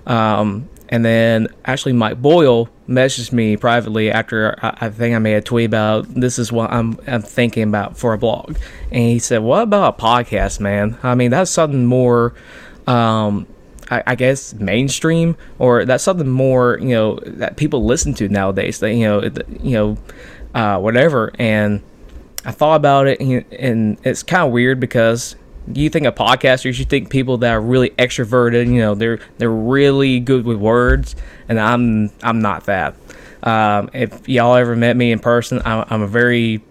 Um, 0.05 0.69
and 0.89 1.03
then 1.03 1.47
actually, 1.65 1.93
Mike 1.93 2.21
Boyle 2.21 2.69
messaged 2.87 3.31
me 3.31 3.57
privately 3.57 4.11
after 4.11 4.57
I, 4.61 4.77
I, 4.81 4.89
think 4.89 5.15
I 5.15 5.19
made 5.19 5.35
a 5.35 5.41
tweet 5.41 5.65
about 5.65 6.07
this 6.13 6.37
is 6.37 6.51
what 6.51 6.71
I'm, 6.71 6.99
I'm 7.07 7.21
thinking 7.21 7.63
about 7.63 7.97
for 7.97 8.13
a 8.13 8.17
blog, 8.17 8.57
and 8.91 9.03
he 9.03 9.17
said, 9.17 9.39
"What 9.39 9.63
about 9.63 9.99
a 9.99 10.01
podcast, 10.01 10.59
man? 10.59 10.97
I 11.01 11.15
mean, 11.15 11.31
that's 11.31 11.49
something 11.49 11.85
more." 11.85 12.35
Um, 12.85 13.47
I, 13.89 14.03
I, 14.07 14.15
guess 14.15 14.53
mainstream 14.53 15.35
or 15.57 15.85
that's 15.85 16.03
something 16.03 16.27
more 16.27 16.77
you 16.79 16.89
know 16.89 17.19
that 17.25 17.57
people 17.57 17.85
listen 17.85 18.13
to 18.15 18.29
nowadays. 18.29 18.79
That 18.79 18.93
you 18.93 19.05
know 19.05 19.21
you 19.61 19.71
know 19.71 19.97
uh, 20.53 20.79
whatever. 20.79 21.31
And 21.39 21.81
I 22.45 22.51
thought 22.51 22.75
about 22.75 23.07
it, 23.07 23.19
and 23.19 23.97
it's 24.03 24.23
kind 24.23 24.43
of 24.43 24.51
weird 24.51 24.79
because 24.79 25.35
you 25.73 25.89
think 25.89 26.05
of 26.05 26.15
podcasters, 26.15 26.79
you 26.79 26.85
think 26.85 27.09
people 27.09 27.37
that 27.39 27.51
are 27.51 27.61
really 27.61 27.89
extroverted. 27.91 28.67
You 28.67 28.79
know, 28.79 28.95
they're 28.95 29.19
they're 29.37 29.51
really 29.51 30.19
good 30.19 30.45
with 30.45 30.57
words, 30.57 31.15
and 31.47 31.59
I'm 31.59 32.11
I'm 32.23 32.41
not 32.41 32.65
that. 32.65 32.95
Um, 33.43 33.89
if 33.93 34.27
y'all 34.27 34.55
ever 34.55 34.75
met 34.75 34.97
me 34.97 35.11
in 35.11 35.19
person, 35.19 35.61
I'm, 35.63 35.85
I'm 35.89 36.01
a 36.01 36.07
very 36.07 36.61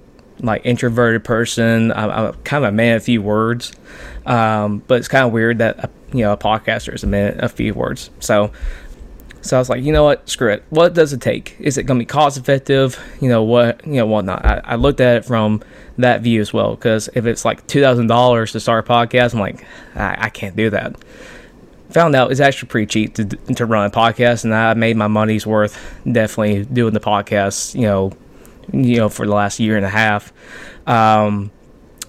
like 0.40 0.62
introverted 0.64 1.24
person. 1.24 1.92
I'm, 1.92 2.10
I'm, 2.10 2.32
kind 2.44 2.64
of 2.64 2.68
a 2.68 2.72
man 2.72 2.96
of 2.96 3.04
few 3.04 3.22
words, 3.22 3.72
um, 4.26 4.82
but 4.86 4.98
it's 4.98 5.08
kind 5.08 5.26
of 5.26 5.32
weird 5.32 5.58
that 5.58 5.90
you 6.12 6.20
know, 6.20 6.32
a 6.32 6.36
podcaster 6.36 6.94
is 6.94 7.04
a 7.04 7.06
minute, 7.06 7.42
a 7.42 7.48
few 7.48 7.74
words. 7.74 8.10
So, 8.20 8.50
so 9.40 9.56
I 9.56 9.60
was 9.60 9.68
like, 9.68 9.82
you 9.82 9.92
know 9.92 10.04
what, 10.04 10.28
screw 10.28 10.52
it. 10.52 10.64
What 10.70 10.94
does 10.94 11.12
it 11.12 11.20
take? 11.20 11.56
Is 11.60 11.78
it 11.78 11.84
going 11.84 11.98
to 11.98 12.02
be 12.02 12.06
cost 12.06 12.36
effective? 12.36 12.98
You 13.20 13.28
know 13.28 13.42
what, 13.42 13.86
you 13.86 13.94
know 13.94 14.06
whatnot. 14.06 14.44
I, 14.44 14.60
I 14.64 14.74
looked 14.76 15.00
at 15.00 15.16
it 15.16 15.24
from 15.24 15.62
that 15.98 16.22
view 16.22 16.40
as 16.40 16.52
well 16.52 16.74
because 16.74 17.08
if 17.14 17.26
it's 17.26 17.44
like 17.44 17.66
two 17.66 17.80
thousand 17.80 18.06
dollars 18.06 18.52
to 18.52 18.60
start 18.60 18.88
a 18.88 18.92
podcast, 18.92 19.34
I'm 19.34 19.40
like, 19.40 19.64
I, 19.94 20.26
I 20.26 20.28
can't 20.30 20.56
do 20.56 20.70
that. 20.70 20.96
Found 21.90 22.14
out 22.14 22.30
it's 22.30 22.40
actually 22.40 22.68
pretty 22.68 22.86
cheap 22.86 23.14
to 23.14 23.24
to 23.24 23.66
run 23.66 23.86
a 23.86 23.90
podcast, 23.90 24.44
and 24.44 24.54
I 24.54 24.74
made 24.74 24.96
my 24.96 25.08
money's 25.08 25.46
worth 25.46 25.76
definitely 26.10 26.64
doing 26.64 26.92
the 26.92 27.00
podcast. 27.00 27.74
You 27.74 27.82
know, 27.82 28.12
you 28.72 28.96
know 28.96 29.08
for 29.08 29.26
the 29.26 29.32
last 29.32 29.60
year 29.60 29.76
and 29.76 29.86
a 29.86 29.90
half. 29.90 30.32
Um, 30.86 31.50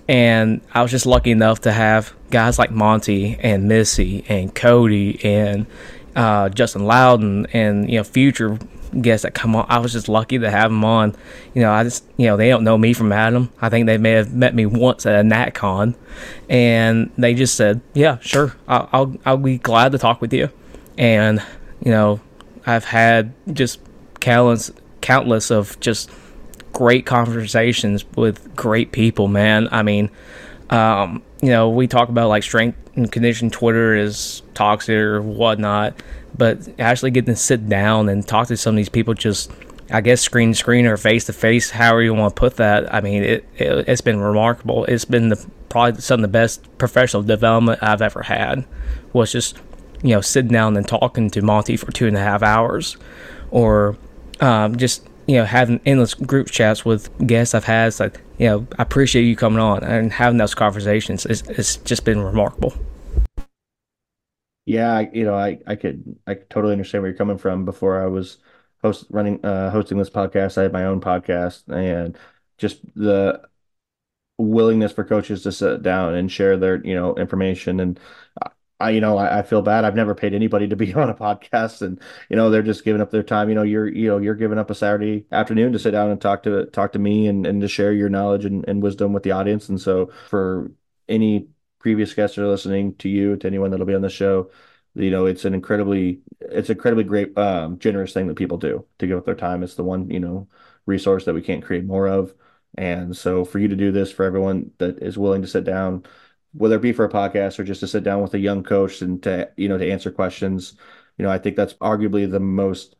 and 0.10 0.60
I 0.74 0.82
was 0.82 0.90
just 0.90 1.06
lucky 1.06 1.30
enough 1.30 1.62
to 1.62 1.72
have 1.72 2.14
guys 2.32 2.58
like 2.58 2.72
Monty 2.72 3.38
and 3.42 3.68
Missy 3.68 4.26
and 4.28 4.54
Cody 4.54 5.24
and 5.24 5.68
uh, 6.16 6.50
Justin 6.50 6.86
Loudon 6.86 7.46
and 7.54 7.88
you 7.90 7.98
know 7.98 8.04
future 8.04 8.58
guests 9.02 9.22
that 9.22 9.36
come 9.36 9.56
on. 9.56 9.68
I 9.70 9.78
was 9.78 9.94
just 9.94 10.10
lucky 10.10 10.40
to 10.40 10.50
have 10.50 10.72
them 10.72 10.84
on. 10.84 11.16
You 11.54 11.62
know, 11.62 11.72
I 11.72 11.84
just 11.84 12.04
you 12.18 12.26
know 12.26 12.38
they 12.38 12.50
don't 12.50 12.64
know 12.64 12.76
me 12.76 12.94
from 12.94 13.12
Adam. 13.12 13.52
I 13.62 13.70
think 13.70 13.86
they 13.86 14.00
may 14.00 14.14
have 14.14 14.34
met 14.34 14.56
me 14.56 14.66
once 14.66 15.06
at 15.06 15.14
a 15.14 15.22
NatCon, 15.22 15.94
and 16.50 17.12
they 17.16 17.36
just 17.36 17.54
said, 17.54 17.80
"Yeah, 17.94 18.18
sure, 18.20 18.56
I'll 18.68 18.90
I'll, 18.92 19.16
I'll 19.28 19.38
be 19.38 19.60
glad 19.60 19.92
to 19.92 20.00
talk 20.00 20.22
with 20.22 20.34
you." 20.34 20.50
And 20.98 21.40
you 21.86 21.92
know, 21.92 22.20
I've 22.66 22.86
had 22.86 23.32
just 23.54 23.80
countless 24.20 24.72
countless 25.02 25.52
of 25.52 25.80
just 25.80 26.10
great 26.80 27.06
conversations 27.06 28.06
with 28.16 28.56
great 28.56 28.94
people, 28.94 29.28
man. 29.28 29.68
I 29.70 29.84
mean, 29.84 30.10
um, 30.70 31.22
you 31.42 31.50
know, 31.50 31.68
we 31.68 31.88
talk 31.88 32.08
about 32.08 32.30
like 32.30 32.42
strength 32.42 32.78
and 32.96 33.12
condition. 33.12 33.50
Twitter 33.50 33.98
is 33.98 34.44
toxic 34.54 34.96
or 34.96 35.22
whatnot, 35.22 36.02
but 36.38 36.70
actually 36.80 37.12
getting 37.12 37.34
to 37.34 37.38
sit 37.38 37.68
down 37.68 38.08
and 38.08 38.26
talk 38.26 38.48
to 38.48 38.56
some 38.56 38.76
of 38.76 38.78
these 38.78 38.88
people, 38.88 39.14
just 39.14 39.52
I 39.92 40.00
guess 40.00 40.22
screen 40.22 40.54
to 40.54 40.56
screen 40.56 40.86
or 40.86 40.96
face 40.96 41.26
to 41.26 41.34
face, 41.34 41.70
however 41.70 42.02
you 42.02 42.14
want 42.14 42.34
to 42.34 42.40
put 42.40 42.56
that. 42.56 42.94
I 42.94 43.02
mean, 43.02 43.24
it, 43.24 43.46
it 43.58 43.86
has 43.90 44.00
been 44.00 44.22
remarkable. 44.22 44.86
It's 44.86 45.04
been 45.04 45.28
the 45.28 45.50
probably 45.68 46.00
some 46.00 46.20
of 46.20 46.22
the 46.22 46.30
best 46.30 46.66
professional 46.78 47.24
development 47.24 47.84
I've 47.84 48.02
ever 48.02 48.22
had. 48.22 48.64
Was 49.12 49.34
just 49.34 49.58
you 50.02 50.16
know 50.16 50.22
sitting 50.22 50.54
down 50.54 50.78
and 50.78 50.88
talking 50.88 51.30
to 51.32 51.42
Monty 51.42 51.76
for 51.76 51.92
two 51.92 52.08
and 52.08 52.16
a 52.16 52.22
half 52.22 52.42
hours, 52.42 52.96
or 53.52 53.98
um, 54.40 54.78
just 54.78 55.09
you 55.30 55.36
know, 55.36 55.46
having 55.46 55.80
endless 55.86 56.16
group 56.16 56.50
chats 56.50 56.84
with 56.84 57.08
guests 57.28 57.54
I've 57.54 57.66
had. 57.66 57.90
It's 57.90 58.00
like, 58.00 58.20
you 58.40 58.48
know, 58.48 58.68
I 58.80 58.82
appreciate 58.82 59.26
you 59.26 59.36
coming 59.36 59.60
on 59.60 59.84
and 59.84 60.12
having 60.12 60.40
those 60.40 60.56
conversations. 60.56 61.24
It's, 61.28 61.44
it's 61.44 61.78
just 61.78 62.04
been 62.04 62.20
remarkable. 62.20 62.74
Yeah, 64.66 65.02
you 65.14 65.26
know, 65.26 65.36
I, 65.36 65.60
I 65.68 65.76
could 65.76 66.18
I 66.26 66.34
could 66.34 66.50
totally 66.50 66.72
understand 66.72 67.04
where 67.04 67.12
you're 67.12 67.18
coming 67.18 67.38
from. 67.38 67.64
Before 67.64 68.02
I 68.02 68.08
was 68.08 68.40
host 68.82 69.06
running 69.12 69.44
uh, 69.46 69.70
hosting 69.70 70.00
this 70.00 70.10
podcast, 70.10 70.58
I 70.58 70.64
had 70.64 70.74
my 70.74 70.86
own 70.86 71.00
podcast, 71.00 71.68
and 71.72 72.18
just 72.58 72.82
the 72.96 73.40
willingness 74.40 74.94
for 74.94 75.04
coaches 75.04 75.44
to 75.44 75.52
sit 75.52 75.84
down 75.84 76.16
and 76.16 76.32
share 76.32 76.58
their 76.58 76.84
you 76.84 76.96
know 76.96 77.14
information 77.16 77.80
and 77.80 78.00
I, 78.80 78.92
you 78.92 79.02
know, 79.02 79.18
I, 79.18 79.40
I, 79.40 79.42
feel 79.42 79.62
bad. 79.62 79.84
I've 79.84 79.96
never 79.96 80.16
paid 80.16 80.34
anybody 80.34 80.68
to 80.70 80.76
be 80.76 80.94
on 80.96 81.10
a 81.10 81.14
podcast, 81.14 81.82
and 81.82 82.00
you 82.30 82.36
know, 82.36 82.50
they're 82.50 82.64
just 82.64 82.86
giving 82.86 83.02
up 83.02 83.12
their 83.12 83.24
time. 83.24 83.50
You 83.50 83.56
know, 83.56 83.64
you're, 83.64 83.88
you 83.88 84.08
know, 84.08 84.18
you're 84.18 84.36
giving 84.36 84.58
up 84.58 84.70
a 84.70 84.76
Saturday 84.76 85.26
afternoon 85.32 85.74
to 85.74 85.80
sit 85.80 85.92
down 85.92 86.10
and 86.10 86.22
talk 86.22 86.44
to 86.44 86.66
talk 86.68 86.94
to 86.94 87.00
me 87.00 87.28
and, 87.28 87.46
and 87.46 87.62
to 87.62 87.68
share 87.68 87.92
your 87.92 88.10
knowledge 88.10 88.46
and, 88.46 88.68
and 88.68 88.82
wisdom 88.82 89.14
with 89.14 89.24
the 89.24 89.32
audience. 89.32 89.70
And 89.70 89.82
so, 89.82 90.12
for 90.30 90.72
any 91.08 91.48
previous 91.80 92.14
guests 92.14 92.36
that 92.36 92.44
are 92.44 92.48
listening 92.48 92.96
to 92.98 93.10
you, 93.10 93.36
to 93.38 93.48
anyone 93.48 93.72
that'll 93.72 93.86
be 93.86 93.96
on 93.96 94.02
the 94.02 94.10
show, 94.10 94.50
you 94.96 95.12
know, 95.12 95.26
it's 95.26 95.46
an 95.46 95.54
incredibly, 95.54 96.22
it's 96.40 96.70
incredibly 96.70 97.04
great, 97.04 97.38
um, 97.38 97.80
generous 97.80 98.14
thing 98.14 98.28
that 98.28 98.38
people 98.38 98.58
do 98.58 98.86
to 99.00 99.08
give 99.08 99.18
up 99.18 99.26
their 99.26 99.36
time. 99.36 99.64
It's 99.64 99.76
the 99.76 99.84
one, 99.84 100.10
you 100.10 100.20
know, 100.20 100.48
resource 100.86 101.26
that 101.26 101.34
we 101.34 101.42
can't 101.42 101.64
create 101.64 101.86
more 101.86 102.08
of. 102.08 102.34
And 102.76 103.16
so, 103.18 103.44
for 103.46 103.60
you 103.60 103.68
to 103.68 103.76
do 103.76 103.92
this, 103.92 104.12
for 104.12 104.24
everyone 104.26 104.72
that 104.78 105.02
is 105.02 105.18
willing 105.18 105.42
to 105.42 105.48
sit 105.48 105.64
down 105.66 106.06
whether 106.54 106.76
it 106.76 106.82
be 106.82 106.94
for 106.94 107.06
a 107.06 107.10
podcast 107.10 107.60
or 107.60 107.64
just 107.64 107.80
to 107.80 107.88
sit 107.88 108.04
down 108.04 108.22
with 108.22 108.34
a 108.34 108.40
young 108.40 108.64
coach 108.64 109.02
and 109.02 109.22
to 109.24 109.50
you 109.56 109.70
know 109.70 109.78
to 109.78 109.92
answer 109.92 110.12
questions 110.12 110.74
you 111.18 111.24
know 111.24 111.32
i 111.32 111.38
think 111.38 111.56
that's 111.56 111.74
arguably 111.76 112.30
the 112.30 112.40
most 112.40 112.96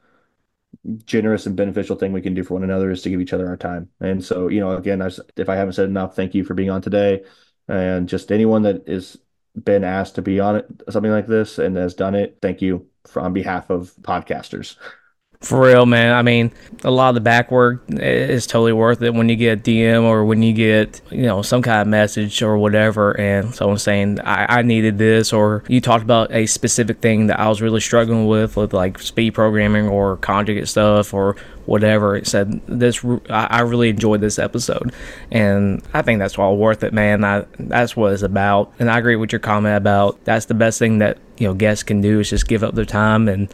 generous 1.06 1.46
and 1.46 1.56
beneficial 1.56 1.96
thing 1.96 2.14
we 2.14 2.22
can 2.22 2.34
do 2.34 2.44
for 2.44 2.54
one 2.54 2.64
another 2.64 2.92
is 2.92 3.02
to 3.02 3.10
give 3.10 3.22
each 3.22 3.34
other 3.34 3.48
our 3.48 3.58
time. 3.58 3.90
And 4.00 4.24
so 4.24 4.48
you 4.48 4.60
know 4.60 4.76
again 4.76 5.02
I, 5.02 5.10
if 5.36 5.50
i 5.50 5.56
haven't 5.56 5.74
said 5.74 5.90
enough 5.90 6.16
thank 6.16 6.34
you 6.34 6.44
for 6.44 6.54
being 6.54 6.70
on 6.70 6.82
today. 6.82 7.24
And 7.68 8.10
just 8.10 8.32
anyone 8.32 8.64
that 8.64 8.88
is 8.88 9.18
been 9.64 9.84
asked 9.84 10.16
to 10.16 10.22
be 10.22 10.40
on 10.40 10.58
it 10.58 10.66
something 10.90 11.12
like 11.12 11.28
this 11.28 11.60
and 11.60 11.76
has 11.76 11.94
done 11.94 12.16
it 12.16 12.38
thank 12.42 12.62
you 12.62 12.88
for, 13.08 13.22
on 13.22 13.34
behalf 13.34 13.70
of 13.70 13.94
podcasters 14.02 14.76
For 15.42 15.62
real, 15.62 15.86
man. 15.86 16.14
I 16.14 16.22
mean, 16.22 16.52
a 16.84 16.92
lot 16.92 17.08
of 17.08 17.16
the 17.16 17.22
back 17.22 17.50
work 17.50 17.82
is 17.88 18.46
totally 18.46 18.74
worth 18.74 19.02
it 19.02 19.14
when 19.14 19.30
you 19.30 19.38
get 19.38 19.60
a 19.60 19.62
DM 19.62 20.04
or 20.04 20.26
when 20.26 20.44
you 20.44 20.52
get, 20.52 21.00
you 21.12 21.22
know, 21.22 21.42
some 21.44 21.62
kind 21.62 21.82
of 21.82 21.88
message 21.88 22.42
or 22.42 22.58
whatever, 22.58 23.18
and 23.18 23.56
someone 23.56 23.78
saying, 23.78 24.20
I, 24.20 24.58
I 24.60 24.62
needed 24.64 24.98
this, 24.98 25.32
or 25.32 25.64
you 25.70 25.80
talked 25.80 26.04
about 26.04 26.34
a 26.34 26.46
specific 26.46 27.00
thing 27.00 27.28
that 27.28 27.40
I 27.40 27.48
was 27.48 27.62
really 27.62 27.80
struggling 27.80 28.28
with, 28.28 28.58
with 28.58 28.74
like 28.74 29.00
speed 29.00 29.34
programming 29.34 29.88
or 29.88 30.18
conjugate 30.18 30.68
stuff 30.68 31.14
or 31.14 31.38
whatever. 31.66 32.18
It 32.18 32.28
said, 32.28 32.60
This, 32.68 33.02
I 33.30 33.62
really 33.62 33.88
enjoyed 33.88 34.20
this 34.20 34.40
episode. 34.40 34.92
And 35.32 35.82
I 35.94 36.02
think 36.02 36.20
that's 36.20 36.38
all 36.38 36.58
worth 36.58 36.84
it, 36.84 36.92
man. 36.92 37.24
I, 37.24 37.46
that's 37.58 37.96
what 37.96 38.12
it's 38.12 38.24
about. 38.24 38.74
And 38.78 38.92
I 38.92 38.98
agree 38.98 39.16
with 39.16 39.32
your 39.32 39.40
comment 39.40 39.78
about 39.78 40.22
that's 40.26 40.48
the 40.48 40.54
best 40.54 40.80
thing 40.80 40.98
that, 40.98 41.18
you 41.38 41.48
know, 41.48 41.54
guests 41.54 41.84
can 41.84 42.02
do 42.02 42.20
is 42.20 42.30
just 42.30 42.50
give 42.50 42.62
up 42.62 42.76
their 42.76 42.84
time 42.84 43.30
and, 43.30 43.48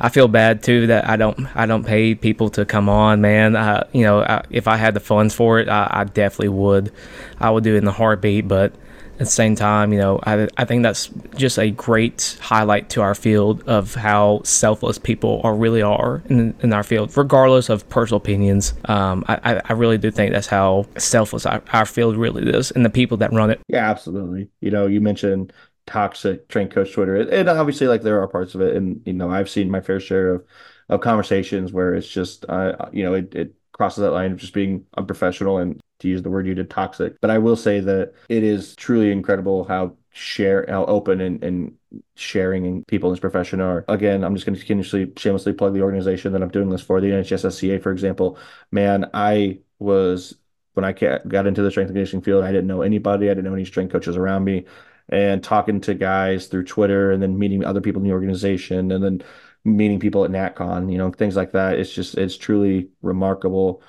I 0.00 0.08
feel 0.08 0.28
bad 0.28 0.62
too 0.62 0.86
that 0.86 1.08
I 1.08 1.16
don't 1.16 1.46
I 1.54 1.66
don't 1.66 1.84
pay 1.84 2.14
people 2.14 2.48
to 2.50 2.64
come 2.64 2.88
on, 2.88 3.20
man. 3.20 3.52
You 3.92 4.02
know, 4.02 4.22
I, 4.22 4.42
if 4.50 4.66
I 4.66 4.76
had 4.76 4.94
the 4.94 5.00
funds 5.00 5.34
for 5.34 5.60
it, 5.60 5.68
I, 5.68 5.88
I, 5.90 6.04
definitely 6.04 6.48
would. 6.48 6.92
I 7.38 7.50
would 7.50 7.64
do 7.64 7.74
it 7.74 7.78
in 7.78 7.84
the 7.84 7.92
heartbeat, 7.92 8.48
but 8.48 8.72
at 9.20 9.26
the 9.26 9.32
same 9.32 9.54
time, 9.54 9.92
you 9.92 9.98
know, 9.98 10.18
I, 10.22 10.48
I 10.56 10.64
think 10.64 10.82
that's 10.82 11.10
just 11.36 11.58
a 11.58 11.70
great 11.70 12.38
highlight 12.40 12.88
to 12.90 13.02
our 13.02 13.14
field 13.14 13.62
of 13.68 13.94
how 13.94 14.40
selfless 14.44 14.96
people 14.96 15.42
are 15.44 15.54
really 15.54 15.82
are 15.82 16.22
in, 16.30 16.54
in 16.60 16.72
our 16.72 16.82
field, 16.82 17.14
regardless 17.14 17.68
of 17.68 17.86
personal 17.90 18.16
opinions. 18.16 18.72
Um, 18.86 19.22
I, 19.28 19.60
I 19.62 19.74
really 19.74 19.98
do 19.98 20.10
think 20.10 20.32
that's 20.32 20.46
how 20.46 20.86
selfless 20.96 21.44
our, 21.44 21.62
our 21.74 21.84
field 21.84 22.16
really 22.16 22.50
is, 22.50 22.70
and 22.70 22.82
the 22.82 22.90
people 22.90 23.18
that 23.18 23.30
run 23.30 23.50
it. 23.50 23.60
Yeah, 23.68 23.90
absolutely. 23.90 24.48
You 24.62 24.70
know, 24.70 24.86
you 24.86 25.02
mentioned 25.02 25.52
toxic 25.90 26.48
train 26.48 26.68
coach 26.68 26.92
Twitter. 26.92 27.16
And 27.16 27.48
obviously, 27.48 27.88
like 27.88 28.02
there 28.02 28.22
are 28.22 28.28
parts 28.28 28.54
of 28.54 28.60
it, 28.60 28.76
and 28.76 29.02
you 29.04 29.12
know, 29.12 29.30
I've 29.30 29.50
seen 29.50 29.70
my 29.70 29.80
fair 29.80 30.00
share 30.00 30.34
of 30.34 30.44
of 30.88 31.00
conversations 31.00 31.72
where 31.72 31.94
it's 31.94 32.08
just, 32.08 32.44
uh, 32.48 32.74
you 32.92 33.04
know, 33.04 33.14
it, 33.14 33.32
it 33.34 33.54
crosses 33.70 34.02
that 34.02 34.10
line 34.10 34.32
of 34.32 34.38
just 34.38 34.52
being 34.52 34.84
unprofessional 34.96 35.58
and 35.58 35.80
to 36.00 36.08
use 36.08 36.20
the 36.22 36.30
word 36.30 36.46
you 36.46 36.54
did, 36.54 36.68
toxic. 36.68 37.20
But 37.20 37.30
I 37.30 37.38
will 37.38 37.54
say 37.54 37.78
that 37.78 38.12
it 38.28 38.42
is 38.42 38.74
truly 38.74 39.12
incredible 39.12 39.64
how 39.64 39.96
share 40.12 40.66
how 40.68 40.84
open 40.86 41.20
and, 41.20 41.42
and 41.44 41.76
sharing 42.16 42.66
and 42.66 42.84
people 42.88 43.08
in 43.08 43.12
this 43.12 43.20
profession 43.20 43.60
are. 43.60 43.84
Again, 43.88 44.24
I'm 44.24 44.34
just 44.34 44.46
going 44.46 44.54
to 44.54 44.60
continuously 44.60 45.12
shamelessly 45.16 45.52
plug 45.52 45.74
the 45.74 45.82
organization 45.82 46.32
that 46.32 46.42
I'm 46.42 46.48
doing 46.50 46.70
this 46.70 46.82
for, 46.82 47.00
the 47.00 47.10
NHSSCA, 47.10 47.82
for 47.82 47.92
example. 47.92 48.36
Man, 48.72 49.08
I 49.14 49.60
was 49.78 50.34
when 50.74 50.84
I 50.84 50.92
got 50.92 51.46
into 51.46 51.62
the 51.62 51.70
strength 51.70 51.88
and 51.88 51.96
conditioning 51.96 52.22
field, 52.22 52.44
I 52.44 52.52
didn't 52.52 52.68
know 52.68 52.82
anybody. 52.82 53.26
I 53.26 53.34
didn't 53.34 53.44
know 53.44 53.54
any 53.54 53.64
strength 53.64 53.92
coaches 53.92 54.16
around 54.16 54.44
me 54.44 54.64
and 55.10 55.42
talking 55.42 55.80
to 55.82 55.94
guys 55.94 56.46
through 56.46 56.64
Twitter 56.64 57.12
and 57.12 57.22
then 57.22 57.38
meeting 57.38 57.64
other 57.64 57.80
people 57.80 58.00
in 58.00 58.08
the 58.08 58.14
organization 58.14 58.90
and 58.92 59.04
then 59.04 59.22
meeting 59.64 60.00
people 60.00 60.24
at 60.24 60.30
NatCon, 60.30 60.90
you 60.90 60.98
know, 60.98 61.10
things 61.10 61.36
like 61.36 61.52
that. 61.52 61.78
It's 61.78 61.92
just, 61.92 62.16
it's 62.16 62.36
truly 62.36 62.88
remarkable 63.02 63.82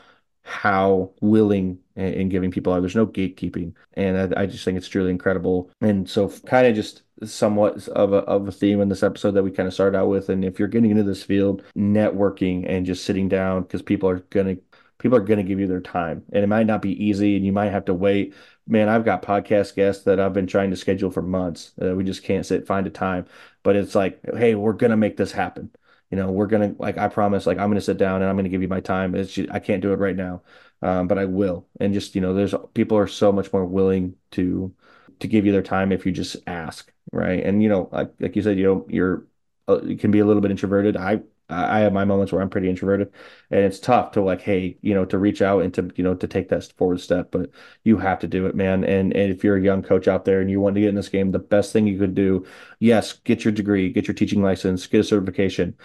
how 0.43 1.11
willing 1.21 1.79
and, 1.95 2.31
giving 2.31 2.51
people 2.51 2.73
are. 2.73 2.81
There's 2.81 2.95
no 2.95 3.05
gatekeeping. 3.05 3.73
And 3.93 4.35
I, 4.35 4.41
I 4.41 4.45
just 4.47 4.65
think 4.65 4.77
it's 4.77 4.87
truly 4.87 5.11
incredible. 5.11 5.69
And 5.81 6.09
so 6.09 6.29
kind 6.45 6.65
of 6.67 6.75
just 6.75 7.03
somewhat 7.23 7.87
of 7.89 8.13
a, 8.13 8.17
of 8.17 8.47
a 8.47 8.51
theme 8.51 8.81
in 8.81 8.89
this 8.89 9.03
episode 9.03 9.31
that 9.31 9.43
we 9.43 9.51
kind 9.51 9.67
of 9.67 9.73
started 9.73 9.97
out 9.97 10.09
with. 10.09 10.29
And 10.29 10.43
if 10.43 10.57
you're 10.57 10.67
getting 10.67 10.91
into 10.91 11.03
this 11.03 11.23
field, 11.23 11.63
networking 11.77 12.65
and 12.67 12.85
just 12.85 13.05
sitting 13.05 13.29
down 13.29 13.61
because 13.63 13.81
people 13.81 14.09
are 14.09 14.19
going 14.31 14.55
to, 14.55 14.61
people 14.97 15.17
are 15.17 15.21
going 15.21 15.37
to 15.37 15.43
give 15.43 15.59
you 15.59 15.67
their 15.67 15.81
time 15.81 16.23
and 16.31 16.43
it 16.43 16.47
might 16.47 16.67
not 16.67 16.81
be 16.81 17.03
easy 17.03 17.35
and 17.35 17.45
you 17.45 17.51
might 17.51 17.71
have 17.71 17.85
to 17.85 17.93
wait 17.93 18.33
man, 18.67 18.89
I've 18.89 19.05
got 19.05 19.21
podcast 19.23 19.75
guests 19.75 20.03
that 20.05 20.19
I've 20.19 20.33
been 20.33 20.47
trying 20.47 20.69
to 20.71 20.75
schedule 20.77 21.11
for 21.11 21.21
months. 21.21 21.71
Uh, 21.81 21.95
we 21.95 22.03
just 22.03 22.23
can't 22.23 22.45
sit 22.45 22.67
find 22.67 22.87
a 22.87 22.89
time. 22.89 23.25
But 23.63 23.75
it's 23.75 23.95
like, 23.95 24.19
hey, 24.35 24.55
we're 24.55 24.73
gonna 24.73 24.97
make 24.97 25.17
this 25.17 25.31
happen. 25.31 25.71
You 26.09 26.17
know, 26.17 26.31
we're 26.31 26.47
gonna 26.47 26.75
like 26.79 26.97
I 26.97 27.07
promise, 27.07 27.45
like 27.47 27.57
I'm 27.57 27.69
gonna 27.69 27.81
sit 27.81 27.97
down 27.97 28.21
and 28.21 28.29
I'm 28.29 28.35
gonna 28.37 28.49
give 28.49 28.61
you 28.61 28.67
my 28.67 28.81
time. 28.81 29.15
It's 29.15 29.33
just, 29.33 29.51
I 29.51 29.59
can't 29.59 29.81
do 29.81 29.93
it 29.93 29.99
right 29.99 30.15
now, 30.15 30.43
um, 30.81 31.07
but 31.07 31.17
I 31.17 31.25
will. 31.25 31.67
And 31.79 31.93
just 31.93 32.15
you 32.15 32.21
know, 32.21 32.33
there's 32.33 32.53
people 32.73 32.97
are 32.97 33.07
so 33.07 33.31
much 33.31 33.51
more 33.53 33.65
willing 33.65 34.15
to 34.31 34.73
to 35.19 35.27
give 35.27 35.45
you 35.45 35.51
their 35.51 35.61
time 35.61 35.91
if 35.91 36.05
you 36.05 36.11
just 36.11 36.37
ask, 36.47 36.91
right? 37.11 37.43
And 37.43 37.61
you 37.63 37.69
know, 37.69 37.89
like 37.91 38.13
like 38.19 38.35
you 38.35 38.41
said, 38.41 38.57
you 38.57 38.63
know, 38.65 38.85
you're 38.89 39.25
uh, 39.67 39.81
you 39.83 39.97
can 39.97 40.11
be 40.11 40.19
a 40.19 40.25
little 40.25 40.41
bit 40.41 40.51
introverted. 40.51 40.97
I 40.97 41.21
I 41.51 41.79
have 41.79 41.93
my 41.93 42.05
moments 42.05 42.31
where 42.31 42.41
I'm 42.41 42.49
pretty 42.49 42.69
introverted 42.69 43.11
and 43.49 43.61
it's 43.61 43.79
tough 43.79 44.11
to 44.13 44.21
like, 44.21 44.41
hey, 44.41 44.77
you 44.81 44.93
know, 44.93 45.05
to 45.05 45.17
reach 45.17 45.41
out 45.41 45.61
and 45.63 45.73
to, 45.73 45.91
you 45.95 46.03
know, 46.03 46.15
to 46.15 46.27
take 46.27 46.49
that 46.49 46.63
forward 46.77 47.01
step, 47.01 47.31
but 47.31 47.49
you 47.83 47.97
have 47.97 48.19
to 48.19 48.27
do 48.27 48.45
it, 48.45 48.55
man. 48.55 48.83
And, 48.83 49.13
and 49.15 49.31
if 49.31 49.43
you're 49.43 49.57
a 49.57 49.61
young 49.61 49.83
coach 49.83 50.07
out 50.07 50.25
there 50.25 50.41
and 50.41 50.49
you 50.49 50.59
want 50.61 50.75
to 50.75 50.81
get 50.81 50.89
in 50.89 50.95
this 50.95 51.09
game, 51.09 51.31
the 51.31 51.39
best 51.39 51.73
thing 51.73 51.87
you 51.87 51.99
could 51.99 52.15
do, 52.15 52.45
yes, 52.79 53.13
get 53.13 53.43
your 53.43 53.51
degree, 53.51 53.89
get 53.89 54.07
your 54.07 54.15
teaching 54.15 54.41
license, 54.41 54.87
get 54.87 55.01
a 55.01 55.03
certification. 55.03 55.75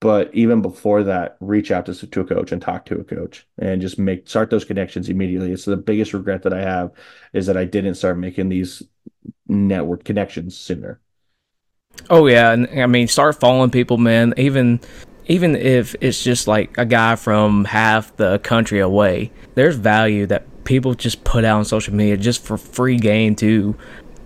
But 0.00 0.34
even 0.34 0.62
before 0.62 1.02
that, 1.04 1.36
reach 1.40 1.70
out 1.70 1.86
to, 1.86 1.94
to 2.06 2.20
a 2.20 2.24
coach 2.24 2.52
and 2.52 2.62
talk 2.62 2.86
to 2.86 2.98
a 3.00 3.04
coach 3.04 3.46
and 3.58 3.82
just 3.82 3.98
make 3.98 4.28
start 4.28 4.48
those 4.50 4.64
connections 4.64 5.10
immediately. 5.10 5.52
It's 5.52 5.66
the 5.66 5.76
biggest 5.76 6.14
regret 6.14 6.42
that 6.44 6.54
I 6.54 6.62
have 6.62 6.92
is 7.34 7.46
that 7.46 7.56
I 7.58 7.66
didn't 7.66 7.96
start 7.96 8.18
making 8.18 8.48
these 8.48 8.82
network 9.48 10.04
connections 10.04 10.56
sooner. 10.56 11.00
Oh 12.10 12.26
yeah, 12.26 12.52
and 12.52 12.68
I 12.80 12.86
mean, 12.86 13.06
start 13.06 13.38
following 13.38 13.70
people, 13.70 13.96
man. 13.96 14.34
Even 14.36 14.80
even 15.26 15.54
if 15.54 15.94
it's 16.00 16.22
just 16.22 16.48
like 16.48 16.76
a 16.76 16.84
guy 16.84 17.14
from 17.14 17.64
half 17.64 18.14
the 18.16 18.40
country 18.40 18.80
away, 18.80 19.30
there's 19.54 19.76
value 19.76 20.26
that 20.26 20.64
people 20.64 20.94
just 20.94 21.22
put 21.22 21.44
out 21.44 21.58
on 21.58 21.64
social 21.64 21.94
media 21.94 22.16
just 22.16 22.44
for 22.44 22.58
free 22.58 22.96
gain 22.96 23.36
too. 23.36 23.76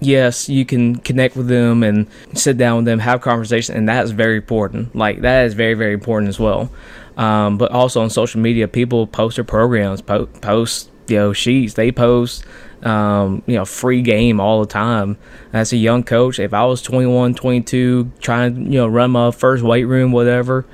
Yes, 0.00 0.48
you 0.48 0.64
can 0.64 0.96
connect 0.96 1.36
with 1.36 1.48
them 1.48 1.82
and 1.82 2.06
sit 2.32 2.56
down 2.56 2.76
with 2.76 2.84
them, 2.86 2.98
have 3.00 3.20
conversation, 3.20 3.76
and 3.76 3.88
that's 3.88 4.10
very 4.10 4.36
important. 4.36 4.96
Like 4.96 5.20
that 5.20 5.44
is 5.44 5.52
very 5.52 5.74
very 5.74 5.92
important 5.92 6.30
as 6.30 6.40
well. 6.40 6.70
Um, 7.18 7.58
but 7.58 7.70
also 7.70 8.02
on 8.02 8.08
social 8.10 8.40
media, 8.40 8.66
people 8.66 9.06
post 9.06 9.36
their 9.36 9.44
programs, 9.44 10.00
po- 10.00 10.26
post 10.26 10.90
you 11.06 11.16
know 11.16 11.32
sheets, 11.34 11.74
they 11.74 11.92
post 11.92 12.44
um, 12.82 13.42
you 13.46 13.54
know, 13.54 13.64
free 13.64 14.02
game 14.02 14.40
all 14.40 14.60
the 14.60 14.66
time. 14.66 15.16
As 15.52 15.72
a 15.72 15.76
young 15.76 16.02
coach, 16.02 16.38
if 16.38 16.52
I 16.52 16.64
was 16.64 16.82
21, 16.82 17.34
22, 17.34 18.10
trying 18.20 18.54
to, 18.54 18.60
you 18.62 18.78
know, 18.78 18.86
run 18.86 19.12
my 19.12 19.30
first 19.30 19.62
weight 19.62 19.84
room, 19.84 20.12
whatever, 20.12 20.66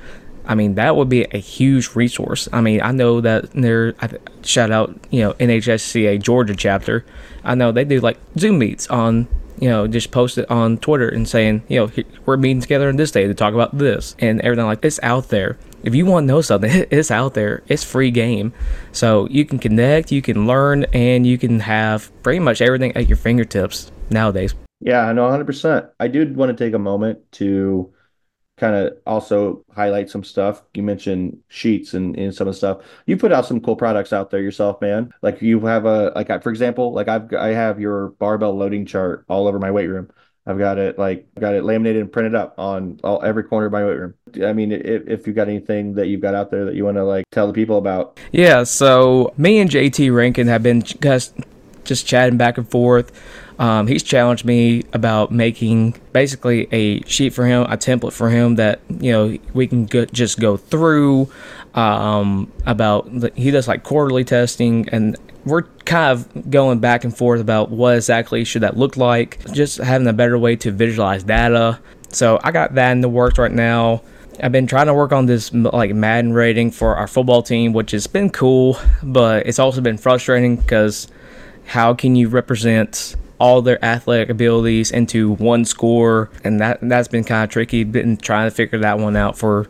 I 0.45 0.55
mean, 0.55 0.75
that 0.75 0.95
would 0.95 1.09
be 1.09 1.23
a 1.23 1.37
huge 1.37 1.95
resource. 1.95 2.49
I 2.51 2.61
mean, 2.61 2.81
I 2.81 2.91
know 2.91 3.21
that 3.21 3.51
there, 3.51 3.93
shout 4.43 4.71
out, 4.71 4.97
you 5.09 5.21
know, 5.21 5.33
NHSCA 5.33 6.21
Georgia 6.21 6.55
chapter. 6.55 7.05
I 7.43 7.55
know 7.55 7.71
they 7.71 7.85
do 7.85 7.99
like 7.99 8.17
Zoom 8.37 8.59
meets 8.59 8.87
on, 8.87 9.27
you 9.61 9.69
know, 9.69 9.87
just 9.87 10.11
post 10.11 10.37
it 10.37 10.49
on 10.51 10.77
Twitter 10.79 11.07
and 11.07 11.27
saying, 11.27 11.63
you 11.69 11.79
know, 11.79 12.03
we're 12.25 12.35
meeting 12.35 12.59
together 12.59 12.89
on 12.89 12.97
this 12.97 13.11
day 13.11 13.27
to 13.27 13.33
talk 13.33 13.53
about 13.53 13.77
this 13.77 14.15
and 14.19 14.41
everything 14.41 14.65
like 14.65 14.83
it's 14.83 14.99
out 15.01 15.29
there 15.29 15.57
if 15.83 15.95
you 15.95 16.05
want 16.05 16.23
to 16.23 16.27
know 16.27 16.41
something, 16.41 16.69
it's 16.91 17.11
out 17.11 17.33
there. 17.33 17.63
It's 17.67 17.83
free 17.83 18.11
game. 18.11 18.53
So 18.91 19.27
you 19.29 19.45
can 19.45 19.59
connect, 19.59 20.11
you 20.11 20.21
can 20.21 20.47
learn, 20.47 20.85
and 20.93 21.25
you 21.25 21.37
can 21.37 21.59
have 21.61 22.11
pretty 22.23 22.39
much 22.39 22.61
everything 22.61 22.95
at 22.95 23.07
your 23.07 23.17
fingertips 23.17 23.91
nowadays. 24.09 24.53
Yeah, 24.79 25.01
I 25.01 25.13
know 25.13 25.27
100%. 25.27 25.89
I 25.99 26.07
did 26.07 26.35
want 26.35 26.55
to 26.55 26.63
take 26.63 26.73
a 26.73 26.79
moment 26.79 27.19
to 27.33 27.93
kind 28.61 28.75
of 28.75 28.95
also 29.07 29.65
highlight 29.75 30.07
some 30.07 30.23
stuff. 30.23 30.61
You 30.75 30.83
mentioned 30.83 31.39
sheets 31.47 31.95
and, 31.95 32.15
and 32.15 32.33
some 32.33 32.47
of 32.47 32.53
the 32.53 32.57
stuff. 32.57 32.85
You 33.07 33.17
put 33.17 33.31
out 33.31 33.47
some 33.47 33.59
cool 33.59 33.75
products 33.75 34.13
out 34.13 34.29
there 34.29 34.39
yourself, 34.39 34.79
man. 34.79 35.11
Like 35.23 35.41
you 35.41 35.59
have 35.61 35.85
a 35.85 36.13
like 36.15 36.27
for 36.43 36.51
example, 36.51 36.93
like 36.93 37.07
I've 37.07 37.33
I 37.33 37.49
have 37.49 37.79
your 37.79 38.09
barbell 38.09 38.55
loading 38.55 38.85
chart 38.85 39.25
all 39.27 39.47
over 39.47 39.57
my 39.57 39.71
weight 39.71 39.87
room. 39.87 40.11
I've 40.45 40.59
got 40.59 40.77
it 40.77 40.99
like 40.99 41.27
got 41.39 41.55
it 41.55 41.63
laminated 41.63 42.01
and 42.01 42.11
printed 42.11 42.35
up 42.35 42.53
on 42.59 42.99
all 43.03 43.23
every 43.23 43.43
corner 43.43 43.65
of 43.65 43.71
my 43.71 43.83
weight 43.83 43.97
room. 43.97 44.13
I 44.43 44.53
mean, 44.53 44.71
if, 44.71 45.07
if 45.07 45.27
you've 45.27 45.35
got 45.35 45.49
anything 45.49 45.95
that 45.95 46.07
you've 46.07 46.21
got 46.21 46.35
out 46.35 46.51
there 46.51 46.65
that 46.65 46.75
you 46.75 46.85
want 46.85 46.97
to 46.97 47.03
like 47.03 47.25
tell 47.31 47.47
the 47.47 47.53
people 47.53 47.77
about. 47.77 48.19
Yeah, 48.31 48.63
so 48.63 49.33
me 49.37 49.59
and 49.59 49.69
JT 49.69 50.15
Rankin 50.15 50.47
have 50.47 50.61
been 50.61 50.83
just 50.83 51.33
just 51.83 52.05
chatting 52.05 52.37
back 52.37 52.59
and 52.59 52.69
forth 52.69 53.11
Um, 53.61 53.85
he's 53.85 54.01
challenged 54.01 54.43
me 54.43 54.81
about 54.91 55.31
making 55.31 55.93
basically 56.13 56.67
a 56.71 57.03
sheet 57.03 57.29
for 57.29 57.45
him, 57.45 57.61
a 57.69 57.77
template 57.77 58.11
for 58.11 58.27
him 58.27 58.55
that 58.55 58.79
you 58.89 59.11
know 59.11 59.37
we 59.53 59.67
can 59.67 59.85
go, 59.85 60.05
just 60.05 60.39
go 60.39 60.57
through. 60.57 61.31
Um, 61.75 62.51
about 62.65 63.07
the, 63.17 63.31
he 63.35 63.51
does 63.51 63.67
like 63.67 63.83
quarterly 63.83 64.23
testing, 64.23 64.89
and 64.89 65.15
we're 65.45 65.61
kind 65.85 66.11
of 66.11 66.49
going 66.49 66.79
back 66.79 67.03
and 67.03 67.15
forth 67.15 67.39
about 67.39 67.69
what 67.69 67.97
exactly 67.97 68.43
should 68.45 68.63
that 68.63 68.77
look 68.77 68.97
like. 68.97 69.37
Just 69.53 69.77
having 69.77 70.07
a 70.07 70.13
better 70.13 70.39
way 70.39 70.55
to 70.55 70.71
visualize 70.71 71.23
data. 71.23 71.79
So 72.09 72.39
I 72.43 72.51
got 72.51 72.73
that 72.73 72.91
in 72.93 73.01
the 73.01 73.09
works 73.09 73.37
right 73.37 73.51
now. 73.51 74.01
I've 74.41 74.51
been 74.51 74.65
trying 74.65 74.87
to 74.87 74.93
work 74.95 75.11
on 75.11 75.27
this 75.27 75.53
like 75.53 75.93
Madden 75.93 76.33
rating 76.33 76.71
for 76.71 76.95
our 76.95 77.05
football 77.05 77.43
team, 77.43 77.73
which 77.73 77.91
has 77.91 78.07
been 78.07 78.31
cool, 78.31 78.79
but 79.03 79.45
it's 79.45 79.59
also 79.59 79.81
been 79.81 79.99
frustrating 79.99 80.55
because 80.55 81.07
how 81.65 81.93
can 81.93 82.15
you 82.15 82.27
represent 82.27 83.15
all 83.41 83.61
their 83.63 83.83
athletic 83.83 84.29
abilities 84.29 84.91
into 84.91 85.31
one 85.33 85.65
score? 85.65 86.29
And 86.43 86.59
that 86.61 86.79
that's 86.81 87.07
been 87.07 87.23
kind 87.23 87.43
of 87.43 87.49
tricky. 87.49 87.83
Been 87.83 88.17
trying 88.17 88.49
to 88.49 88.55
figure 88.55 88.79
that 88.79 88.99
one 88.99 89.15
out 89.15 89.37
for 89.37 89.67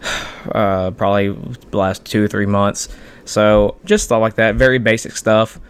uh, 0.52 0.92
probably 0.92 1.30
the 1.70 1.76
last 1.76 2.04
two 2.04 2.24
or 2.24 2.28
three 2.28 2.46
months. 2.46 2.88
So 3.24 3.76
just 3.84 4.04
stuff 4.04 4.20
like 4.20 4.36
that, 4.36 4.54
very 4.54 4.78
basic 4.78 5.16
stuff. 5.16 5.60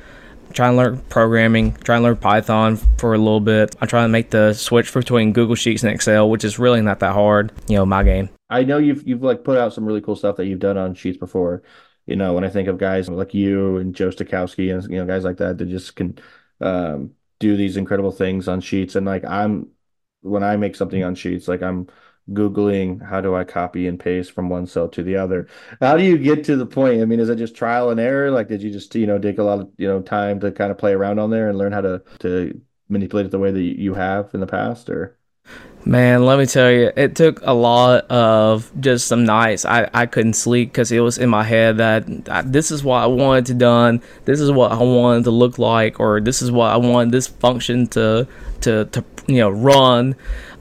Trying 0.53 0.73
to 0.73 0.77
learn 0.79 0.99
programming, 1.11 1.75
trying 1.85 2.01
to 2.01 2.05
learn 2.05 2.17
Python 2.17 2.77
for 2.97 3.13
a 3.13 3.19
little 3.19 3.41
bit. 3.41 3.77
I'm 3.81 3.89
trying 3.89 4.05
to 4.05 4.09
make 4.09 4.31
the 4.31 4.55
switch 4.55 4.93
between 4.95 5.33
Google 5.35 5.55
Sheets 5.55 5.83
and 5.83 5.93
Excel, 5.93 6.31
which 6.31 6.43
is 6.43 6.59
really 6.59 6.81
not 6.81 7.01
that 7.01 7.13
hard. 7.13 7.53
You 7.69 7.77
know, 7.77 7.87
my 7.87 8.03
game. 8.03 8.31
I 8.49 8.65
know 8.65 8.79
you've 8.79 9.07
you've 9.07 9.23
like 9.23 9.45
put 9.45 9.59
out 9.59 9.75
some 9.75 9.85
really 9.85 10.01
cool 10.01 10.17
stuff 10.17 10.37
that 10.37 10.47
you've 10.47 10.59
done 10.59 10.79
on 10.79 10.95
Sheets 10.95 11.19
before. 11.19 11.63
You 12.07 12.17
know, 12.17 12.33
when 12.33 12.45
I 12.45 12.49
think 12.49 12.69
of 12.69 12.79
guys 12.79 13.11
like 13.11 13.35
you 13.35 13.77
and 13.77 13.95
Joe 13.95 14.09
Stokowski 14.09 14.75
and 14.75 14.83
you 14.91 14.97
know 14.97 15.07
guys 15.07 15.25
like 15.25 15.37
that 15.37 15.59
that 15.59 15.69
just 15.69 15.95
can 15.97 16.19
um, 16.61 17.11
do 17.39 17.57
these 17.57 17.77
incredible 17.77 18.13
things 18.13 18.49
on 18.49 18.61
Sheets, 18.61 18.97
and 18.97 19.07
like 19.07 19.25
I'm 19.25 19.69
when 20.23 20.43
I 20.43 20.57
make 20.57 20.77
something 20.77 21.03
on 21.05 21.15
Sheets, 21.15 21.49
like 21.49 21.63
I'm 21.63 21.89
Googling 22.31 23.03
how 23.03 23.21
do 23.23 23.35
I 23.35 23.45
copy 23.45 23.87
and 23.87 23.99
paste 23.99 24.33
from 24.33 24.49
one 24.51 24.67
cell 24.67 24.89
to 24.91 25.03
the 25.03 25.17
other. 25.17 25.49
How 25.81 25.97
do 25.97 26.05
you 26.05 26.19
get 26.19 26.45
to 26.45 26.57
the 26.57 26.67
point? 26.67 27.01
I 27.01 27.05
mean, 27.07 27.21
is 27.21 27.31
it 27.31 27.37
just 27.37 27.57
trial 27.57 27.91
and 27.91 27.99
error? 28.01 28.31
Like, 28.31 28.49
did 28.49 28.63
you 28.63 28.71
just, 28.71 28.95
you 28.95 29.07
know, 29.07 29.19
take 29.19 29.39
a 29.39 29.43
lot 29.43 29.61
of, 29.61 29.71
you 29.79 29.89
know, 29.89 30.03
time 30.03 30.41
to 30.41 30.53
kind 30.53 30.71
of 30.71 30.79
play 30.79 30.93
around 30.93 31.19
on 31.19 31.31
there 31.31 31.49
and 31.49 31.57
learn 31.59 31.73
how 31.73 31.81
to, 31.81 32.03
to 32.21 32.61
manipulate 32.89 33.27
it 33.27 33.33
the 33.33 33.39
way 33.39 33.51
that 33.51 33.61
you 33.61 33.95
have 33.95 34.35
in 34.35 34.41
the 34.41 34.47
past 34.47 34.91
or? 34.91 35.18
Man, 35.89 36.27
let 36.27 36.39
me 36.39 36.45
tell 36.45 36.71
you, 36.71 36.93
it 36.99 37.17
took 37.17 37.41
a 37.43 37.55
lot 37.55 38.05
of 38.11 38.71
just 38.79 39.07
some 39.07 39.25
nights 39.25 39.65
I, 39.65 39.89
I 39.95 40.05
couldn't 40.05 40.35
sleep 40.35 40.71
because 40.71 40.93
it 40.93 41.01
was 41.01 41.17
in 41.17 41.31
my 41.31 41.43
head 41.43 41.79
that 41.79 42.07
I, 42.29 42.43
this 42.43 42.71
is 42.71 42.85
what 42.85 43.03
I 43.03 43.07
wanted 43.07 43.47
to 43.47 43.55
done, 43.55 44.03
this 44.27 44.39
is 44.39 44.53
what 44.53 44.71
I 44.71 44.83
wanted 44.83 45.25
to 45.25 45.31
look 45.31 45.59
like, 45.59 45.99
or 45.99 46.21
this 46.21 46.43
is 46.43 46.51
what 46.51 46.71
I 46.71 46.77
wanted 46.77 47.11
this 47.13 47.27
function 47.27 47.87
to 47.87 48.29
to 48.61 48.85
to 48.85 49.03
you 49.29 49.39
know 49.39 49.49
run. 49.49 50.15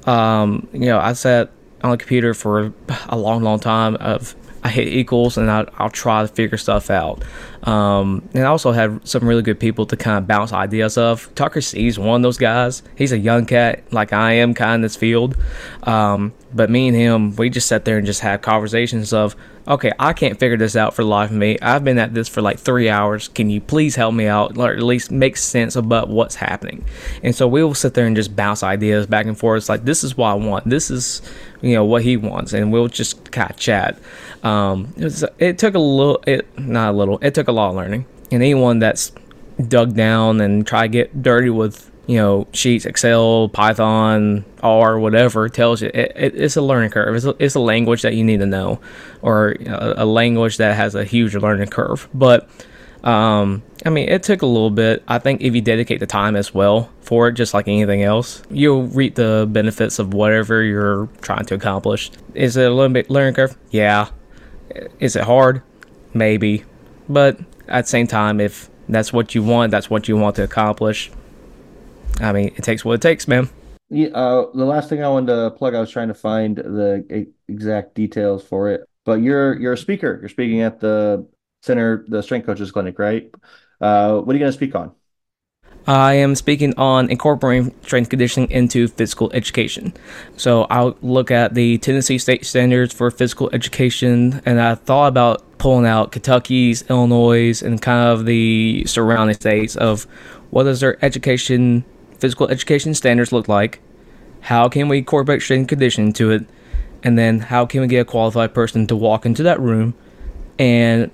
Um, 0.06 0.70
you 0.72 0.86
know, 0.86 0.98
I 0.98 1.12
sat 1.12 1.52
on 1.84 1.92
the 1.92 1.98
computer 1.98 2.34
for 2.34 2.72
a 3.10 3.18
long, 3.18 3.44
long 3.44 3.60
time 3.60 3.98
of 3.98 4.34
I 4.68 4.70
hit 4.70 4.90
equals 4.90 5.38
and 5.38 5.50
I, 5.50 5.66
will 5.80 5.90
try 5.90 6.22
to 6.22 6.28
figure 6.28 6.58
stuff 6.58 6.90
out. 6.90 7.24
Um, 7.64 8.28
and 8.34 8.44
I 8.44 8.48
also 8.48 8.74
had 8.74 9.08
some 9.08 9.26
really 9.26 9.42
good 9.42 9.60
people 9.60 9.86
to 9.86 9.96
kind 9.96 10.18
of 10.18 10.28
bounce 10.28 10.52
ideas 10.52 10.98
of. 10.98 11.34
Tucker 11.36 11.62
C's 11.62 11.98
one 11.98 12.18
of 12.18 12.22
those 12.22 12.38
guys. 12.38 12.84
He's 12.96 13.14
a 13.14 13.18
young 13.18 13.46
cat 13.46 13.82
like 13.94 14.12
I 14.12 14.34
am, 14.34 14.54
kind 14.54 14.72
of 14.72 14.76
in 14.76 14.82
this 14.82 14.98
field. 14.98 15.38
Um, 15.84 16.34
but 16.54 16.70
me 16.70 16.90
and 16.90 16.98
him, 16.98 17.36
we 17.38 17.50
just 17.50 17.68
sat 17.68 17.86
there 17.86 17.98
and 17.98 18.06
just 18.06 18.20
had 18.20 18.42
conversations 18.42 19.14
of, 19.14 19.36
okay, 19.68 19.92
I 20.00 20.14
can't 20.14 20.40
figure 20.40 20.58
this 20.58 20.76
out 20.76 20.94
for 20.94 21.04
the 21.04 21.10
life 21.10 21.30
of 21.30 21.36
me. 21.36 21.58
I've 21.62 21.84
been 21.84 21.98
at 21.98 22.14
this 22.14 22.28
for 22.28 22.42
like 22.42 22.60
three 22.60 22.90
hours. 22.90 23.28
Can 23.28 23.50
you 23.50 23.60
please 23.60 23.96
help 23.96 24.14
me 24.14 24.28
out, 24.28 24.58
or 24.58 24.74
at 24.74 24.84
least 24.84 25.12
make 25.12 25.38
sense 25.38 25.76
about 25.76 26.10
what's 26.10 26.36
happening? 26.36 26.86
And 27.24 27.36
so 27.36 27.48
we 27.48 27.64
will 27.64 27.74
sit 27.74 27.94
there 27.94 28.06
and 28.06 28.16
just 28.16 28.36
bounce 28.36 28.64
ideas 28.64 29.08
back 29.08 29.26
and 29.26 29.38
forth. 29.38 29.62
It's 29.62 29.70
like 29.70 29.86
this 29.86 30.04
is 30.04 30.16
what 30.16 30.30
I 30.30 30.34
want. 30.36 30.70
This 30.70 30.90
is, 30.90 31.22
you 31.62 31.74
know, 31.74 31.86
what 31.86 32.04
he 32.04 32.18
wants, 32.18 32.54
and 32.54 32.72
we'll 32.72 32.88
just 32.88 33.32
kind 33.32 33.50
of 33.50 33.58
chat. 33.58 33.98
Um, 34.44 34.94
it, 34.98 35.04
was, 35.04 35.26
it 35.40 35.58
took 35.58 35.76
a 35.76 35.80
little, 35.80 36.24
it 36.28 36.48
not 36.60 36.94
a 36.94 36.98
little, 36.98 37.18
it 37.20 37.34
took 37.34 37.48
a 37.48 37.52
lot 37.52 37.70
of 37.70 37.76
learning. 37.76 38.06
And 38.32 38.44
anyone 38.44 38.80
that's 38.80 39.12
dug 39.68 39.96
down 39.96 40.42
and 40.42 40.66
try 40.66 40.84
to 40.84 40.88
get 40.88 41.22
dirty 41.22 41.50
with 41.50 41.92
you 42.08 42.16
know, 42.16 42.48
Sheets, 42.54 42.86
Excel, 42.86 43.50
Python, 43.50 44.46
R, 44.64 44.98
whatever 44.98 45.50
tells 45.50 45.82
you 45.82 45.92
it, 45.94 46.14
it, 46.16 46.36
it's 46.36 46.56
a 46.56 46.62
learning 46.62 46.92
curve. 46.92 47.14
It's 47.14 47.26
a, 47.26 47.36
it's 47.38 47.56
a, 47.56 47.60
language 47.60 48.02
that 48.02 48.16
you 48.16 48.24
need 48.24 48.40
to 48.40 48.46
know, 48.46 48.80
or 49.22 49.58
a, 49.66 49.96
a, 49.98 50.06
language 50.06 50.56
that 50.58 50.76
has 50.78 50.96
a 50.96 51.04
huge 51.04 51.36
learning 51.36 51.68
curve. 51.68 52.08
But 52.14 52.50
um, 53.04 53.62
I 53.86 53.90
mean, 53.90 54.08
it 54.08 54.24
took 54.24 54.42
a 54.42 54.46
little 54.46 54.70
bit. 54.70 55.04
I 55.08 55.20
think 55.20 55.42
if 55.42 55.54
you 55.54 55.62
dedicate 55.62 56.00
the 56.00 56.08
time 56.08 56.38
as 56.38 56.54
well 56.54 56.90
for 57.02 57.28
it, 57.28 57.34
just 57.34 57.54
like 57.54 57.68
anything 57.68 58.04
else, 58.04 58.42
you'll 58.50 58.84
reap 58.84 59.16
the 59.16 59.46
benefits 59.50 60.00
of 60.00 60.14
whatever 60.14 60.64
you're 60.64 61.08
trying 61.22 61.46
to 61.48 61.56
accomplish. 61.56 62.10
Is 62.34 62.56
it 62.56 62.72
a 62.72 62.74
little 62.74 62.94
bit 62.94 63.10
learning 63.10 63.34
curve? 63.34 63.58
Yeah. 63.70 64.10
Is 65.00 65.16
it 65.16 65.24
hard? 65.24 65.62
Maybe. 66.14 66.64
But 67.10 67.40
at 67.68 67.86
the 67.86 67.90
same 67.90 68.08
time, 68.08 68.40
if 68.40 68.70
that's 68.90 69.12
what 69.12 69.36
you 69.36 69.44
want, 69.44 69.72
that's 69.72 69.90
what 69.90 70.08
you 70.08 70.18
want 70.18 70.36
to 70.38 70.44
accomplish 70.44 71.12
I 72.20 72.32
mean, 72.32 72.48
it 72.56 72.64
takes 72.64 72.84
what 72.84 72.94
it 72.94 73.02
takes, 73.02 73.28
man. 73.28 73.50
Yeah, 73.90 74.08
uh, 74.10 74.48
the 74.54 74.66
last 74.66 74.90
thing 74.90 75.04
I 75.04 75.10
wanted 75.10 75.34
to 75.34 75.52
plug, 75.52 75.74
I 75.74 75.80
was 75.80 75.92
trying 75.92 76.10
to 76.10 76.14
find 76.14 76.58
the 76.58 77.28
exact 77.48 77.96
details 77.96 78.44
for 78.44 78.70
it. 78.70 78.88
But 79.06 79.22
you're 79.22 79.58
you're 79.60 79.74
a 79.74 79.78
speaker. 79.78 80.18
You're 80.20 80.30
speaking 80.30 80.62
at 80.62 80.80
the 80.80 81.28
center, 81.62 82.06
the 82.08 82.22
Strength 82.22 82.46
Coaches 82.46 82.72
Clinic, 82.72 83.00
right? 83.00 83.34
Uh, 83.80 84.20
what 84.20 84.34
are 84.34 84.38
you 84.38 84.40
going 84.40 84.52
to 84.52 84.58
speak 84.58 84.76
on? 84.76 84.94
I 85.88 86.16
am 86.16 86.36
speaking 86.36 86.74
on 86.78 87.10
incorporating 87.10 87.74
strength 87.82 88.10
conditioning 88.10 88.52
into 88.52 88.90
physical 88.90 89.32
education. 89.32 89.94
So 90.36 90.64
I'll 90.64 90.98
look 91.02 91.32
at 91.32 91.54
the 91.54 91.78
Tennessee 91.78 92.18
state 92.18 92.46
standards 92.46 92.94
for 92.94 93.10
physical 93.10 93.50
education, 93.54 94.42
and 94.46 94.60
I 94.60 94.76
thought 94.76 95.08
about 95.08 95.58
pulling 95.58 95.86
out 95.86 96.12
Kentucky's, 96.12 96.84
Illinois, 96.90 97.62
and 97.62 97.82
kind 97.82 98.10
of 98.10 98.26
the 98.26 98.84
surrounding 98.86 99.36
states 99.36 99.78
of 99.78 100.04
what 100.50 100.64
does 100.64 100.82
their 100.82 101.04
education 101.04 101.86
physical 102.20 102.50
education 102.50 102.94
standards 102.94 103.32
look 103.32 103.48
like? 103.48 103.80
How 104.42 104.68
can 104.68 104.90
we 104.90 104.98
incorporate 104.98 105.42
strength 105.42 105.70
conditioning 105.70 106.12
to 106.14 106.32
it? 106.32 106.46
And 107.02 107.18
then 107.18 107.40
how 107.40 107.66
can 107.66 107.82
we 107.82 107.88
get 107.88 108.00
a 108.00 108.06
qualified 108.06 108.54
person 108.54 108.88
to 108.88 108.96
walk 108.96 109.26
into 109.26 109.44
that 109.44 109.60
room 109.60 109.94
and 110.60 111.12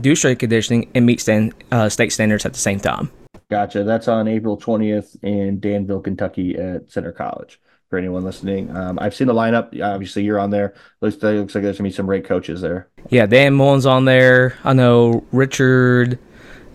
do 0.00 0.14
strength 0.14 0.38
conditioning 0.38 0.90
and 0.94 1.04
meet 1.04 1.20
stand, 1.20 1.52
uh, 1.70 1.88
state 1.90 2.10
standards 2.10 2.46
at 2.46 2.54
the 2.54 2.58
same 2.58 2.80
time? 2.80 3.10
Gotcha. 3.50 3.84
That's 3.84 4.08
on 4.08 4.28
April 4.28 4.58
20th 4.58 5.22
in 5.22 5.60
Danville, 5.60 6.00
Kentucky 6.00 6.56
at 6.56 6.90
Centre 6.90 7.12
College. 7.12 7.60
For 7.90 7.98
anyone 7.98 8.24
listening, 8.24 8.74
um, 8.74 8.98
I've 9.00 9.14
seen 9.14 9.28
the 9.28 9.34
lineup. 9.34 9.80
Obviously, 9.80 10.24
you're 10.24 10.40
on 10.40 10.50
there. 10.50 10.74
Looks, 11.00 11.22
looks 11.22 11.54
like 11.54 11.62
there's 11.62 11.76
gonna 11.76 11.88
be 11.88 11.94
some 11.94 12.06
great 12.06 12.24
coaches 12.24 12.60
there. 12.60 12.88
Yeah, 13.10 13.26
Dan 13.26 13.54
Mullen's 13.54 13.86
on 13.86 14.06
there. 14.06 14.58
I 14.64 14.72
know 14.72 15.22
Richard 15.30 16.18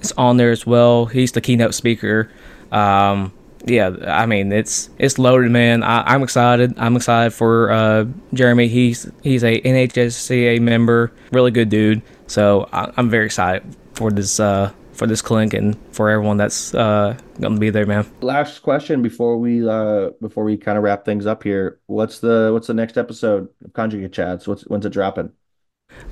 is 0.01 0.13
on 0.13 0.37
there 0.37 0.51
as 0.51 0.65
well. 0.65 1.07
He's 1.07 1.33
the 1.33 1.41
keynote 1.41 1.73
speaker. 1.73 2.31
Um, 2.71 3.33
yeah, 3.65 3.95
I 4.07 4.25
mean 4.25 4.51
it's 4.51 4.89
it's 4.97 5.19
loaded, 5.19 5.51
man. 5.51 5.83
I, 5.83 6.13
am 6.13 6.23
excited. 6.23 6.73
I'm 6.77 6.95
excited 6.95 7.33
for 7.33 7.71
uh, 7.71 8.05
Jeremy. 8.33 8.67
He's 8.67 9.09
he's 9.21 9.43
a 9.43 9.59
NHSCA 9.61 10.61
member, 10.61 11.11
really 11.31 11.51
good 11.51 11.69
dude. 11.69 12.01
So 12.27 12.69
I, 12.71 12.91
am 12.97 13.09
very 13.09 13.25
excited 13.25 13.63
for 13.93 14.11
this 14.11 14.39
uh, 14.39 14.71
for 14.99 15.07
this 15.07 15.21
clinic 15.21 15.53
and 15.53 15.77
for 15.93 16.09
everyone 16.09 16.37
that's 16.37 16.75
uh, 16.75 17.17
to 17.41 17.49
be 17.51 17.69
there, 17.69 17.85
man. 17.85 18.05
Last 18.21 18.59
question 18.59 19.01
before 19.01 19.37
we 19.37 19.67
uh, 19.67 20.09
before 20.21 20.43
we 20.43 20.57
kind 20.57 20.77
of 20.77 20.83
wrap 20.83 21.05
things 21.05 21.25
up 21.25 21.41
here. 21.41 21.79
What's 21.87 22.19
the 22.19 22.51
what's 22.53 22.67
the 22.67 22.73
next 22.73 22.97
episode 22.97 23.47
of 23.63 23.73
Conjugate 23.73 24.11
Chats? 24.11 24.47
What's 24.47 24.63
when's 24.63 24.85
it 24.85 24.91
dropping? 24.91 25.31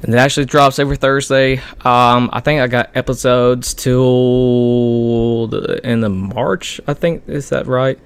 And 0.01 0.13
it 0.13 0.17
actually 0.17 0.45
drops 0.45 0.79
every 0.79 0.97
Thursday. 0.97 1.57
Um, 1.85 2.29
I 2.33 2.39
think 2.39 2.61
I 2.61 2.67
got 2.67 2.95
episodes 2.95 3.73
till 3.73 5.47
the 5.47 5.79
end 5.83 6.03
of 6.03 6.11
March. 6.11 6.81
I 6.87 6.93
think 6.93 7.23
is 7.27 7.49
that 7.49 7.67
right? 7.67 7.99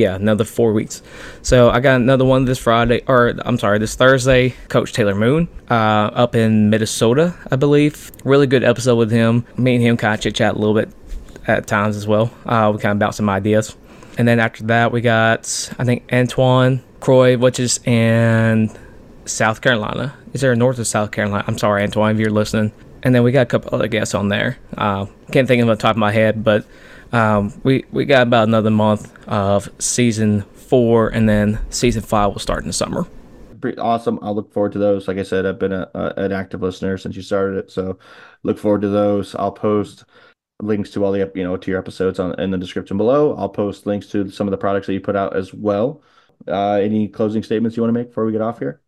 Yeah, 0.00 0.14
another 0.14 0.44
four 0.44 0.72
weeks. 0.72 1.02
So 1.42 1.68
I 1.68 1.80
got 1.80 1.96
another 1.96 2.24
one 2.24 2.46
this 2.46 2.58
Friday, 2.58 3.02
or 3.06 3.34
I'm 3.44 3.58
sorry, 3.58 3.78
this 3.78 3.94
Thursday. 3.96 4.54
Coach 4.70 4.94
Taylor 4.94 5.14
Moon, 5.14 5.46
uh, 5.68 5.74
up 5.74 6.34
in 6.34 6.70
Minnesota, 6.70 7.34
I 7.50 7.56
believe. 7.56 8.10
Really 8.24 8.46
good 8.46 8.64
episode 8.64 8.96
with 8.96 9.10
him. 9.10 9.44
Me 9.58 9.74
and 9.74 9.84
him 9.84 9.98
kind 9.98 10.14
of 10.14 10.20
chit 10.22 10.34
chat 10.36 10.54
a 10.54 10.58
little 10.58 10.74
bit 10.74 10.88
at 11.46 11.66
times 11.66 11.96
as 11.96 12.06
well. 12.06 12.32
Uh, 12.46 12.72
we 12.74 12.80
kind 12.80 12.92
of 12.92 12.98
bounce 12.98 13.18
some 13.18 13.28
ideas. 13.28 13.76
And 14.16 14.26
then 14.26 14.40
after 14.40 14.64
that, 14.64 14.90
we 14.90 15.02
got 15.02 15.70
I 15.78 15.84
think 15.84 16.10
Antoine 16.10 16.82
Croy, 17.00 17.36
which 17.36 17.60
is 17.60 17.78
in 17.84 18.74
South 19.26 19.60
Carolina. 19.60 20.16
Is 20.32 20.40
there 20.40 20.52
a 20.52 20.56
North 20.56 20.78
or 20.78 20.84
South 20.84 21.10
Carolina? 21.10 21.44
I'm 21.46 21.58
sorry, 21.58 21.82
Antoine, 21.82 22.14
if 22.14 22.20
you're 22.20 22.30
listening. 22.30 22.72
And 23.02 23.14
then 23.14 23.22
we 23.22 23.32
got 23.32 23.42
a 23.42 23.46
couple 23.46 23.74
other 23.74 23.88
guests 23.88 24.14
on 24.14 24.28
there. 24.28 24.56
Uh, 24.78 25.04
can't 25.30 25.46
think 25.46 25.60
of 25.60 25.68
the 25.68 25.76
top 25.76 25.90
of 25.90 25.98
my 25.98 26.10
head, 26.10 26.42
but 26.42 26.64
um, 27.12 27.52
we 27.64 27.84
we 27.90 28.04
got 28.04 28.22
about 28.22 28.48
another 28.48 28.70
month 28.70 29.12
of 29.28 29.68
season 29.78 30.42
four, 30.42 31.08
and 31.08 31.28
then 31.28 31.58
season 31.70 32.02
five 32.02 32.32
will 32.32 32.38
start 32.38 32.62
in 32.62 32.68
the 32.68 32.72
summer. 32.72 33.06
Pretty 33.60 33.78
awesome. 33.78 34.18
I'll 34.22 34.34
look 34.34 34.52
forward 34.52 34.72
to 34.72 34.78
those. 34.78 35.06
Like 35.06 35.18
I 35.18 35.22
said, 35.22 35.44
I've 35.44 35.58
been 35.58 35.72
a, 35.72 35.90
a, 35.94 36.14
an 36.16 36.32
active 36.32 36.62
listener 36.62 36.96
since 36.96 37.14
you 37.14 37.22
started 37.22 37.58
it, 37.58 37.70
so 37.70 37.98
look 38.42 38.58
forward 38.58 38.80
to 38.82 38.88
those. 38.88 39.34
I'll 39.34 39.52
post 39.52 40.04
links 40.62 40.90
to 40.90 41.04
all 41.04 41.12
the 41.12 41.30
you 41.34 41.44
know 41.44 41.56
to 41.56 41.70
your 41.70 41.80
episodes 41.80 42.18
on 42.18 42.38
in 42.40 42.50
the 42.50 42.58
description 42.58 42.96
below. 42.96 43.34
I'll 43.36 43.48
post 43.48 43.86
links 43.86 44.06
to 44.08 44.30
some 44.30 44.46
of 44.46 44.52
the 44.52 44.58
products 44.58 44.86
that 44.86 44.94
you 44.94 45.00
put 45.00 45.16
out 45.16 45.36
as 45.36 45.52
well. 45.52 46.02
Uh, 46.48 46.74
any 46.74 47.08
closing 47.08 47.42
statements 47.42 47.76
you 47.76 47.82
want 47.82 47.90
to 47.94 47.98
make 47.98 48.08
before 48.08 48.24
we 48.24 48.32
get 48.32 48.40
off 48.40 48.58
here? 48.58 48.80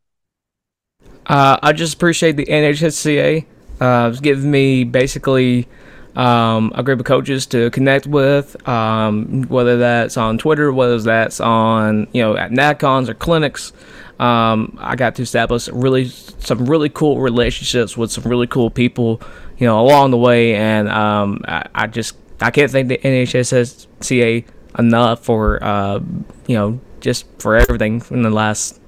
Uh, 1.27 1.59
I 1.62 1.73
just 1.73 1.95
appreciate 1.95 2.37
the 2.37 2.47
NHSCA 2.47 3.45
uh, 3.81 4.11
giving 4.11 4.51
me 4.51 4.85
basically 4.85 5.68
um, 6.17 6.73
a 6.75 6.83
group 6.83 7.01
of 7.01 7.07
coaches 7.07 7.47
to 7.47 7.71
connect 7.71 8.07
with, 8.07 8.69
um, 8.69 9.43
whether 9.45 9.79
that's 9.79 10.17
on 10.17 10.39
Twitter, 10.39 10.73
whether 10.73 10.99
that's 11.01 11.41
on 11.41 12.07
you 12.13 12.23
know 12.23 12.37
at 12.37 12.51
NatCons 12.51 13.09
or 13.09 13.15
clinics. 13.15 13.73
Um, 14.19 14.77
I 14.81 14.95
got 14.95 15.17
to 15.17 15.23
establish 15.23 15.69
really 15.69 16.09
some 16.09 16.67
really 16.67 16.89
cool 16.89 17.21
relationships 17.21 17.97
with 17.97 18.13
some 18.13 18.25
really 18.25 18.47
cool 18.47 18.71
people, 18.71 19.21
you 19.59 19.67
know, 19.67 19.81
along 19.81 20.11
the 20.11 20.19
way, 20.19 20.55
and 20.55 20.89
um, 20.89 21.43
I, 21.49 21.67
I, 21.75 21.87
just 21.87 22.17
I 22.41 22.51
can't 22.51 22.71
thank 22.71 22.89
the 22.89 22.99
NHSCA 22.99 24.45
enough 24.79 25.25
for 25.25 25.63
uh, 25.65 26.01
you 26.47 26.57
know 26.57 26.81
just 27.01 27.27
for 27.39 27.57
everything 27.57 28.03
in 28.11 28.23
the 28.23 28.31
last 28.31 28.81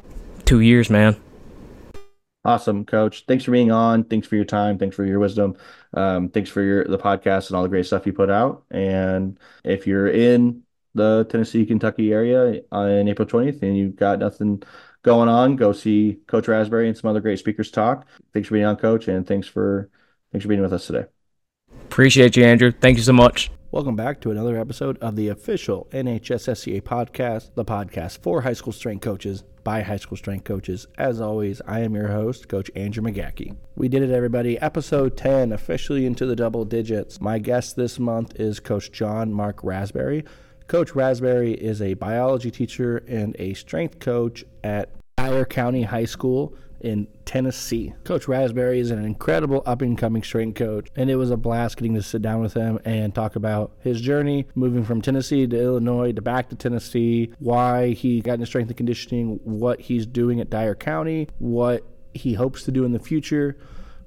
two 0.45 0.61
years, 0.61 0.91
man. 0.91 1.16
Awesome, 2.45 2.85
Coach. 2.85 3.25
Thanks 3.27 3.45
for 3.45 3.53
being 3.53 3.70
on. 3.70 4.05
Thanks 4.05 4.29
for 4.29 4.37
your 4.37 4.45
time. 4.45 4.79
Thanks 4.79 4.95
for 4.95 5.05
your 5.05 5.18
wisdom. 5.18 5.57
Um, 5.95 6.28
thanks 6.28 6.51
for 6.51 6.62
your 6.62 6.84
the 6.84 6.99
podcast 6.99 7.49
and 7.49 7.57
all 7.57 7.62
the 7.62 7.68
great 7.68 7.86
stuff 7.86 8.07
you 8.07 8.12
put 8.12 8.30
out. 8.30 8.64
And 8.70 9.38
if 9.64 9.86
you're 9.86 10.09
in 10.09 10.62
the 10.95 11.26
Tennessee, 11.28 11.66
Kentucky 11.66 12.12
area 12.12 12.62
on 12.70 13.09
April 13.09 13.26
20th 13.26 13.62
and 13.62 13.76
you've 13.76 13.97
got 13.97 14.18
nothing 14.18 14.62
going 15.03 15.28
on, 15.28 15.57
go 15.57 15.72
see 15.72 16.18
Coach 16.26 16.47
Rasberry 16.47 16.88
and 16.88 16.97
some 16.97 17.11
other 17.11 17.20
great 17.20 17.38
speakers 17.38 17.70
talk. 17.70 18.07
Thanks 18.32 18.49
for 18.49 18.55
being 18.55 18.66
on, 18.66 18.76
Coach, 18.76 19.09
and 19.09 19.26
thanks 19.26 19.47
for 19.47 19.90
thanks 20.32 20.45
for 20.45 20.49
being 20.49 20.62
with 20.62 20.72
us 20.72 20.86
today. 20.86 21.07
Appreciate 21.84 22.36
you, 22.36 22.45
Andrew. 22.45 22.72
Thank 22.72 22.97
you 22.97 23.05
so 23.05 23.12
much. 23.12 23.51
Welcome 23.70 23.97
back 23.97 24.20
to 24.20 24.30
another 24.30 24.57
episode 24.57 24.99
of 24.99 25.16
the 25.16 25.28
official 25.28 25.88
NHSSCA 25.92 26.82
podcast, 26.82 27.55
the 27.55 27.64
podcast 27.64 28.18
for 28.18 28.42
high 28.42 28.53
school 28.53 28.72
strength 28.72 29.03
coaches 29.03 29.42
by 29.64 29.80
high 29.80 29.96
school 29.96 30.16
strength 30.16 30.44
coaches. 30.44 30.86
As 30.98 31.20
always, 31.20 31.60
I 31.66 31.80
am 31.80 31.94
your 31.94 32.08
host, 32.08 32.48
Coach 32.48 32.70
Andrew 32.76 33.02
McGackey. 33.02 33.56
We 33.74 33.88
did 33.88 34.02
it, 34.02 34.10
everybody. 34.10 34.60
Episode 34.60 35.16
10, 35.16 35.52
officially 35.52 36.06
into 36.06 36.26
the 36.26 36.36
double 36.36 36.64
digits. 36.64 37.20
My 37.20 37.38
guest 37.38 37.74
this 37.74 37.98
month 37.98 38.38
is 38.38 38.60
Coach 38.60 38.92
Jonmarc 38.92 39.54
Rasberry. 39.64 40.26
Coach 40.68 40.92
Rasberry 40.92 41.54
is 41.54 41.82
a 41.82 41.94
biology 41.94 42.50
teacher 42.50 42.98
and 43.08 43.34
a 43.38 43.54
strength 43.54 43.98
coach 43.98 44.44
at 44.62 44.90
Dyer 45.16 45.44
County 45.44 45.82
High 45.82 46.04
School 46.04 46.54
in 46.85 47.09
Tennessee. 47.24 47.95
Coach 48.05 48.26
Rasberry 48.26 48.78
is 48.78 48.91
an 48.91 49.05
incredible 49.05 49.62
up 49.64 49.80
and 49.80 49.97
coming 49.97 50.22
strength 50.22 50.59
coach, 50.59 50.89
and 50.95 51.11
it 51.11 51.16
was 51.16 51.30
a 51.30 51.37
blast 51.37 51.78
getting 51.78 51.95
to 51.95 52.03
sit 52.03 52.22
down 52.22 52.41
with 52.43 52.55
him 52.55 52.78
and 52.85 53.14
talk 53.14 53.37
about 53.37 53.72
his 53.80 54.01
journey 54.01 54.47
moving 54.55 54.85
from 54.85 55.01
Tennessee 55.01 55.47
to 55.47 55.61
Illinois 55.61 56.12
to 56.12 56.22
back 56.22 56.51
to 56.51 56.57
Tennessee, 56.57 57.32
why 57.39 57.91
he 57.91 58.20
got 58.20 58.35
into 58.35 58.47
strength 58.47 58.68
and 58.68 58.76
conditioning, 58.76 59.41
what 59.45 59.80
he's 59.80 60.07
doing 60.07 60.41
at 60.41 60.51
Dyer 60.51 60.74
County, 60.74 61.28
what 61.39 61.85
he 62.12 62.35
hopes 62.35 62.62
to 62.64 62.70
do 62.70 62.85
in 62.85 62.93
the 62.93 62.99
future 62.99 63.57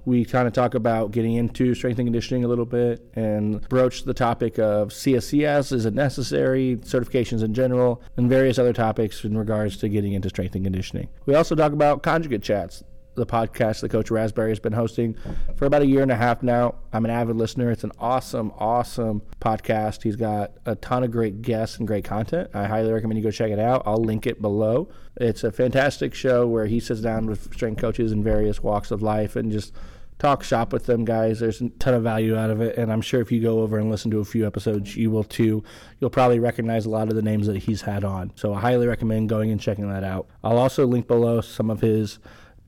we 0.07 0.23
kind 0.23 0.47
of 0.47 0.53
talk 0.53 0.73
about 0.73 1.11
getting 1.11 1.33
into 1.33 1.75
strength 1.75 1.99
and 1.99 2.07
conditioning 2.07 2.45
a 2.45 2.47
little 2.47 2.65
bit 2.65 3.05
and 3.15 3.67
broach 3.67 4.05
the 4.05 4.13
topic 4.13 4.57
of 4.57 4.87
CSCS, 4.87 5.73
is 5.73 5.85
it 5.85 5.93
necessary, 5.93 6.77
certifications 6.77 7.43
in 7.43 7.53
general, 7.53 8.01
and 8.15 8.29
various 8.29 8.57
other 8.57 8.71
topics 8.71 9.25
in 9.25 9.37
regards 9.37 9.75
to 9.75 9.89
getting 9.89 10.13
into 10.13 10.29
strength 10.29 10.55
and 10.55 10.63
conditioning. 10.63 11.09
We 11.25 11.35
also 11.35 11.55
talk 11.55 11.73
about 11.73 12.03
conjugate 12.03 12.41
chats, 12.41 12.85
the 13.15 13.25
podcast 13.25 13.81
that 13.81 13.91
Coach 13.91 14.07
Rasberry 14.07 14.47
has 14.47 14.61
been 14.61 14.71
hosting 14.71 15.13
for 15.57 15.65
about 15.65 15.81
a 15.81 15.85
year 15.85 16.03
and 16.03 16.11
a 16.11 16.15
half 16.15 16.41
now. 16.41 16.75
I'm 16.93 17.03
an 17.03 17.11
avid 17.11 17.35
listener. 17.35 17.69
It's 17.69 17.83
an 17.83 17.91
awesome, 17.99 18.53
awesome 18.57 19.21
podcast. 19.41 20.03
He's 20.03 20.15
got 20.15 20.53
a 20.65 20.75
ton 20.75 21.03
of 21.03 21.11
great 21.11 21.41
guests 21.41 21.79
and 21.79 21.85
great 21.85 22.05
content. 22.05 22.49
I 22.53 22.65
highly 22.65 22.93
recommend 22.93 23.17
you 23.17 23.25
go 23.25 23.31
check 23.31 23.51
it 23.51 23.59
out. 23.59 23.83
I'll 23.85 24.01
link 24.01 24.25
it 24.25 24.41
below. 24.41 24.87
It's 25.17 25.43
a 25.43 25.51
fantastic 25.51 26.13
show 26.13 26.47
where 26.47 26.67
he 26.67 26.79
sits 26.79 27.01
down 27.01 27.25
with 27.25 27.53
strength 27.53 27.81
coaches 27.81 28.13
in 28.13 28.23
various 28.23 28.63
walks 28.63 28.89
of 28.91 29.01
life 29.01 29.35
and 29.35 29.51
just 29.51 29.73
talk 30.20 30.43
shop 30.43 30.74
with 30.74 30.86
them 30.86 31.05
guys. 31.05 31.39
There's 31.39 31.61
a 31.61 31.70
ton 31.70 31.93
of 31.93 32.03
value 32.03 32.36
out 32.36 32.49
of 32.49 32.61
it, 32.61 32.78
and 32.78 32.91
I'm 32.91 33.01
sure 33.01 33.22
if 33.22 33.32
you 33.32 33.41
go 33.41 33.61
over 33.61 33.78
and 33.78 33.89
listen 33.89 34.11
to 34.11 34.20
a 34.20 34.26
few 34.26 34.45
episodes, 34.47 34.95
you 34.95 35.11
will 35.11 35.24
too. 35.24 35.63
You'll 35.99 36.09
probably 36.09 36.39
recognize 36.39 36.86
a 36.86 36.89
lot 36.89 37.09
of 37.09 37.15
the 37.15 37.22
names 37.22 37.47
that 37.47 37.57
he's 37.57 37.82
had 37.82 38.03
on. 38.03 38.32
So 38.36 38.53
I 38.53 38.59
highly 38.59 38.88
recommend 38.88 39.30
going 39.30 39.51
and 39.51 39.61
checking 39.61 39.89
that 39.89 40.03
out. 40.03 40.28
I'll 40.43 40.57
also 40.57 40.86
link 40.88 41.07
below 41.07 41.41
some 41.41 41.70
of 41.70 41.82
his 41.82 42.20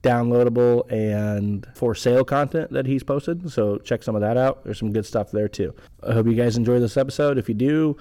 downloadable 0.04 0.90
and 0.92 1.68
for 1.76 1.94
sale 1.94 2.24
content 2.24 2.72
that 2.72 2.86
he's 2.86 3.04
posted. 3.04 3.52
So 3.52 3.78
check 3.80 4.04
some 4.04 4.16
of 4.16 4.22
that 4.22 4.38
out. 4.38 4.64
There's 4.64 4.80
some 4.80 4.94
good 4.94 5.06
stuff 5.06 5.32
there 5.32 5.50
too. 5.50 5.76
I 6.08 6.14
hope 6.14 6.28
you 6.28 6.36
guys 6.36 6.56
enjoy 6.56 6.80
this 6.80 6.98
episode. 6.98 7.38
If 7.38 7.50
you 7.50 7.56
do, 7.56 7.98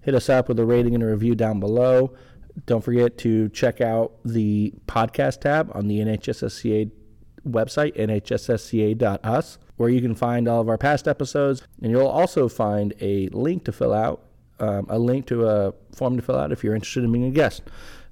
hit 0.00 0.14
us 0.14 0.28
up 0.28 0.48
with 0.48 0.58
a 0.58 0.64
rating 0.64 0.94
and 0.94 1.02
a 1.02 1.06
review 1.06 1.34
down 1.34 1.60
below. 1.60 2.14
Don't 2.66 2.82
forget 2.82 3.18
to 3.18 3.48
check 3.50 3.80
out 3.80 4.12
the 4.24 4.72
podcast 4.86 5.40
tab 5.40 5.70
on 5.74 5.88
the 5.88 5.98
NHSSCA 5.98 6.90
website, 7.48 7.96
nhssca.us, 7.96 9.58
where 9.76 9.88
you 9.88 10.00
can 10.00 10.14
find 10.14 10.48
all 10.48 10.60
of 10.60 10.68
our 10.68 10.78
past 10.78 11.08
episodes. 11.08 11.62
And 11.82 11.90
you'll 11.90 12.06
also 12.06 12.48
find 12.48 12.94
a 13.00 13.28
link 13.28 13.64
to 13.64 13.72
fill 13.72 13.92
out, 13.92 14.22
um, 14.60 14.86
a 14.88 14.98
link 14.98 15.26
to 15.26 15.48
a 15.48 15.74
form 15.94 16.16
to 16.16 16.22
fill 16.22 16.36
out 16.36 16.52
if 16.52 16.64
you're 16.64 16.74
interested 16.74 17.04
in 17.04 17.12
being 17.12 17.24
a 17.24 17.30
guest. 17.30 17.62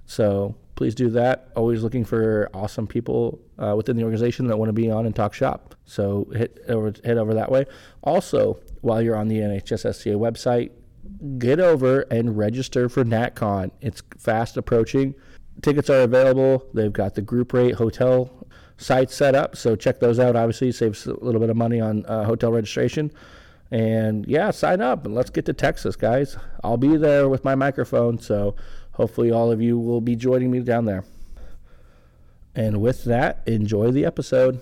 So 0.07 0.55
please 0.75 0.95
do 0.95 1.11
that. 1.11 1.49
Always 1.57 1.83
looking 1.83 2.05
for 2.05 2.51
awesome 2.55 2.87
people 2.87 3.41
uh, 3.59 3.75
within 3.77 3.97
the 3.97 4.03
organization 4.03 4.47
that 4.49 4.57
want 4.57 4.69
to 4.69 4.73
be 4.73 4.91
on 4.91 5.07
and 5.07 5.15
talk 5.15 5.35
shop. 5.35 5.75
So 5.85 6.29
hit 6.35 6.59
over, 6.69 6.93
head 7.05 7.19
over 7.19 7.35
that 7.35 7.51
way. 7.51 7.67
Also, 8.03 8.59
while 8.81 9.01
you're 9.01 9.17
on 9.17 9.29
the 9.29 9.39
NHSSCA 9.39 10.17
website, 10.17 10.71
get 11.39 11.61
over 11.61 12.01
and 12.11 12.37
register 12.37 12.89
for 12.89 13.05
NatCon. 13.05 13.71
It's 13.81 14.03
fast 14.19 14.57
approaching. 14.57 15.15
Tickets 15.61 15.91
are 15.91 16.01
available. 16.01 16.67
They've 16.75 16.93
got 16.93 17.15
the 17.15 17.23
group 17.23 17.53
rate 17.53 17.75
hotel 17.75 18.42
sites 18.83 19.15
set 19.15 19.35
up. 19.35 19.57
So 19.57 19.77
check 19.77 20.01
those 20.01 20.19
out. 20.19 20.37
Obviously, 20.37 20.73
saves 20.73 21.07
a 21.07 21.15
little 21.25 21.41
bit 21.41 21.51
of 21.51 21.57
money 21.57 21.81
on 21.81 22.05
uh, 22.07 22.25
hotel 22.25 22.53
registration. 22.53 23.11
And 23.71 24.27
yeah, 24.27 24.51
sign 24.51 24.83
up 24.83 25.07
and 25.07 25.15
let's 25.15 25.31
get 25.31 25.47
to 25.47 25.55
Texas, 25.55 25.97
guys. 25.97 26.37
I'll 26.63 26.77
be 26.77 26.97
there 26.97 27.29
with 27.29 27.45
my 27.45 27.55
microphone. 27.55 28.19
So 28.19 28.55
hopefully, 28.93 29.31
all 29.31 29.51
of 29.51 29.63
you 29.63 29.79
will 29.79 30.01
be 30.01 30.17
joining 30.17 30.51
me 30.51 30.61
down 30.61 30.85
there. 30.85 31.05
And 32.55 32.83
with 32.83 33.05
that, 33.05 33.43
enjoy 33.47 33.93
the 33.93 34.05
episode. 34.05 34.61